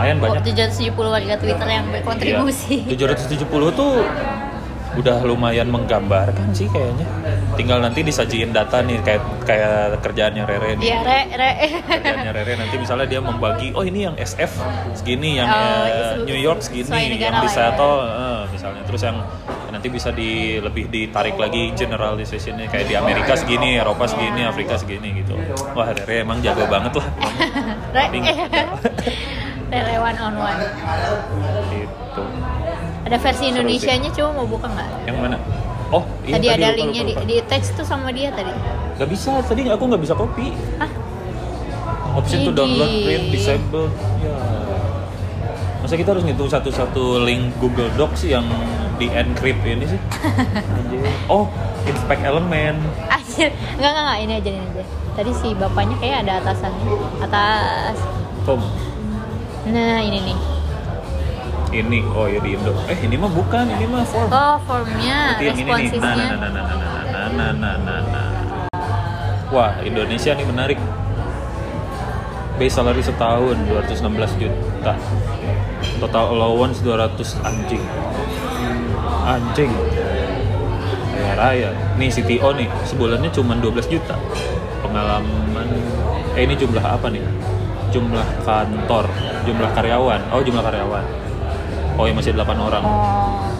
Lumayan 0.01 0.17
Oh, 0.17 0.33
banyak. 0.33 0.49
770 0.49 1.13
warga 1.13 1.37
Twitter 1.37 1.69
yang 1.69 1.85
berkontribusi. 1.93 2.89
Iya. 2.89 2.97
770 2.97 3.69
tuh 3.77 4.01
udah 4.99 5.23
lumayan 5.23 5.71
menggambarkan 5.71 6.51
sih 6.51 6.67
kayaknya. 6.73 7.07
Tinggal 7.55 7.79
nanti 7.79 8.03
disajiin 8.03 8.51
data 8.51 8.83
nih 8.83 8.99
kayak 9.05 9.23
kayak 9.47 10.01
kerjaannya 10.03 10.43
Rere 10.49 10.71
nih. 10.81 10.87
Iya, 10.91 10.99
re, 11.07 11.21
re. 11.37 11.51
kerjaannya 11.87 12.33
Rere 12.35 12.53
nanti 12.59 12.77
misalnya 12.81 13.07
dia 13.07 13.21
membagi 13.23 13.71
oh 13.77 13.85
ini 13.87 14.11
yang 14.11 14.17
SF 14.19 14.53
segini 14.99 15.39
yang 15.39 15.49
Oh, 15.51 15.59
eh, 15.59 15.87
iya, 15.91 16.07
New 16.25 16.39
York 16.39 16.63
segini 16.63 17.19
yang 17.19 17.43
di 17.43 17.49
ya. 17.49 17.53
Seattle 17.53 17.97
eh, 18.07 18.41
misalnya 18.55 18.83
terus 18.87 19.03
yang 19.03 19.19
nanti 19.71 19.87
bisa 19.91 20.11
di 20.15 20.59
lebih 20.63 20.87
ditarik 20.91 21.35
lagi 21.39 21.75
generalizationnya 21.75 22.67
kayak 22.71 22.87
di 22.91 22.95
Amerika 22.95 23.35
segini 23.39 23.79
Eropa 23.79 24.07
segini 24.07 24.47
Afrika 24.47 24.79
segini 24.79 25.23
gitu 25.23 25.35
wah 25.75 25.91
Rere 25.91 26.23
emang 26.23 26.39
jago 26.43 26.67
banget 26.71 26.99
lah 26.99 27.07
re. 27.97 28.07
Rere 29.71 30.03
one 30.03 30.19
on 30.19 30.35
one. 30.35 30.59
Ada 33.11 33.19
versi 33.19 33.45
Indonesianya 33.51 34.11
coba 34.15 34.31
mau 34.39 34.47
buka 34.47 34.71
nggak? 34.71 34.89
yang 35.11 35.19
mana 35.19 35.37
oh 35.91 36.07
iya, 36.23 36.39
tadi 36.39 36.47
ada 36.47 36.71
lupa, 36.71 36.79
linknya 36.79 37.03
di, 37.03 37.15
di 37.27 37.37
text 37.51 37.75
tuh 37.75 37.83
sama 37.83 38.15
dia 38.15 38.31
tadi. 38.31 38.55
Gak 39.03 39.09
bisa 39.11 39.43
tadi 39.43 39.67
aku 39.67 39.83
nggak 39.91 40.03
bisa 40.07 40.15
copy 40.15 40.55
Hah? 40.79 40.91
option 42.15 42.47
to 42.47 42.55
download 42.55 42.91
print 43.03 43.35
disable 43.35 43.91
ya 44.23 44.35
masa 45.81 45.97
kita 45.97 46.13
harus 46.13 46.23
ngitung 46.23 46.51
satu-satu 46.51 47.25
link 47.25 47.57
Google 47.59 47.91
Docs 47.97 48.29
yang 48.29 48.45
di 49.01 49.09
encrypt 49.09 49.65
ini 49.65 49.89
sih 49.89 50.01
Anjir. 50.77 51.03
oh 51.35 51.49
inspect 51.89 52.23
element 52.23 52.79
Anjir, 53.11 53.51
enggak 53.75 53.91
enggak 53.91 54.05
enggak 54.07 54.19
ini 54.23 54.33
aja 54.39 54.51
ini 54.55 54.61
aja. 54.61 54.85
Tadi 55.19 55.31
si 55.35 55.49
bapaknya 55.59 55.97
kayak 55.99 56.17
ada 56.27 56.33
atasannya. 56.45 56.85
Atas. 57.25 57.97
home 58.47 58.63
Nah, 59.71 60.01
ini 60.01 60.19
nih. 60.25 60.60
Ini 61.71 62.03
oh 62.05 62.27
ya 62.27 62.39
di 62.39 62.51
Indo 62.53 62.75
eh 62.85 62.99
ini 62.99 63.15
mah 63.15 63.31
bukan 63.31 63.65
ini 63.69 63.87
mah 63.87 64.03
form 64.03 64.27
Oh, 64.29 64.57
formnya, 64.61 65.39
Berarti 65.39 65.45
yang 65.45 65.57
ini 65.57 65.63
nih 65.63 65.89
nah 65.97 66.13
nah 66.13 66.15
responsifnya. 66.15 66.37
nah 66.37 66.51
nah 66.51 66.51
nah 66.51 66.65
nah 66.65 66.93
nah 67.07 67.29
nah 67.31 67.51
nah 67.55 67.75
nah 67.79 67.99
nah 68.03 68.27
wah 69.49 69.73
Indonesia 69.81 70.33
nih 70.33 70.45
menarik 70.45 70.79
base 72.57 72.75
salary 72.75 73.01
setahun 73.01 73.57
216 73.65 74.03
juta 74.37 74.95
total 75.99 76.25
allowance 76.31 76.79
200 76.81 77.17
anjing 77.41 77.83
anjing 79.23 79.73
kaya 81.11 81.33
raya 81.35 81.69
nih 81.97 82.11
CTO 82.11 82.51
nih 82.53 82.69
sebulannya 82.85 83.31
cuma 83.31 83.55
12 83.55 83.87
juta 83.89 84.17
pengalaman 84.81 85.69
eh 86.33 86.43
ini 86.43 86.55
jumlah 86.55 86.83
apa 86.83 87.09
nih 87.09 87.23
jumlah 87.91 88.27
kantor 88.43 89.07
jumlah 89.43 89.71
karyawan 89.73 90.21
oh 90.31 90.41
jumlah 90.41 90.61
karyawan 90.61 91.05
oh 91.99 92.05
ya 92.07 92.13
masih 92.15 92.33
8 92.35 92.47
orang 92.59 92.85
Oh, 92.85 93.51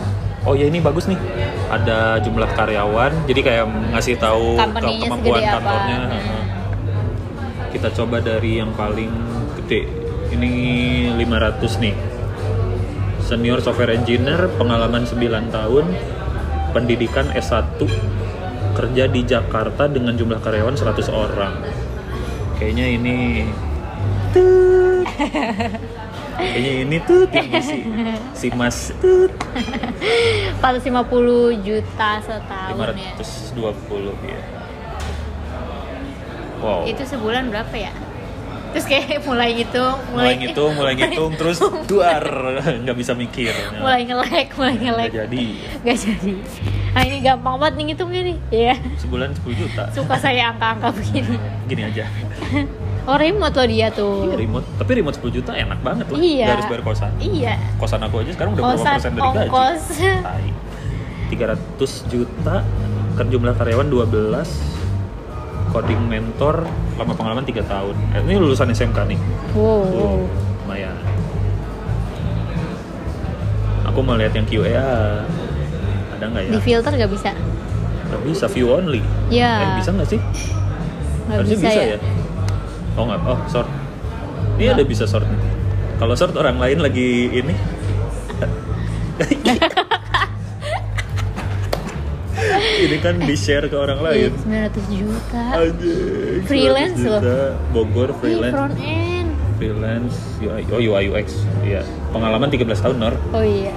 Oh 0.41 0.57
ya 0.57 0.73
ini 0.73 0.81
bagus 0.81 1.05
nih. 1.05 1.21
Ada 1.69 2.17
jumlah 2.25 2.49
karyawan, 2.57 3.13
jadi 3.29 3.41
kayak 3.45 3.65
ngasih 3.93 4.17
tahu 4.17 4.57
kemampuan 4.57 5.21
segede 5.21 5.41
apa. 5.45 5.53
kantornya. 5.61 5.99
Hmm. 6.09 6.45
Kita 7.71 7.89
coba 7.93 8.25
dari 8.25 8.57
yang 8.57 8.73
paling 8.73 9.13
gede. 9.61 9.85
Ini 10.33 10.53
500 11.21 11.85
nih. 11.85 11.95
Senior 13.21 13.61
software 13.61 13.93
engineer, 13.95 14.49
pengalaman 14.57 15.05
9 15.05 15.53
tahun, 15.53 15.87
pendidikan 16.73 17.29
S1, 17.37 17.79
kerja 18.75 19.05
di 19.07 19.21
Jakarta 19.23 19.87
dengan 19.93 20.17
jumlah 20.17 20.41
karyawan 20.41 20.75
100 20.75 21.13
orang. 21.13 21.53
Kayaknya 22.57 22.87
ini. 22.97 23.17
Kayaknya 26.41 26.73
ini 26.83 26.97
tuh 27.05 27.21
yang 27.29 27.49
si, 27.61 27.77
si 28.33 28.47
Mas 28.57 28.97
Tut. 28.97 29.33
450 30.61 31.61
juta 31.61 32.11
setahun 32.25 32.97
ya. 32.97 33.13
520 33.21 34.17
ya. 34.25 34.43
Wow. 36.61 36.85
Itu 36.85 37.03
sebulan 37.05 37.49
berapa 37.49 37.73
ya? 37.73 37.93
Terus 38.71 38.87
kayak 38.87 39.27
mulai 39.27 39.51
gitu, 39.67 39.85
mulai 40.15 40.39
ngitung, 40.39 40.73
mulai 40.79 40.95
ngitung, 40.95 41.33
terus 41.35 41.59
duar 41.91 42.23
nggak 42.63 42.97
bisa 42.97 43.13
mikir. 43.19 43.51
mulai 43.77 44.07
nge-lag, 44.07 44.47
mulai 44.55 44.75
Nggak 44.77 44.85
nge-lag. 44.87 45.11
jadi. 45.11 45.47
Gak 45.83 45.99
jadi. 45.99 46.35
Nah 46.91 47.03
ini 47.07 47.19
gampang 47.23 47.55
banget 47.59 47.75
nih 47.79 47.85
ngitungnya 47.93 48.23
nih. 48.27 48.37
Iya. 48.51 48.75
Sebulan 48.99 49.31
10 49.35 49.61
juta. 49.63 49.83
Suka 49.91 50.15
saya 50.19 50.55
angka-angka 50.55 50.91
begini. 50.95 51.37
Gini 51.67 51.83
aja. 51.87 52.05
Oh 53.03 53.17
remote 53.17 53.55
loh 53.55 53.67
dia 53.67 53.89
tuh. 53.89 54.27
Iya, 54.27 54.37
remote. 54.39 54.67
Tapi 54.77 54.91
remote 54.95 55.17
10 55.17 55.33
juta 55.33 55.51
enak 55.53 55.79
banget 55.81 56.07
lah. 56.07 56.17
Iya. 56.17 56.47
Garis 56.51 56.67
bayar 56.67 56.83
kosan. 56.83 57.13
Iya. 57.17 57.55
Kosan 57.77 58.01
aku 58.01 58.15
aja 58.19 58.31
sekarang 58.31 58.53
udah 58.53 58.63
berapa 58.63 58.77
Kosan 58.77 58.95
persen 58.95 59.11
dari 59.11 59.21
gaji? 59.21 59.39
ongkos. 59.41 59.85
Tai. 60.21 60.47
300 61.31 61.57
juta, 62.07 62.57
kan 63.15 63.27
jumlah 63.27 63.55
karyawan 63.55 63.87
12 63.87 64.51
coding 65.71 66.03
mentor 66.05 66.67
lama 66.97 67.15
pengalaman 67.15 67.47
3 67.47 67.63
tahun 67.63 67.95
Eh, 68.11 68.21
ini 68.21 68.35
lulusan 68.35 68.67
SMK 68.69 68.99
nih 69.07 69.19
Wow. 69.55 69.87
Tuh, 69.87 70.27
lumayan 70.61 70.99
aku 73.85 73.99
mau 74.01 74.15
lihat 74.15 74.33
yang 74.33 74.43
QA 74.43 74.75
ada 76.11 76.25
nggak 76.27 76.43
ya 76.43 76.51
Di 76.51 76.61
filter 76.61 76.93
gak 76.93 77.11
bisa? 77.11 77.31
nggak 78.03 78.23
bisa 78.25 78.45
view 78.49 78.67
only 78.69 78.99
Ya. 79.31 79.63
eh 79.63 79.71
bisa 79.79 79.91
nggak 79.93 80.09
sih 80.09 80.19
Gak 80.19 81.31
harusnya 81.37 81.57
bisa, 81.57 81.69
bisa, 81.69 81.81
ya. 81.81 81.87
ya 81.89 81.99
oh 83.01 83.09
nggak 83.09 83.21
oh 83.25 83.41
sort 83.49 83.65
ini 84.61 84.69
ada 84.69 84.85
bisa 84.85 85.09
nih 85.09 85.41
kalau 85.97 86.13
sort 86.13 86.37
orang 86.37 86.61
lain 86.61 86.85
lagi 86.85 87.09
ini 87.33 87.55
ini 92.81 92.97
kan 92.99 93.17
di 93.19 93.37
share 93.37 93.69
ke 93.69 93.77
orang 93.77 94.01
Iya, 94.01 94.33
lain 94.33 94.33
900 94.73 94.89
juta. 94.91 95.45
Anjing, 95.55 96.41
Freelance 96.45 96.97
100 96.97 97.05
juta. 97.05 97.39
Bogor 97.71 98.09
Ih, 98.11 98.17
freelance 98.17 98.55
front 98.55 98.77
end. 98.79 99.29
freelance 99.57 100.17
UI, 100.41 100.63
oh 100.71 100.81
UI 100.81 101.05
UX 101.07 101.45
iya 101.61 101.85
pengalaman 102.09 102.49
13 102.49 102.65
tahun 102.81 102.97
Nor 102.99 103.15
Oh 103.31 103.45
iya. 103.45 103.77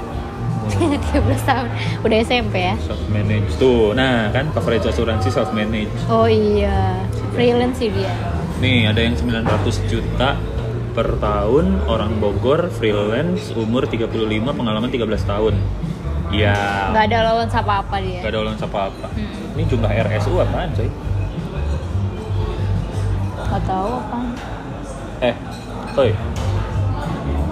13 1.11 1.11
tahun. 1.43 1.67
Udah 2.01 2.17
SMP 2.24 2.55
ya? 2.63 2.76
self 2.80 3.03
manage 3.09 3.51
tuh 3.57 3.91
nah 3.91 4.32
kan 4.32 4.47
coverage 4.51 4.88
asuransi 4.88 5.28
self 5.28 5.51
manage 5.51 5.91
Oh 6.07 6.24
iya. 6.24 7.03
Freelance 7.32 7.76
sih 7.78 7.91
dia. 7.91 8.11
Nih 8.64 8.88
ada 8.88 9.01
yang 9.01 9.16
900 9.16 9.43
juta 9.86 10.39
per 10.93 11.20
tahun 11.20 11.84
orang 11.86 12.16
Bogor 12.18 12.72
freelance 12.72 13.51
umur 13.53 13.84
35 13.84 14.07
pengalaman 14.49 14.88
13 14.88 15.03
tahun 15.26 15.55
ya 16.32 16.55
Gak 16.89 17.11
ada 17.11 17.20
lawan 17.28 17.49
apa-apa 17.49 17.95
dia. 17.99 18.22
gak 18.22 18.32
ada 18.32 18.39
ulang 18.39 18.55
apa 18.55 18.80
apa 18.88 19.07
Mm-mm. 19.11 19.53
ini 19.53 19.64
jumlah 19.68 19.91
RSU 19.91 20.39
apaan 20.39 20.70
coy 20.72 20.89
Gak 23.43 23.64
tahu 23.68 23.91
apa. 24.01 24.18
eh 25.22 25.36
oi 25.93 26.11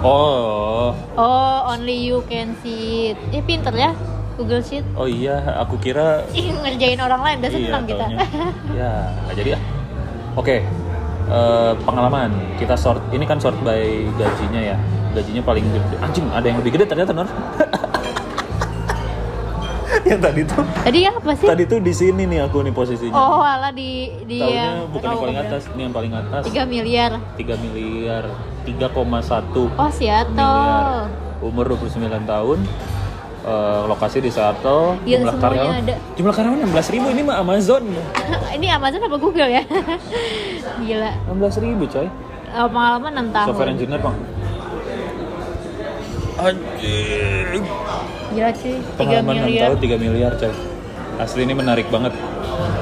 oh 0.00 0.90
Oh, 1.14 1.56
only 1.68 1.94
you 2.02 2.24
can 2.26 2.56
see 2.58 3.12
it. 3.12 3.18
Eh, 3.30 3.38
pinter 3.40 3.70
ya. 3.70 3.92
Google 4.32 4.58
Sheet. 4.60 4.82
oh 4.96 5.04
iya 5.04 5.36
aku 5.60 5.76
kira 5.76 6.24
Ih, 6.32 6.56
ngerjain 6.56 6.96
orang 6.98 7.20
lain 7.20 7.36
udah 7.38 7.50
senang 7.52 7.84
kita. 7.84 8.00
taunya. 8.02 8.26
ya 8.80 8.92
nggak 9.20 9.34
jadi 9.36 9.50
ah 9.52 9.62
oke 10.34 10.56
eh, 11.26 11.72
pengalaman. 11.78 12.30
Kita 12.56 12.74
sort 12.74 13.02
ini 13.10 13.22
kan 13.22 13.36
sort 13.36 13.58
by 13.60 13.82
gajinya 14.14 14.60
ya. 14.60 14.76
Gajinya 15.12 15.42
paling 15.42 15.64
gede. 15.68 15.96
Anjing 15.98 16.26
ada 16.28 16.42
yang 16.42 16.58
lebih 16.58 16.72
gede 16.74 16.84
ternyata 16.86 17.12
Nor 17.12 17.28
yang 20.02 20.18
tadi 20.18 20.42
tuh. 20.42 20.64
Tadi 20.82 21.00
apa 21.06 21.30
sih? 21.32 21.46
tadi 21.46 21.62
tuh 21.64 21.78
di 21.78 21.92
sini 21.92 22.26
nih 22.26 22.42
aku 22.42 22.60
nih 22.60 22.74
posisinya. 22.74 23.14
Oh, 23.14 23.40
ala 23.40 23.70
di 23.70 24.10
di 24.24 24.40
Taunya 24.40 24.56
yang 24.56 24.76
bukan 24.90 25.08
yang 25.08 25.20
paling 25.20 25.38
atas 25.38 25.62
ini 25.70 25.80
yang 25.84 25.94
paling 25.94 26.12
atas. 26.12 26.42
3 26.48 26.64
miliar. 26.66 27.10
3 27.38 27.64
miliar. 27.64 28.24
3,1 28.62 29.70
Oh, 29.72 29.90
Seattle. 29.90 30.32
miliar. 30.32 31.06
Umur 31.42 31.64
29 31.74 32.02
tahun 32.22 32.58
eh, 33.42 33.80
lokasi 33.84 34.18
di 34.18 34.28
Seattle 34.28 34.96
Gila, 35.00 35.18
jumlah 35.20 35.36
karyawan 35.36 35.74
ada. 35.80 35.94
jumlah 36.12 36.32
karyawan 36.32 36.58
16 36.64 36.94
ribu 36.94 37.06
ini 37.08 37.22
mah 37.22 37.36
Amazon 37.38 37.82
Ini 38.56 38.66
Amazon 38.72 39.00
apa 39.02 39.16
Google 39.16 39.50
ya? 39.50 39.62
Gila. 40.80 41.10
16 41.28 41.64
ribu 41.64 41.84
coy 41.86 42.06
Oh, 42.52 42.68
pengalaman 42.68 43.12
6 43.22 43.32
tahun. 43.32 43.46
software 43.48 43.70
engineer 43.70 43.98
bang 43.98 44.16
anjing 46.34 47.62
Gila 48.32 48.50
cuy, 48.50 48.74
3 48.74 48.96
pengalaman 48.96 49.34
6 49.34 49.40
miliar. 49.42 49.64
tahun 49.66 49.78
3 49.78 50.00
miliar 50.00 50.32
coy 50.34 50.52
asli 51.14 51.40
ini 51.42 51.54
menarik 51.54 51.86
banget 51.88 52.12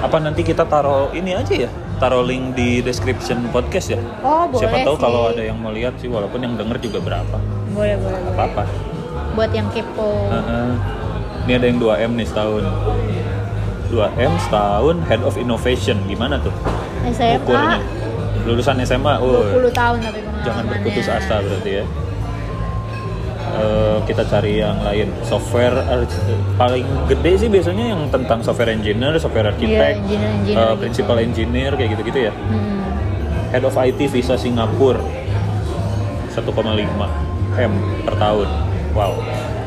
apa 0.00 0.16
nanti 0.16 0.40
kita 0.40 0.64
taruh 0.64 1.10
ini 1.12 1.34
aja 1.34 1.54
ya 1.58 1.70
taruh 1.96 2.22
link 2.22 2.54
di 2.54 2.80
description 2.80 3.50
podcast 3.50 3.90
ya 3.90 4.00
Oh, 4.22 4.46
boleh 4.46 4.60
siapa 4.60 4.76
tahu 4.82 4.94
sih. 4.94 5.02
kalau 5.02 5.20
ada 5.28 5.42
yang 5.42 5.54
mau 5.54 5.70
lihat 5.70 5.98
sih 5.98 6.06
walaupun 6.06 6.40
yang 6.40 6.54
denger 6.54 6.78
juga 6.80 6.98
berapa 7.00 7.36
Boleh, 7.70 7.94
boleh, 7.96 8.18
boleh. 8.24 8.34
Buat 9.40 9.56
yang 9.56 9.72
kepo. 9.72 10.28
ini 11.40 11.52
ada 11.56 11.64
yang 11.64 11.80
2M 11.80 12.12
nih 12.12 12.28
setahun. 12.28 12.60
2M 13.88 14.32
setahun 14.38 14.96
head 15.08 15.24
of 15.24 15.34
innovation. 15.34 15.96
Gimana 16.04 16.36
tuh? 16.38 16.52
SMA 17.08 17.40
ukurnya. 17.40 17.80
Lulusan 18.44 18.76
SMA 18.84 19.16
oh 19.16 19.40
20 19.56 19.72
tahun 19.72 19.98
tapi 19.98 20.20
pengalamannya. 20.20 20.44
jangan 20.44 20.64
berputus 20.68 21.08
asa 21.08 21.40
berarti 21.40 21.70
ya. 21.72 21.84
Eh, 23.50 23.96
kita 24.04 24.28
cari 24.28 24.60
yang 24.60 24.76
lain. 24.84 25.08
Software 25.22 25.72
ar- 25.80 26.04
paling 26.54 26.84
gede 27.08 27.32
sih 27.38 27.48
biasanya 27.48 27.96
yang 27.96 28.12
tentang 28.12 28.44
software 28.44 28.70
engineer 28.70 29.16
software 29.16 29.48
architect 29.48 29.72
Iya, 29.72 30.04
engineer-engineer 30.04 30.52
eh, 30.54 30.68
gitu. 30.68 30.80
principal 30.84 31.16
engineer 31.16 31.72
kayak 31.74 31.90
gitu 31.96 32.02
gitu 32.06 32.20
ya. 32.28 32.32
Hmm. 32.36 32.76
head 33.50 33.64
of 33.64 33.72
IT 33.74 34.04
visa 34.06 34.36
Singapura. 34.36 35.00
1,5 36.30 37.08
m 37.58 37.72
per 38.04 38.14
tahun 38.14 38.48
wow. 38.94 39.14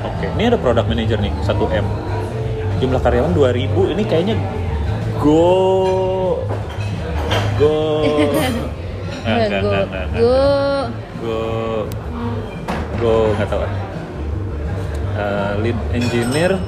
Oke 0.03 0.25
ini 0.27 0.43
ada 0.51 0.59
product 0.59 0.87
manager 0.87 1.19
nih 1.19 1.33
1 1.43 1.79
m. 1.79 1.85
Jumlah 2.83 3.01
karyawan 3.01 3.31
2000 3.31 3.93
ini 3.95 4.03
kayaknya 4.03 4.35
go 5.19 6.43
go. 7.59 7.77
Nggak, 9.23 9.63
go, 9.63 9.71
nggak, 9.71 9.85
nggak. 9.87 10.07
go. 10.19 10.35
go 11.23 11.39
go 12.99 13.15
nggak 13.39 13.47
tahu. 13.47 13.63
Eh, 15.13 15.53
lead 15.63 15.79
engineer. 15.95 16.59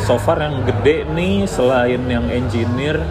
So 0.00 0.16
far 0.18 0.40
yang 0.40 0.64
gede 0.66 1.06
nih 1.12 1.46
selain 1.46 2.02
yang 2.08 2.26
engineer 2.32 3.04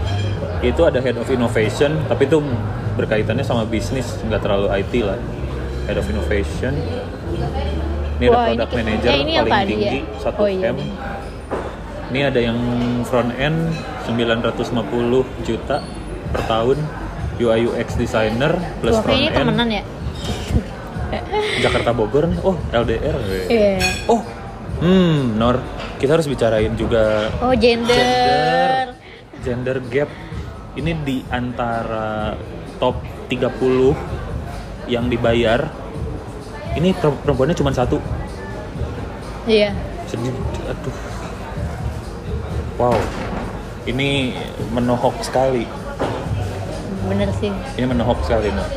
itu 0.62 0.82
ada 0.86 1.02
head 1.02 1.18
of 1.18 1.30
innovation 1.30 1.98
tapi 2.06 2.30
itu 2.30 2.38
berkaitannya 2.98 3.42
sama 3.42 3.66
bisnis 3.66 4.18
nggak 4.26 4.42
terlalu 4.42 4.68
IT 4.74 4.94
lah. 5.06 5.22
Head 5.86 5.98
of 6.02 6.06
innovation 6.10 6.74
ini 8.22 8.28
Wah, 8.28 8.38
ada 8.38 8.54
product 8.54 8.70
tuh- 8.70 8.78
manager 8.80 9.10
eh, 9.10 9.18
ini 9.18 9.32
yang 9.34 9.46
paling 9.46 9.58
tadi 9.58 9.72
tinggi 9.74 9.98
ya? 9.98 10.30
1 10.30 10.38
Oh, 10.38 10.48
iya 10.48 10.70
m 10.70 10.78
ini 12.12 12.20
ada 12.22 12.40
yang 12.40 12.60
front 13.02 13.32
end 13.34 13.60
950 14.06 14.78
juta 15.42 15.78
per 16.30 16.42
tahun 16.46 16.78
UI 17.38 17.60
UX 17.66 17.88
designer 17.96 18.54
plus 18.78 18.94
Wah, 18.94 19.02
front 19.02 19.18
end 19.18 19.34
temenan 19.34 19.68
ya? 19.72 19.84
Jakarta 21.64 21.92
Bogor 21.92 22.24
nih. 22.26 22.40
oh 22.42 22.56
LDR 22.72 23.18
Iya. 23.48 23.80
oh 24.06 24.22
hmm 24.80 25.36
Nor 25.36 25.58
kita 25.98 26.14
harus 26.14 26.26
bicarain 26.26 26.74
juga 26.74 27.30
Oh, 27.40 27.54
gender. 27.54 28.94
gender 29.40 29.82
gap 29.88 30.10
ini 30.74 30.94
di 30.98 31.18
antara 31.28 32.38
top 32.78 33.00
30 33.28 33.96
yang 34.88 35.08
dibayar 35.08 35.68
ini 36.74 36.94
per- 36.94 37.18
perempuannya 37.18 37.54
cuma 37.54 37.70
satu 37.70 38.00
Iya. 39.44 39.74
sedih 40.06 40.32
aduh 40.64 40.96
wow 42.78 42.96
ini 43.84 44.38
menohok 44.70 45.18
sekali 45.20 45.66
Bener 47.04 47.28
sih. 47.34 47.52
ini 47.76 47.86
menohok 47.86 48.22
sekali 48.22 48.50
Nor 48.50 48.70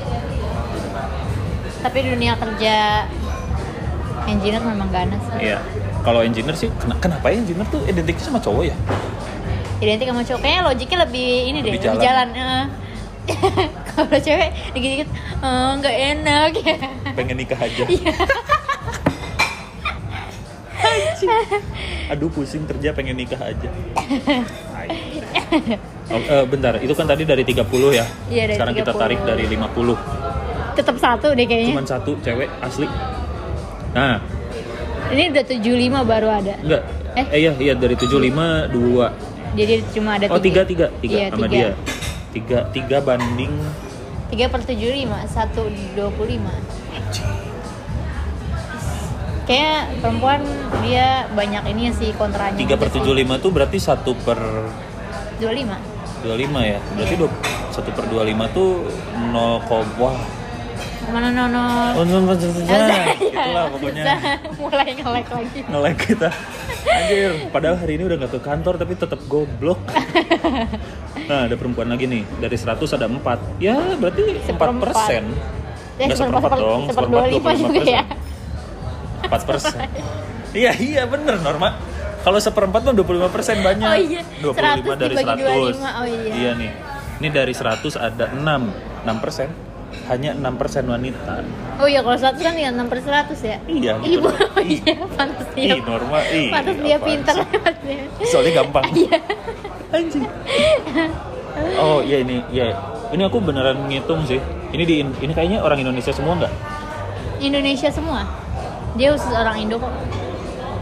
Tapi 1.80 1.98
dunia 2.02 2.32
kerja 2.34 3.04
engineer 4.24 4.64
memang 4.64 4.88
ganas. 4.88 5.20
iya 5.36 5.60
kalau 6.00 6.20
engineer 6.20 6.56
sih 6.56 6.72
kena- 6.74 6.96
kenapa 6.98 7.28
ya 7.28 7.36
engineer 7.38 7.68
tuh 7.68 7.84
identiknya 7.84 8.24
sama 8.24 8.40
cowok 8.40 8.64
ya 8.64 8.76
Identik 9.76 10.06
sama 10.06 10.22
cowok 10.22 10.40
kayaknya 10.40 10.62
logiknya 10.64 10.98
lebih 11.02 11.28
ini 11.44 11.58
deh, 11.60 11.68
Lebih 11.68 11.82
lebih 11.84 12.00
jalan. 12.00 12.28
eh. 12.32 12.64
Kalau 13.88 14.18
cewek 14.18 14.50
dikit-dikit 14.72 15.08
nggak 15.76 15.96
enak 16.12 16.50
ya. 16.56 16.76
pengen 17.12 17.36
nikah 17.36 17.56
aja 17.56 17.84
aduh 22.06 22.28
pusing 22.28 22.64
kerja 22.64 22.92
pengen 22.92 23.16
nikah 23.16 23.40
aja. 23.40 23.68
Oh, 26.04 26.20
eh, 26.20 26.44
bentar 26.44 26.76
itu 26.76 26.92
kan 26.92 27.08
tadi 27.08 27.24
dari 27.24 27.40
30 27.40 27.64
ya 27.90 28.04
Iya, 28.28 28.44
dari 28.44 28.54
sekarang 28.54 28.74
kita 28.76 28.92
30. 28.92 29.00
tarik 29.00 29.20
dari 29.24 29.44
50 29.48 30.76
Tetap 30.76 30.96
satu 31.00 31.32
deh 31.32 31.46
kayaknya. 31.48 31.72
cuman 31.72 31.86
satu 31.88 32.12
cewek 32.20 32.48
asli 32.60 32.84
nah 33.94 34.20
Ini 35.08 35.32
udah 35.32 35.44
75 35.48 35.64
baru 36.04 36.28
ada. 36.30 36.54
enggak 36.60 36.82
Eh? 37.14 37.24
eh, 37.24 37.38
iya 37.40 37.52
iya 37.56 37.72
dari 37.72 37.96
75 37.96 38.20
dua 38.68 39.16
Jadi 39.54 39.74
cuma 39.90 40.20
ada 40.20 40.28
oh 40.28 40.36
tiga 40.36 40.60
tiga 40.62 40.92
tiga 40.98 41.16
Iya, 41.16 41.26
sama 41.30 41.46
tiga. 41.46 41.56
dia 41.56 41.70
tiga 42.34 42.66
tiga 42.74 42.98
banding. 42.98 43.54
3 44.34 44.50
per 44.50 44.66
75, 44.66 45.30
1 45.30 45.94
25 45.94 45.94
Kayaknya 49.44 49.76
perempuan 50.00 50.40
dia 50.80 51.28
banyak 51.36 51.62
ini 51.70 51.92
sih 51.92 52.10
kontranya. 52.16 52.56
3 52.56 52.80
per 52.80 52.88
75 52.88 53.44
tuh 53.44 53.50
berarti 53.52 53.78
satu 53.78 54.16
per 54.24 54.40
25 55.38 56.24
25 56.24 56.64
ya? 56.64 56.80
Berarti 56.96 57.14
dua 57.20 57.28
satu 57.68 57.92
per 57.92 58.08
25 58.08 58.56
tuh 58.56 58.88
0, 59.12 60.00
wah. 60.00 60.16
Mana 61.04 61.28
nono 61.28 61.92
Oh, 62.00 62.04
no, 62.08 62.24
no, 62.24 62.32
no, 62.32 62.48
no, 62.48 62.64
no. 62.64 62.96
itulah 63.28 63.64
pokoknya. 63.68 64.04
Mulai 64.64 64.88
nge-lag 64.96 65.26
lagi. 65.28 65.60
Nge 65.68 65.92
kita. 66.00 66.28
Anjir, 66.88 67.32
padahal 67.52 67.76
hari 67.76 68.00
ini 68.00 68.08
udah 68.08 68.16
gak 68.24 68.32
ke 68.32 68.40
kantor 68.40 68.80
tapi 68.80 68.96
tetap 68.96 69.20
goblok. 69.28 69.76
Nah, 71.24 71.48
ada 71.48 71.54
perempuan 71.56 71.88
lagi 71.88 72.04
nih. 72.04 72.22
Dari 72.38 72.56
100 72.56 72.96
ada 72.96 73.06
4. 73.08 73.60
Ya, 73.62 73.76
berarti 73.96 74.22
4 74.40 74.48
Seperempat. 74.48 74.82
persen. 74.84 75.24
Ya, 75.94 76.04
Nggak 76.10 76.18
seperempat 76.18 76.50
dong. 76.58 76.82
Seper 76.90 77.04
dua 77.06 77.24
lima 77.30 77.50
juga 77.54 77.82
ya. 77.82 78.02
4 79.28 79.48
persen. 79.48 79.80
Iya, 80.54 80.70
iya 80.78 81.02
bener 81.02 81.42
Norma. 81.42 81.74
Kalau 82.22 82.38
seperempat 82.38 82.86
mah 82.86 82.94
25 82.94 83.26
persen 83.34 83.58
banyak. 83.58 83.90
Oh 83.90 83.98
iya, 83.98 84.22
25 84.38 84.86
100 84.86 85.02
dari 85.02 85.14
dibagi 85.18 85.42
100. 85.42 85.82
25, 85.82 85.98
oh 85.98 86.06
iya. 86.06 86.30
Iya 86.30 86.50
nih. 86.54 86.70
Ini 87.18 87.28
dari 87.34 87.52
100 87.58 87.82
ada 87.98 88.24
6. 88.30 88.38
6 89.02 89.18
persen. 89.18 89.48
Hanya 90.06 90.30
6 90.38 90.54
persen 90.54 90.86
wanita. 90.86 91.42
Oh 91.82 91.90
iya, 91.90 92.06
kalau 92.06 92.14
100 92.14 92.38
kan 92.38 92.54
ya 92.54 92.70
6 92.70 92.86
per 92.86 92.98
100 93.02 93.34
ya? 93.42 93.56
Iya, 93.66 93.92
Ibu, 93.98 94.30
gitu. 94.30 94.30
iya, 94.62 94.94
pantas 95.18 95.48
dia. 95.58 95.74
Ih, 95.74 95.80
Norma, 95.82 96.18
ih. 96.30 96.48
Pantas 96.54 96.76
dia 96.78 96.96
sih? 97.02 97.16
Soalnya 98.30 98.62
gampang. 98.62 98.84
Iya. 98.94 99.18
Anjing. 99.94 100.24
Oh 101.78 102.02
iya 102.02 102.18
ini, 102.18 102.42
ya 102.50 102.74
ini 103.10 103.22
aku 103.22 103.38
beneran 103.38 103.86
ngitung 103.86 104.26
sih. 104.26 104.42
Ini 104.74 104.82
di 104.82 104.94
ini 105.06 105.30
kayaknya 105.30 105.62
orang 105.62 105.78
Indonesia 105.78 106.10
semua 106.10 106.34
nggak? 106.34 106.50
Indonesia 107.38 107.86
semua. 107.88 108.26
Dia 108.94 109.14
khusus 109.14 109.30
orang 109.30 109.62
Indo 109.62 109.78
kok. 109.78 109.92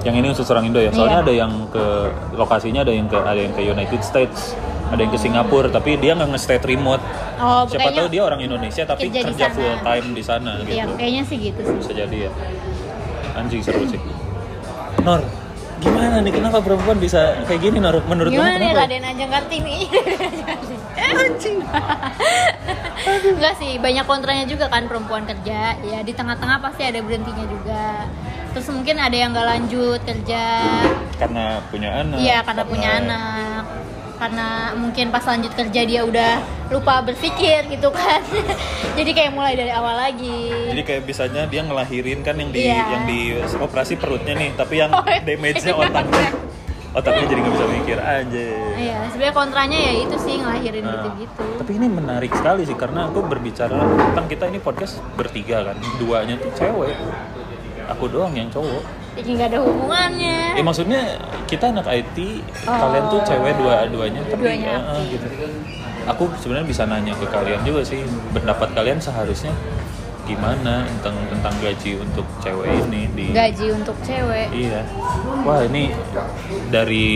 Yang 0.01 0.15
ini 0.17 0.27
khusus 0.33 0.49
orang 0.49 0.65
Indo 0.65 0.81
ya. 0.81 0.89
Soalnya 0.89 1.21
Iya. 1.21 1.25
ada 1.29 1.33
yang 1.35 1.53
ke 1.69 1.85
lokasinya 2.33 2.81
ada 2.81 2.93
yang 2.93 3.05
ke 3.05 3.21
ada 3.21 3.37
yang 3.37 3.53
ke 3.53 3.61
United 3.61 4.01
States, 4.01 4.57
ada 4.89 4.97
yang 4.97 5.13
ke 5.13 5.21
Singapura, 5.21 5.69
tapi 5.69 6.01
dia 6.01 6.17
nggak 6.17 6.33
nge-stay 6.33 6.57
remote. 6.65 7.05
Oh, 7.37 7.69
Siapa 7.69 7.93
tahu 7.93 8.09
dia 8.09 8.23
orang 8.25 8.41
Indonesia 8.41 8.83
tapi 8.83 9.13
kerja 9.13 9.29
kerja, 9.29 9.47
sana. 9.47 9.55
full 9.55 9.77
time 9.79 10.07
di 10.09 10.23
sana 10.25 10.51
gitu. 10.63 10.73
Iya, 10.73 10.85
kayaknya 10.91 11.23
sih 11.29 11.37
gitu 11.39 11.61
sih. 11.61 11.75
Bisa 11.79 11.93
jadi 11.93 12.17
ya. 12.17 12.31
Anjing 13.35 13.61
seru 13.61 13.85
sih. 13.85 14.01
Nor, 15.05 15.21
gimana 15.83 16.23
nih 16.23 16.33
kenapa 16.33 16.63
perempuan 16.63 16.97
bisa 17.03 17.43
kayak 17.51 17.61
gini 17.61 17.83
Nor? 17.83 17.99
Menurut 18.07 18.31
Gimana 18.31 18.55
kamu 18.55 18.63
nih? 18.63 18.73
Raden 18.79 19.05
Ajeng 19.05 19.31
Kartini? 19.35 19.79
Anjing. 21.03 21.59
Enggak 23.03 23.55
sih, 23.59 23.73
banyak 23.83 24.05
kontranya 24.07 24.45
juga 24.47 24.71
kan 24.71 24.87
perempuan 24.87 25.27
kerja. 25.27 25.75
Ya 25.83 25.99
di 26.07 26.15
tengah-tengah 26.15 26.63
pasti 26.63 26.87
ada 26.87 27.03
berhentinya 27.03 27.45
juga. 27.51 28.07
Terus 28.55 28.69
mungkin 28.71 28.97
ada 29.01 29.17
yang 29.17 29.35
nggak 29.35 29.49
lanjut 29.49 30.01
kerja. 30.07 30.45
Karena 31.19 31.59
punya 31.73 31.91
anak. 32.05 32.17
Iya, 32.21 32.39
karena 32.47 32.63
punya 32.69 32.89
anak. 33.03 33.52
Karena 34.23 34.71
mungkin 34.73 35.11
pas 35.11 35.27
lanjut 35.27 35.51
kerja 35.51 35.83
dia 35.83 36.07
udah 36.07 36.39
lupa 36.71 37.03
berpikir 37.03 37.67
gitu 37.67 37.91
kan. 37.91 38.23
Jadi 38.99 39.11
kayak 39.11 39.35
mulai 39.35 39.59
dari 39.59 39.75
awal 39.75 39.99
lagi. 39.99 40.71
Jadi 40.71 40.83
kayak 40.87 41.03
bisanya 41.03 41.43
dia 41.45 41.67
ngelahirin 41.67 42.23
kan 42.23 42.39
yang 42.39 42.55
di 42.55 42.63
Iya. 42.63 42.87
yang 42.87 43.03
di 43.05 43.21
operasi 43.59 43.99
perutnya 43.99 44.39
nih, 44.39 44.55
tapi 44.55 44.79
yang 44.79 44.95
Oh, 44.95 45.03
iya. 45.03 45.19
damage-nya 45.21 45.75
otaknya. 45.75 46.31
Otaknya 46.93 47.25
jadi 47.25 47.41
nggak 47.41 47.55
bisa 47.57 47.67
mikir 47.73 47.99
aja. 47.99 48.47
Iya, 48.77 48.99
sebenarnya 49.09 49.33
kontranya 49.33 49.79
ya 49.81 49.93
itu 49.97 50.17
sih 50.21 50.35
ngelahirin 50.37 50.85
Nah, 50.85 50.93
gitu-gitu. 50.93 51.45
Tapi 51.57 51.73
ini 51.73 51.87
menarik 51.89 52.33
sekali 52.37 52.63
sih 52.63 52.77
karena 52.77 53.09
aku 53.09 53.25
berbicara 53.25 53.81
kan 54.13 54.29
kita 54.29 54.45
ini 54.47 54.61
podcast 54.61 55.01
bertiga 55.17 55.73
kan, 55.73 55.77
duanya 55.97 56.37
tuh 56.37 56.53
cewek. 56.53 56.93
Aku 57.93 58.05
doang 58.07 58.33
yang 58.33 58.49
cowok. 58.49 58.83
Jadi 59.13 59.29
nggak 59.37 59.49
ada 59.51 59.61
hubungannya. 59.61 60.57
Ya 60.57 60.63
maksudnya 60.63 61.01
kita 61.45 61.69
anak 61.69 61.85
IT, 61.87 62.17
Oh. 62.65 62.73
kalian 62.73 63.05
tuh 63.07 63.21
cewek 63.23 63.53
dua-duanya 63.55 64.21
tapi 64.23 64.33
Dua-duanya 64.33 64.73
eh, 64.73 64.81
aktif. 64.81 65.07
gitu. 65.13 65.27
Aku 66.05 66.25
sebenarnya 66.35 66.67
bisa 66.67 66.83
nanya 66.83 67.13
ke 67.13 67.27
kalian 67.27 67.61
juga 67.63 67.85
sih, 67.85 68.01
pendapat 68.33 68.73
kalian 68.73 68.99
seharusnya 68.99 69.53
gimana 70.23 70.87
tentang 70.89 71.19
tentang 71.29 71.51
gaji 71.59 71.99
untuk 71.99 72.23
cewek 72.39 72.71
ini 72.87 73.11
di 73.11 73.27
Gaji 73.31 73.67
untuk 73.75 73.99
cewek. 74.01 74.49
Iya. 74.51 74.87
Wah, 75.43 75.61
ini 75.63 75.91
dari 76.71 77.07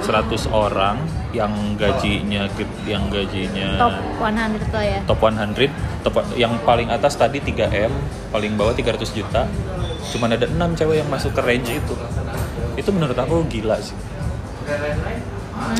100 0.00 0.46
orang 0.46 0.96
yang 1.30 1.52
gajinya 1.76 2.46
yang 2.86 3.10
gajinya 3.10 3.76
Top 3.76 3.92
100 4.16 4.62
lah 4.72 4.84
ya. 4.86 4.98
top 5.04 5.18
100, 5.20 5.68
top 6.00 6.14
yang 6.34 6.54
paling 6.62 6.88
atas 6.88 7.12
tadi 7.14 7.38
3M, 7.38 7.90
paling 8.30 8.54
bawah 8.54 8.72
300 8.72 9.10
juta. 9.12 9.44
Cuman 10.06 10.28
ada 10.32 10.46
6 10.46 10.54
cewek 10.74 10.96
yang 11.00 11.08
masuk 11.08 11.32
ke 11.32 11.40
range 11.42 11.70
itu. 11.72 11.94
Itu 12.76 12.90
menurut 12.90 13.16
aku 13.16 13.42
gila 13.46 13.76
sih. 13.80 13.96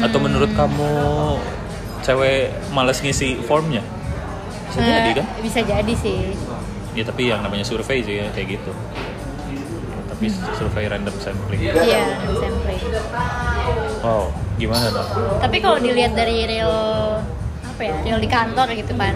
Atau 0.00 0.18
menurut 0.18 0.50
kamu 0.52 0.90
cewek 2.00 2.50
males 2.70 2.98
ngisi 3.00 3.40
formnya? 3.42 3.82
Bisa 4.68 4.80
jadi 4.82 5.10
Eh, 5.10 5.14
kan? 5.16 5.26
Bisa 5.40 5.60
jadi 5.62 5.94
sih. 5.94 6.34
Ya 6.92 7.04
tapi 7.04 7.28
yang 7.28 7.40
namanya 7.40 7.62
survei 7.62 8.00
sih 8.00 8.18
ya, 8.18 8.26
kayak 8.32 8.56
gitu. 8.56 8.72
Tapi 10.08 10.32
survei 10.56 10.88
random 10.88 11.12
sampling. 11.20 11.60
Iya, 11.60 12.02
sampling. 12.40 12.80
Wow, 14.00 14.32
gimana 14.56 14.86
dong? 14.88 15.08
Tapi 15.40 15.56
kalau 15.60 15.76
dilihat 15.76 16.16
dari 16.16 16.48
real 16.48 16.72
apa 17.60 17.82
ya, 17.82 17.94
real 18.00 18.18
di 18.18 18.28
kantor 18.28 18.66
gitu 18.72 18.92
kan. 18.96 19.12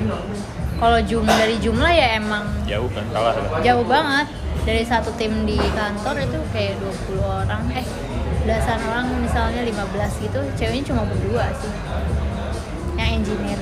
Kalau 0.77 0.97
jumlah 0.99 1.37
dari 1.37 1.57
jumlah 1.61 1.93
ya 1.93 2.17
emang 2.17 2.45
Jauh 2.65 2.89
kan, 2.89 3.05
kalah 3.13 3.37
kan? 3.37 3.61
jauh 3.61 3.85
banget 3.85 4.27
dari 4.71 4.87
satu 4.87 5.11
tim 5.19 5.43
di 5.43 5.59
kantor 5.75 6.23
itu 6.23 6.39
kayak 6.55 6.79
20 7.11 7.19
orang. 7.27 7.63
Eh 7.75 7.87
belasan 8.47 8.79
orang 8.87 9.07
misalnya 9.19 9.67
15 9.67 10.25
gitu. 10.31 10.41
Ceweknya 10.55 10.85
cuma 10.87 11.03
berdua 11.11 11.51
sih. 11.59 11.73
Yang 12.95 13.11
engineer. 13.19 13.61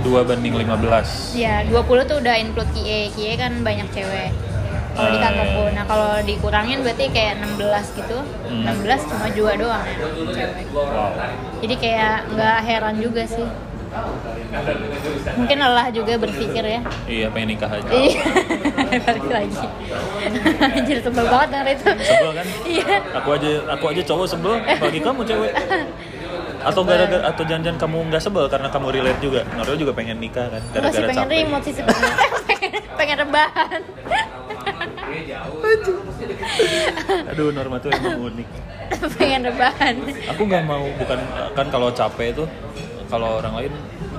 Dua 0.00 0.20
banding 0.24 0.56
15. 0.56 1.36
ya 1.36 1.60
20 1.68 2.08
tuh 2.08 2.16
udah 2.24 2.34
include 2.40 2.70
QA 2.72 3.12
QA 3.12 3.34
kan 3.36 3.52
banyak 3.60 3.88
cewek 3.92 4.30
kalau 4.96 5.12
di 5.12 5.20
kantorku 5.20 5.62
iya. 5.68 5.76
nah 5.76 5.84
kalau 5.84 6.10
dikurangin 6.24 6.80
berarti 6.80 7.04
kayak 7.12 7.34
16 7.44 8.00
gitu. 8.00 8.18
Hmm. 8.48 8.80
16 8.80 9.10
cuma 9.12 9.26
dua 9.36 9.52
doang 9.60 9.84
ya 9.84 10.08
cewek. 10.32 10.64
Wow. 10.72 11.12
jadi 11.60 11.74
kayak 11.76 12.16
nggak 12.32 12.58
heran 12.64 12.96
juga 13.02 13.22
sih 13.28 13.44
mungkin 15.36 15.56
lelah 15.58 15.86
juga 15.92 16.12
berpikir 16.16 16.64
ya 16.64 16.80
Iya, 17.06 17.26
pengen 17.30 17.48
nikah 17.54 17.70
aja. 17.70 17.90
Iya, 17.92 18.22
balik 19.06 19.26
lagi. 19.30 19.66
Anjir 20.74 20.98
sebel 21.02 21.24
banget 21.28 21.48
denger 21.52 21.66
itu. 21.76 21.86
Sebel 22.02 22.30
kan? 22.34 22.46
Iya. 22.66 22.96
Aku 23.22 23.28
aja 23.36 23.50
aku 23.70 23.84
aja 23.92 24.02
cowok 24.02 24.26
sebel, 24.26 24.54
bagi 24.64 25.00
kamu 25.02 25.20
cewek. 25.22 25.52
Atau 26.66 26.82
gara-gara 26.82 27.22
atau 27.30 27.42
jangan-jangan 27.46 27.78
kamu 27.78 27.98
nggak 28.10 28.22
sebel 28.22 28.44
karena 28.50 28.68
kamu 28.72 28.86
relate 28.90 29.20
juga. 29.22 29.40
Norel 29.54 29.76
juga 29.78 29.92
pengen 29.94 30.18
nikah 30.18 30.50
kan 30.50 30.62
gara-gara 30.74 31.06
pengen 31.06 31.22
capek. 31.28 31.38
remote 31.46 31.62
sih 31.62 31.72
sebenarnya. 31.78 32.14
pengen, 32.48 32.70
pengen 32.98 33.16
rebahan. 33.22 33.80
Aduh, 37.30 37.54
Norma 37.54 37.78
tuh 37.78 37.90
emang 37.94 38.18
unik. 38.34 38.48
pengen 39.18 39.42
rebahan. 39.46 39.94
Aku 40.34 40.42
nggak 40.46 40.62
mau 40.66 40.82
bukan 40.98 41.18
kan 41.54 41.66
kalau 41.70 41.88
capek 41.90 42.34
itu 42.34 42.44
kalau 43.06 43.38
orang 43.38 43.54
lain 43.54 43.72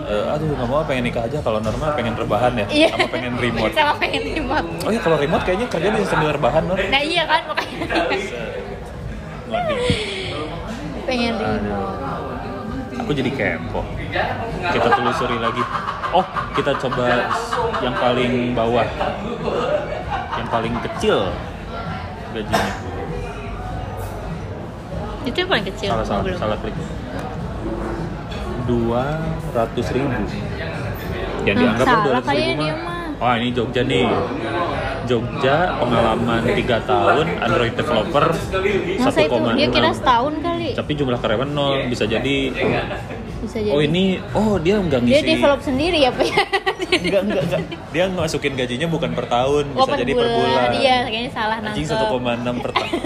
eh, 0.08 0.24
aduh 0.32 0.48
nggak 0.48 0.68
mau 0.68 0.80
pengen 0.84 1.04
nikah 1.12 1.24
aja 1.28 1.38
kalau 1.44 1.60
Norma 1.60 1.92
pengen 1.94 2.16
rebahan 2.16 2.54
ya 2.56 2.66
Iya. 2.72 2.90
sama 2.96 3.08
pengen 3.12 3.34
remote. 3.36 3.74
Sama 3.76 3.94
pengen 4.00 4.24
remote. 4.32 4.68
Oh 4.88 4.92
iya 4.92 5.02
kalau 5.04 5.18
remote 5.20 5.44
kayaknya 5.44 5.68
kerja 5.68 5.88
bisa 5.92 6.06
sambil 6.08 6.32
rebahan 6.32 6.64
Nor. 6.64 6.78
Nah 6.80 7.02
iya 7.04 7.24
kan 7.28 7.42
makanya 7.52 7.76
pengen 11.08 11.34
remote. 11.36 11.96
Aku 12.98 13.12
jadi 13.16 13.32
kepo. 13.32 13.82
Kita 14.68 14.88
telusuri 14.92 15.38
lagi. 15.40 15.64
Oh, 16.12 16.26
kita 16.56 16.76
coba 16.76 17.32
yang 17.80 17.96
paling 17.96 18.52
bawah. 18.52 18.88
Yang 20.36 20.48
paling 20.52 20.74
kecil 20.84 21.18
gajinya. 22.36 22.72
Itu 25.24 25.38
yang 25.40 25.50
paling 25.52 25.66
kecil. 25.72 25.90
Salah 25.96 26.06
salah 26.08 26.36
salah 26.36 26.58
klik. 26.60 26.76
Dua 28.68 29.04
ratus 29.50 29.88
ribu. 29.90 30.22
Yang 31.42 31.56
Hmm, 31.56 31.64
dianggap 31.64 31.86
salah 31.86 32.06
ratus 32.14 32.28
kayaknya 32.28 32.48
ribu 32.50 32.62
dia 32.62 32.76
mah. 32.78 32.96
Wah 33.18 33.34
ini 33.36 33.50
Jogja 33.50 33.82
nih. 33.82 34.06
Jogja 35.08 35.56
pengalaman 35.74 36.44
3 36.44 36.60
tahun 36.84 37.26
Android 37.40 37.74
developer 37.74 38.28
Masa 39.00 39.20
itu 39.24 39.40
dia 39.56 39.68
kira 39.72 39.90
1,6 39.90 39.98
setahun 39.98 40.34
kali. 40.38 40.70
tapi 40.76 40.92
jumlah 40.94 41.16
karyawan 41.16 41.48
nol 41.48 41.88
bisa 41.88 42.04
jadi 42.04 42.52
Bisa 43.40 43.58
jadi. 43.58 43.72
oh 43.72 43.80
ini 43.80 44.20
oh 44.36 44.60
dia 44.60 44.76
nggak 44.78 45.00
ngisi 45.00 45.16
dia 45.16 45.24
develop 45.32 45.64
sendiri 45.64 45.98
ya, 45.98 46.12
Pak 46.12 46.26
ya? 46.28 46.44
enggak 46.92 47.22
enggak 47.24 47.42
enggak 47.42 47.62
dia 47.88 48.04
masukin 48.12 48.54
gajinya 48.54 48.88
bukan 48.90 49.12
per 49.14 49.26
tahun 49.28 49.64
bisa 49.70 49.80
Oh, 49.80 49.88
per 49.88 49.96
jadi 49.98 50.12
per 50.12 50.28
bulan. 50.28 50.44
bulan 50.44 50.70
Iya, 50.76 50.98
kayaknya 51.08 51.32
salah 51.32 51.58
anjing 51.58 51.86
nangkep. 51.88 52.10
1,6 52.12 52.60
per 52.60 52.72
tahun 52.74 52.92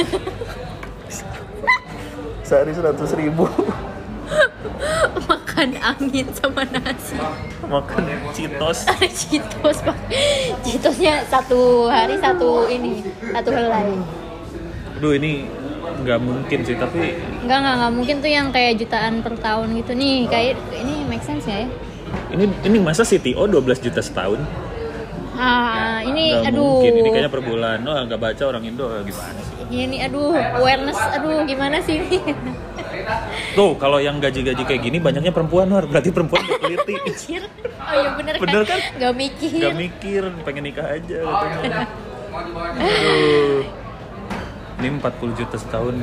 sehari 2.43 2.72
100 2.74 2.97
ribu 3.16 3.45
Makan 5.62 5.78
angin 5.78 6.26
sama 6.34 6.66
nasi. 6.66 7.14
makan 7.70 8.01
citos 8.34 8.82
Citos 9.22 9.78
pak. 9.86 9.93
Citosnya 10.66 11.22
satu 11.30 11.86
hari 11.86 12.18
satu 12.18 12.66
ini 12.66 13.05
Satu 13.22 13.53
helai 13.53 13.93
aduh 14.97 15.14
ini 15.14 15.45
nggak 16.01 16.18
mungkin 16.18 16.59
sih 16.62 16.74
tapi 16.74 17.14
Enggak, 17.41 17.57
enggak, 17.57 17.74
enggak 17.78 17.91
mungkin 17.93 18.16
tuh 18.18 18.32
yang 18.32 18.47
kayak 18.49 18.74
jutaan 18.78 19.22
per 19.22 19.38
tahun 19.38 19.70
gitu. 19.76 19.93
Nih 19.93 20.26
Kayak 20.26 20.57
ini 20.76 21.05
make 21.05 21.22
sense 21.22 21.45
nggak 21.45 21.59
ya? 21.59 21.68
ini 22.32 22.45
ini 22.66 22.78
masa 22.78 23.05
CTO 23.05 23.45
12 23.45 23.62
juta 23.82 24.01
setahun? 24.01 24.41
Ah, 25.34 26.01
ini 26.01 26.38
nggak 26.38 26.53
aduh. 26.53 26.82
mungkin. 26.82 26.91
Ini 26.97 27.09
kayaknya 27.12 27.32
per 27.32 27.41
bulan. 27.41 27.78
Oh 27.82 27.97
nggak 27.99 28.18
baca 28.20 28.43
orang 28.43 28.62
Indo 28.64 28.86
gimana 28.99 29.39
sih? 29.39 29.55
Ini 29.72 29.97
aduh, 30.05 30.34
awareness, 30.55 30.97
aduh 30.97 31.45
gimana 31.45 31.78
sih 31.80 31.97
ini 31.97 32.18
Tuh, 33.52 33.76
kalau 33.76 33.99
yang 33.99 34.24
gaji-gaji 34.24 34.64
kayak 34.64 34.82
gini 34.82 34.97
banyaknya 34.97 35.32
perempuan, 35.36 35.68
Nur. 35.68 35.84
Berarti 35.84 36.10
perempuan 36.16 36.39
gak 36.47 36.60
teliti. 36.64 36.95
Anjir. 36.95 37.43
Oh 37.82 37.93
iya 37.97 38.10
bener, 38.16 38.34
Bener 38.39 38.62
kan? 38.64 38.80
Gak 38.95 39.14
mikir. 39.18 39.60
Gak 39.60 39.76
mikir, 39.76 40.24
pengen 40.47 40.64
nikah 40.64 40.88
aja 40.88 41.18
katanya. 41.20 41.84
Aduh. 42.80 43.62
Ini 44.80 44.88
40 44.97 45.39
juta 45.39 45.56
setahun. 45.60 45.95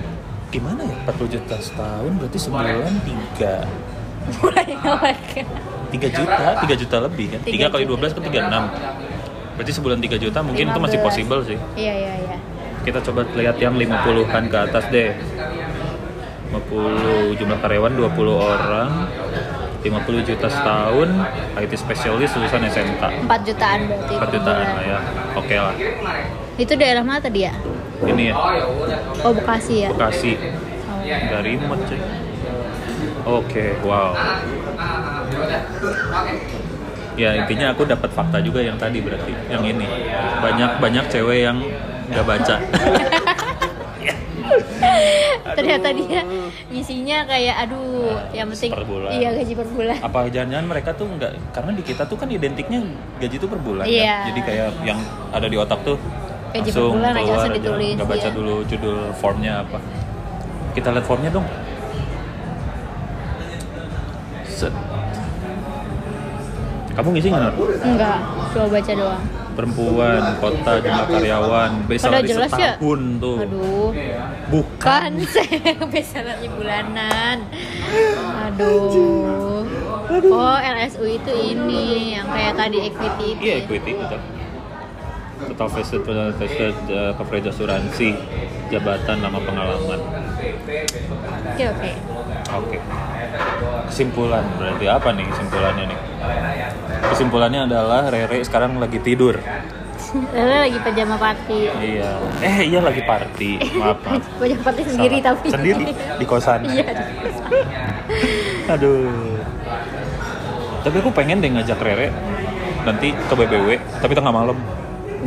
Gimana 0.49 0.81
ya? 0.81 0.97
40 1.13 1.35
juta 1.37 1.57
setahun 1.61 2.13
berarti 2.17 2.39
sebulan 2.41 2.89
3 3.37 4.41
Mulai 4.41 4.69
awal 4.81 5.13
kan. 5.29 5.47
3 5.93 6.09
juta, 6.09 6.45
3 6.65 6.81
juta 6.85 6.97
lebih 7.05 7.27
kan? 7.37 7.41
3 7.45 7.53
Tiga 7.53 7.67
kali 7.69 7.85
juta. 7.85 8.09
12 8.09 8.17
kan 8.17 8.23
36 8.25 9.57
Berarti 9.61 9.73
sebulan 9.77 9.99
3 10.01 10.17
juta 10.17 10.39
mungkin 10.41 10.65
itu 10.73 10.81
masih 10.81 10.99
15. 11.01 11.05
possible 11.05 11.41
sih 11.45 11.59
Iya 11.77 11.95
iya 12.01 12.15
iya. 12.25 12.37
Kita 12.81 13.05
coba 13.05 13.29
lihat 13.37 13.61
yang 13.61 13.77
50-an 13.77 14.45
ke 14.49 14.57
atas 14.57 14.85
deh 14.89 15.13
50 16.49 17.37
jumlah 17.37 17.59
karyawan 17.61 17.93
20 17.93 18.09
orang 18.35 18.91
50 19.79 19.95
juta 20.27 20.49
setahun 20.49 21.09
IT 21.55 21.73
specialist 21.75 22.35
lulusan 22.35 22.67
SMK 22.67 23.03
4 23.25 23.47
jutaan 23.47 23.81
berarti. 23.85 24.15
4 24.15 24.19
per 24.19 24.29
jutaan 24.33 24.67
lah 24.67 24.85
ya 24.85 24.99
Oke 25.37 25.55
lah 25.55 25.75
Itu 26.59 26.73
daerah 26.75 27.07
mana 27.07 27.21
tadi 27.21 27.47
ya? 27.47 27.55
Ini 28.03 28.23
ya 28.29 28.35
Oh 29.23 29.33
Bekasi 29.33 29.87
ya. 29.87 29.91
Bekasi 29.93 30.33
Oh. 30.99 31.09
Nggak 31.09 31.41
remote 31.41 31.83
cuy 31.87 32.01
Oke 33.25 33.65
wow 33.81 34.13
Ya 37.15 37.33
intinya 37.35 37.73
aku 37.73 37.83
dapat 37.85 38.13
fakta 38.13 38.39
juga 38.39 38.61
yang 38.61 38.77
tadi 38.77 39.01
berarti 39.01 39.33
Yang 39.49 39.63
ini 39.73 39.87
Banyak 40.39 40.71
banyak 40.79 41.05
cewek 41.09 41.45
yang 41.45 41.59
nggak 42.09 42.25
baca 42.25 42.57
Ternyata 45.59 45.89
dia 45.91 46.21
isinya 46.69 47.19
kayak 47.25 47.55
aduh, 47.67 48.17
yang 48.31 48.49
penting 48.51 48.71
Per 48.73 48.85
bulan. 48.85 49.11
iya 49.13 49.29
gaji 49.33 49.53
per 49.55 49.69
bulan. 49.69 49.97
apa 49.99 50.19
jangan-jangan 50.29 50.67
mereka 50.67 50.91
tuh 50.93 51.07
nggak 51.09 51.33
karena 51.51 51.71
di 51.73 51.83
kita 51.83 52.03
tuh 52.05 52.17
kan 52.17 52.29
identiknya 52.29 52.81
gaji 53.19 53.37
tuh 53.37 53.49
per 53.49 53.61
bulan 53.61 53.85
Iya. 53.85 54.05
kan? 54.05 54.27
jadi 54.31 54.41
kayak 54.45 54.69
yang 54.85 54.99
ada 55.31 55.47
di 55.47 55.57
otak 55.57 55.81
tuh 55.83 55.97
Gaji 56.49 56.65
per 56.65 56.81
langsung 56.81 56.93
bulan 56.97 57.13
aja 57.13 57.29
langsung 57.31 57.55
ditulis, 57.55 57.95
nggak 57.95 58.09
baca 58.09 58.25
iya. 58.25 58.33
dulu 58.33 58.55
judul 58.65 58.99
formnya 59.15 59.53
apa 59.63 59.79
kita 60.73 60.89
lihat 60.93 61.05
formnya 61.05 61.31
dong 61.31 61.47
Set. 64.45 64.75
kamu 66.93 67.09
ngisi 67.15 67.29
nggak 67.31 67.55
Nur? 67.55 67.71
Enggak, 67.79 68.19
coba 68.51 68.67
baca 68.75 68.93
doang. 68.93 69.23
Perempuan 69.59 70.39
kota 70.39 70.79
jumlah 70.79 71.07
karyawan 71.11 71.71
salary 71.99 72.31
jelas 72.31 72.51
ya. 72.55 72.79
setahun 72.79 73.01
tuh 73.19 73.39
Aduh, 73.43 73.91
bukan 74.55 75.11
kan 75.19 75.83
besarannya 75.93 76.49
bulanan. 76.55 77.37
Aduh. 78.47 79.67
Oh, 80.31 80.59
LSU 80.63 81.05
itu 81.11 81.33
ini 81.35 82.15
yang 82.15 82.31
kayak 82.31 82.55
tadi 82.55 82.79
equity 82.87 83.27
itu. 83.35 83.43
iya 83.43 83.55
ya? 83.59 83.63
equity 83.67 83.91
betul 83.99 84.21
total 85.39 85.69
vested 85.71 86.01
total 86.03 86.31
vested 86.35 86.75
uh, 86.91 87.13
coverage 87.15 87.47
asuransi 87.47 88.11
jabatan 88.71 89.17
nama 89.23 89.39
pengalaman 89.39 90.01
Oke, 91.59 91.65
oke. 91.67 91.91
Oke. 92.49 92.79
Kesimpulan 93.89 94.45
berarti 94.57 94.87
apa 94.89 95.09
nih 95.13 95.25
kesimpulannya 95.29 95.85
nih? 95.93 95.99
Kesimpulannya 97.13 97.61
adalah 97.69 98.09
Rere 98.09 98.41
sekarang 98.45 98.81
lagi 98.81 98.99
tidur. 99.05 99.37
Lalu 100.37 100.57
lagi 100.57 100.79
pajama 100.81 101.17
party. 101.21 101.61
Iya. 101.69 102.11
Eh 102.41 102.59
iya 102.73 102.81
lagi 102.81 103.03
party. 103.05 103.51
Maaf 103.77 103.99
maaf. 104.01 104.25
Pajama 104.41 104.63
party 104.65 104.83
sendiri 104.89 105.17
Salah. 105.21 105.29
tapi. 105.37 105.47
Sendiri 105.53 105.85
di 105.93 106.25
kosan. 106.25 106.61
Iya. 106.65 106.89
Aduh. 108.73 109.37
Tapi 110.85 110.97
aku 111.05 111.11
pengen 111.13 111.45
deh 111.45 111.51
ngajak 111.53 111.81
Rere 111.85 112.09
nanti 112.87 113.13
ke 113.13 113.35
BBW 113.37 113.77
tapi 114.01 114.13
tengah 114.17 114.33
malam. 114.33 114.57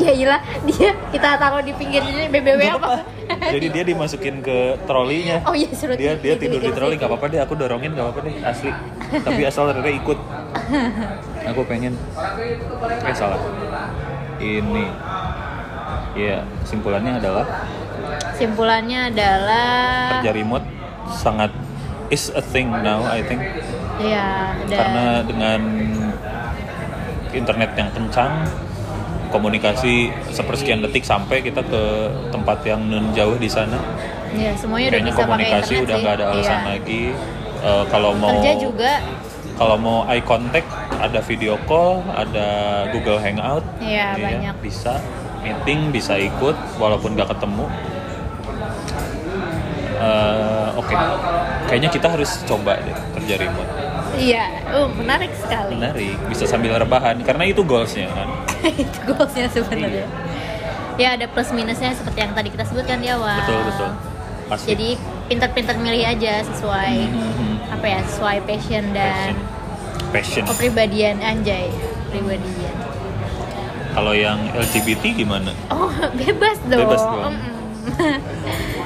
Ya 0.02 0.12
iyalah, 0.18 0.42
dia 0.66 0.98
kita 1.14 1.38
taruh 1.38 1.62
di 1.62 1.74
pinggir 1.78 2.02
ini 2.02 2.26
BBW 2.26 2.58
Nggak 2.58 2.82
apa? 2.82 2.94
Jadi 3.54 3.68
dia 3.70 3.84
dimasukin 3.86 4.42
ke 4.42 4.82
trolinya. 4.90 5.38
Oh 5.46 5.54
iya, 5.54 5.70
suruh 5.72 5.94
dia 5.94 6.18
dia 6.18 6.36
tidur 6.36 6.58
di 6.58 6.72
troli 6.74 6.98
nggak 6.98 7.10
apa-apa 7.10 7.26
deh. 7.30 7.40
Aku 7.46 7.54
dorongin 7.54 7.94
nggak 7.94 8.06
apa-apa 8.10 8.20
deh. 8.26 8.34
Asli. 8.42 8.72
Tapi 9.22 9.42
asal 9.46 9.70
Rere 9.70 9.92
ikut. 9.94 10.18
Aku 11.54 11.62
pengen. 11.70 11.94
Eh 13.06 13.16
salah. 13.16 13.38
Ini. 14.42 14.86
Ya 16.12 16.44
kesimpulannya 16.66 17.24
adalah 17.24 17.46
Simpulannya 18.36 19.14
adalah 19.14 19.70
kerja 20.20 20.34
remote 20.36 20.68
sangat 21.08 21.54
is 22.12 22.28
a 22.36 22.44
thing 22.44 22.68
now 22.68 23.06
I 23.06 23.24
think. 23.24 23.40
Ya 24.02 24.58
dan 24.66 24.76
karena 24.82 25.06
dengan 25.24 25.62
internet 27.32 27.72
yang 27.80 27.90
kencang 27.96 28.44
komunikasi 29.32 29.94
sepersekian 30.30 30.80
detik 30.80 31.02
sampai 31.02 31.40
kita 31.40 31.64
ke 31.64 31.82
tempat 32.30 32.62
yang 32.62 32.84
jauh 33.12 33.36
di 33.36 33.48
sana. 33.48 33.80
Ya 34.32 34.52
semuanya 34.54 34.92
udah 34.92 35.00
kayaknya 35.00 35.10
bisa 35.10 35.16
pakai 35.18 35.28
komunikasi 35.28 35.74
udah 35.82 35.96
nggak 35.98 36.14
ada 36.14 36.26
alasan 36.30 36.54
Iya. 36.58 36.68
lagi. 36.70 37.04
Eh, 37.62 37.84
kalau 37.88 38.12
mau 38.14 38.32
Kerja 38.36 38.54
juga. 38.58 38.92
kalau 39.56 39.76
mau 39.78 39.98
eye 40.06 40.22
contact 40.22 40.68
ada 40.98 41.20
video 41.22 41.54
call 41.66 42.04
ada 42.12 42.48
Google 42.90 43.18
Hangout. 43.18 43.64
Iya, 43.80 44.16
banyak. 44.16 44.56
bisa. 44.60 45.00
Meeting 45.42 45.90
bisa 45.90 46.16
ikut 46.16 46.54
walaupun 46.78 47.16
nggak 47.16 47.32
ketemu. 47.32 47.66
Eh, 50.02 50.68
oke. 50.76 50.96
Kayaknya 51.66 51.90
kita 51.90 52.08
harus 52.10 52.42
coba 52.44 52.78
deh 52.78 52.98
kerja 53.16 53.36
remote 53.38 53.72
Iya, 54.14 54.44
uh, 54.70 54.88
menarik 54.90 55.32
sekali. 55.34 55.76
menarik 55.76 56.20
bisa 56.28 56.44
sambil 56.44 56.76
rebahan 56.76 57.16
karena 57.22 57.44
itu 57.46 57.62
goalsnya 57.62 58.08
kan 58.10 58.28
itu 58.76 58.98
goalsnya 59.06 59.48
sebenarnya. 59.48 60.06
Ya 60.96 61.16
ada 61.16 61.26
plus 61.26 61.50
minusnya 61.50 61.92
seperti 61.92 62.20
yang 62.20 62.32
tadi 62.32 62.50
kita 62.50 62.64
sebutkan 62.64 63.00
di 63.00 63.08
awal. 63.08 63.40
betul 63.40 63.60
betul 63.64 63.90
pasti 64.46 64.68
Jadi 64.70 64.90
pintar-pintar 65.26 65.76
milih 65.78 66.04
aja 66.04 66.44
sesuai 66.44 66.96
Mhm. 67.08 67.72
apa 67.72 67.86
ya, 67.88 68.00
sesuai 68.06 68.38
passion 68.44 68.84
dan 68.92 69.32
passion 70.12 70.44
kepribadian 70.44 71.18
anjay, 71.20 71.72
kepribadian. 72.06 72.76
kalau 73.92 74.12
yang 74.12 74.40
LGBT 74.52 75.16
gimana 75.16 75.56
Oh, 75.68 75.88
bebas 76.20 76.60
dong. 76.68 76.84
Bebas 76.84 77.00
dong. 77.02 77.36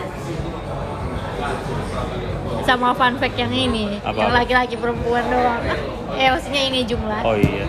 Sama 2.66 2.92
fun 2.92 3.14
fact 3.16 3.38
yang 3.38 3.54
ini, 3.54 4.02
Apa? 4.02 4.18
yang 4.18 4.34
laki-laki 4.34 4.76
perempuan 4.76 5.24
doang. 5.26 5.62
Eh, 6.16 6.32
maksudnya 6.32 6.64
ini 6.64 6.88
jumlah. 6.88 7.28
oh 7.28 7.36
iya 7.36 7.68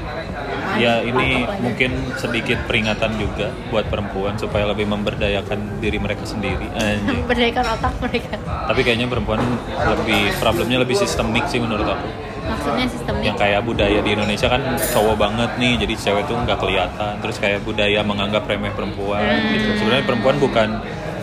ya 0.78 1.03
ini 1.03 1.42
mungkin 1.59 1.90
sedikit 2.14 2.62
peringatan 2.62 3.18
juga 3.18 3.51
buat 3.70 3.90
perempuan 3.90 4.38
supaya 4.38 4.70
lebih 4.70 4.86
memberdayakan 4.86 5.82
diri 5.82 5.99
mereka 5.99 6.22
sendiri 6.22 6.70
Berdaikan 7.26 7.66
otak 7.66 7.90
mereka. 7.99 8.38
tapi 8.70 8.80
kayaknya 8.82 9.11
perempuan 9.11 9.42
lebih 9.82 10.30
problemnya 10.38 10.78
lebih 10.78 10.94
sistemik 10.94 11.42
sih 11.49 11.59
menurut 11.59 11.90
aku 11.90 12.07
Maksudnya 12.47 12.86
sistemnya. 12.86 13.24
yang 13.24 13.36
kayak 13.36 13.66
budaya 13.66 13.99
di 13.99 14.11
Indonesia 14.12 14.47
kan 14.47 14.62
cowok 14.78 15.16
banget 15.18 15.51
nih 15.59 15.72
jadi 15.80 15.94
cewek 15.99 16.22
tuh 16.22 16.36
nggak 16.38 16.59
kelihatan 16.61 17.12
terus 17.18 17.36
kayak 17.36 17.66
budaya 17.66 18.01
menganggap 18.01 18.47
remeh 18.47 18.70
perempuan 18.70 19.26
Hmm. 19.26 19.51
gitu 19.51 19.68
sebenarnya 19.76 20.07
perempuan 20.07 20.36
bukan 20.38 20.68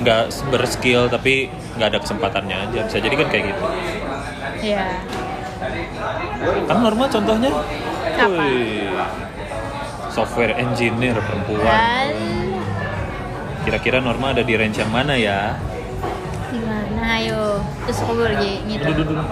nggak 0.04 0.22
berskill 0.52 1.08
tapi 1.08 1.48
nggak 1.80 1.88
ada 1.96 2.00
kesempatannya 2.00 2.58
aja 2.70 2.80
bisa 2.86 2.98
jadi 3.00 3.16
kan 3.16 3.28
kayak 3.32 3.44
gitu 3.56 3.64
Iya. 4.64 4.86
kan 6.68 6.78
normal 6.80 7.08
contohnya 7.08 7.52
Apa? 8.14 8.44
Wih, 8.46 8.88
software 10.08 10.54
engineer 10.56 11.18
perempuan 11.20 11.66
Dan 11.66 12.14
kira-kira 13.64 13.98
Norma 14.00 14.32
ada 14.32 14.44
di 14.44 14.54
range 14.60 14.78
yang 14.78 14.92
mana 14.92 15.16
ya 15.16 15.56
gimana 16.52 17.02
ayo 17.18 17.64
terus 17.88 17.98
aku 18.04 18.14
gitu 18.68 18.84
Aduh, 18.86 19.04
aduh, 19.04 19.16
aduh. 19.20 19.28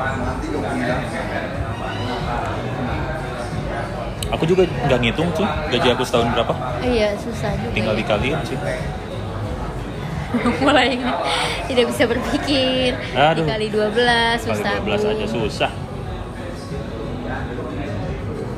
Aku 4.32 4.48
juga 4.48 4.64
nggak 4.64 5.00
ngitung 5.04 5.28
tuh 5.36 5.44
gaji 5.44 5.88
aku 5.92 6.04
setahun 6.08 6.32
berapa. 6.32 6.54
iya 6.80 7.12
susah 7.20 7.52
juga 7.60 7.76
Tinggal 7.76 7.94
ya. 7.94 8.00
dikaliin 8.00 8.40
sih. 8.48 8.58
mulai 10.64 10.96
tidak 11.66 11.86
bisa 11.88 12.04
berpikir 12.06 12.96
Aduh. 13.12 13.44
dikali 13.44 13.68
12 13.68 13.92
Kali 13.92 14.40
susah 14.42 14.74
12 14.80 15.12
aja 15.12 15.26
Bu. 15.26 15.34
susah. 15.38 15.72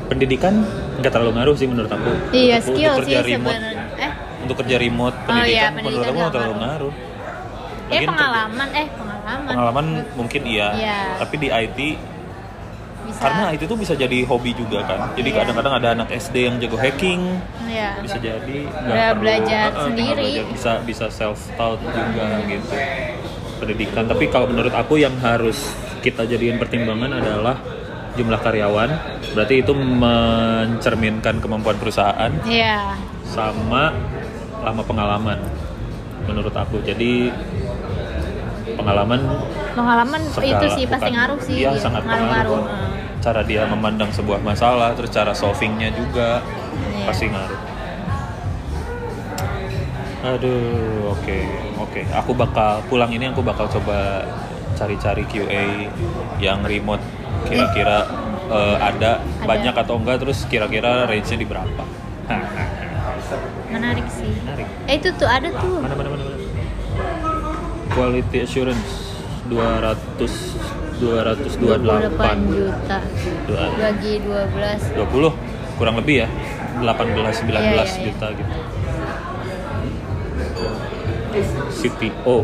Pendidikan 0.06 0.54
nggak 0.96 1.10
terlalu 1.10 1.32
ngaruh 1.34 1.56
sih 1.56 1.66
menurut 1.66 1.90
aku. 1.90 2.12
iya 2.32 2.58
Untuk- 2.58 2.76
skill 2.76 2.92
untuk 2.94 3.06
sih 3.08 3.16
remote, 3.18 3.50
sebenarnya 3.50 3.84
eh 3.98 4.12
Untuk 4.44 4.56
kerja 4.60 4.76
remote 4.78 5.16
Oh, 5.16 5.26
pendidikan, 5.26 5.50
iya, 5.50 5.64
menurut 5.66 5.82
pendidikan 5.82 6.06
aku 6.06 6.20
nggak 6.20 6.34
terlalu 6.34 6.56
ngaruh. 6.60 6.94
eh 7.86 8.02
pengalaman 8.04 8.68
eh 8.74 8.88
pengalaman 8.92 9.46
Pengalaman 9.48 9.86
mungkin 10.14 10.42
iya, 10.46 10.68
Iya. 10.74 11.00
tapi 11.18 11.36
di 11.38 11.48
IT 11.50 11.80
bisa 13.04 13.20
karena 13.20 13.44
IT 13.52 13.62
itu 13.64 13.76
bisa 13.76 13.94
jadi 13.94 14.18
hobi 14.24 14.52
juga 14.52 14.80
kan. 14.84 15.00
Jadi 15.14 15.30
Iya. 15.30 15.38
kadang-kadang 15.40 15.74
ada 15.78 15.88
anak 15.94 16.10
SD 16.10 16.36
yang 16.44 16.56
jago 16.58 16.78
hacking, 16.78 17.22
Iya. 17.66 17.90
bisa 18.00 18.18
jadi 18.18 18.58
nggak 18.68 19.12
belajar 19.18 19.68
tinggal 19.70 19.86
sendiri. 19.88 20.16
belajar, 20.16 20.46
bisa 20.50 20.72
bisa 20.82 21.06
self 21.08 21.40
taught 21.54 21.80
juga 21.84 22.26
gitu 22.46 22.76
pendidikan 23.54 24.04
tapi 24.04 24.28
kalau 24.28 24.52
menurut 24.52 24.76
aku 24.76 25.00
yang 25.00 25.16
harus 25.24 25.72
kita 26.04 26.28
jadiin 26.28 26.60
pertimbangan 26.60 27.16
adalah 27.16 27.56
jumlah 28.14 28.40
karyawan. 28.40 28.92
Berarti 29.32 29.64
itu 29.64 29.72
mencerminkan 29.74 31.40
kemampuan 31.40 31.80
perusahaan 31.80 32.30
Iya. 32.44 32.94
sama 33.24 33.96
lama 34.60 34.84
pengalaman 34.84 35.40
menurut 36.24 36.52
aku. 36.52 36.84
Jadi 36.84 37.32
pengalaman 38.74 39.20
Pengalaman 39.74 40.22
segala- 40.28 40.50
itu 40.54 40.66
sih 40.72 40.86
pasti 40.86 41.02
bukan- 41.02 41.14
ngaruh 41.14 41.40
sih. 41.40 41.56
Iya. 41.60 41.72
sangat 41.76 42.04
ngaruh-ngaruh. 42.04 42.62
pengaruh. 42.62 43.20
Cara 43.20 43.42
dia 43.42 43.64
memandang 43.66 44.10
sebuah 44.10 44.40
masalah, 44.40 44.92
terus 44.94 45.10
cara 45.10 45.32
solvingnya 45.32 45.90
juga 45.92 46.44
Iya. 46.44 47.06
pasti 47.08 47.26
ngaruh. 47.28 47.60
Aduh, 50.24 51.12
oke, 51.12 51.38
oke. 51.80 52.02
Aku 52.16 52.32
bakal 52.34 52.80
pulang 52.88 53.12
ini 53.12 53.28
aku 53.28 53.42
bakal 53.42 53.68
coba 53.68 54.24
cari-cari 54.74 55.24
QA 55.26 55.92
yang 56.40 56.64
remote 56.64 57.04
kira-kira 57.44 58.08
eh, 58.46 58.78
ada, 58.78 59.18
banyak 59.42 59.72
atau 59.74 59.96
enggak 59.98 60.20
terus 60.20 60.46
kira-kira 60.46 61.04
range-nya 61.06 61.38
di 61.38 61.48
berapa. 61.48 61.84
Menarik 63.70 64.06
sih. 64.08 64.30
Menarik. 64.38 64.68
Eh 64.86 64.96
itu 64.96 65.10
tuh 65.14 65.26
ada 65.26 65.50
tuh. 65.50 65.82
Mana 65.82 65.92
mana 65.92 66.10
mana 66.12 66.24
mana. 66.24 66.33
Quality 67.94 68.38
assurance 68.42 68.90
200 69.50 69.98
28 71.04 71.60
228 71.60 72.48
juta. 72.48 72.98
Dua- 73.46 73.70
bagi 73.76 74.14
12 74.24 74.82
20 74.98 75.78
kurang 75.78 75.96
lebih 76.00 76.26
ya. 76.26 76.28
18 76.82 77.46
19 77.46 77.54
Iya, 77.54 77.62
iya, 77.62 77.84
iya. 77.86 78.04
juta 78.10 78.28
gitu. 78.34 78.54
CTO 81.74 82.38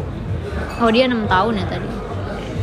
oh 0.79 0.89
dia 0.89 1.05
6 1.05 1.29
tahun 1.29 1.53
ya 1.61 1.65
tadi? 1.69 1.89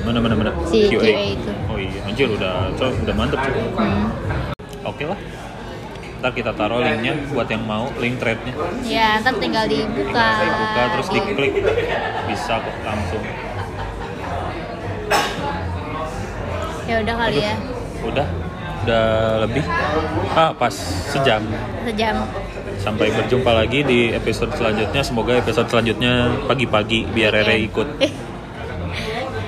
Mana 0.02 0.18
mana 0.22 0.34
mana? 0.38 0.50
Si 0.66 0.86
QA 0.90 1.34
itu. 1.34 1.50
oh 1.70 1.78
iya 1.78 2.00
anjir 2.06 2.26
udah 2.30 2.70
udah 2.78 3.14
mantep 3.14 3.38
hmm. 3.42 4.06
oke 4.82 5.04
lah 5.06 5.18
ntar 6.16 6.32
kita 6.32 6.50
taruh 6.52 6.80
linknya 6.80 7.12
buat 7.28 7.46
yang 7.46 7.64
mau 7.64 7.92
link 7.96 8.16
threadnya 8.16 8.54
ya 8.82 9.20
ntar 9.20 9.36
tinggal 9.36 9.64
dibuka. 9.66 10.16
Tinggal 10.16 10.36
dibuka 10.40 10.82
terus 10.92 11.08
Di- 11.08 11.22
diklik. 11.22 11.52
Bisa 12.26 12.52
kok 12.58 12.76
langsung. 12.82 13.22
Ya 16.86 17.02
udah 17.02 17.14
kali 17.18 17.40
ya. 17.42 17.54
udah. 18.06 18.28
Udah 18.86 19.06
lebih. 19.42 19.64
Ah 20.32 20.54
pas. 20.54 20.70
Sejam. 21.10 21.42
Sejam. 21.82 22.16
Sampai 22.78 23.10
berjumpa 23.10 23.50
lagi 23.50 23.82
di 23.82 24.14
episode 24.14 24.54
selanjutnya. 24.54 25.02
Semoga 25.02 25.42
episode 25.42 25.66
selanjutnya 25.66 26.30
pagi-pagi 26.46 27.02
biar 27.10 27.34
Rere 27.34 27.58
ikut. 27.60 27.88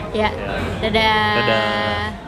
Ya 0.08 0.32
dadah. 0.82 1.30
Dadah. 1.38 2.27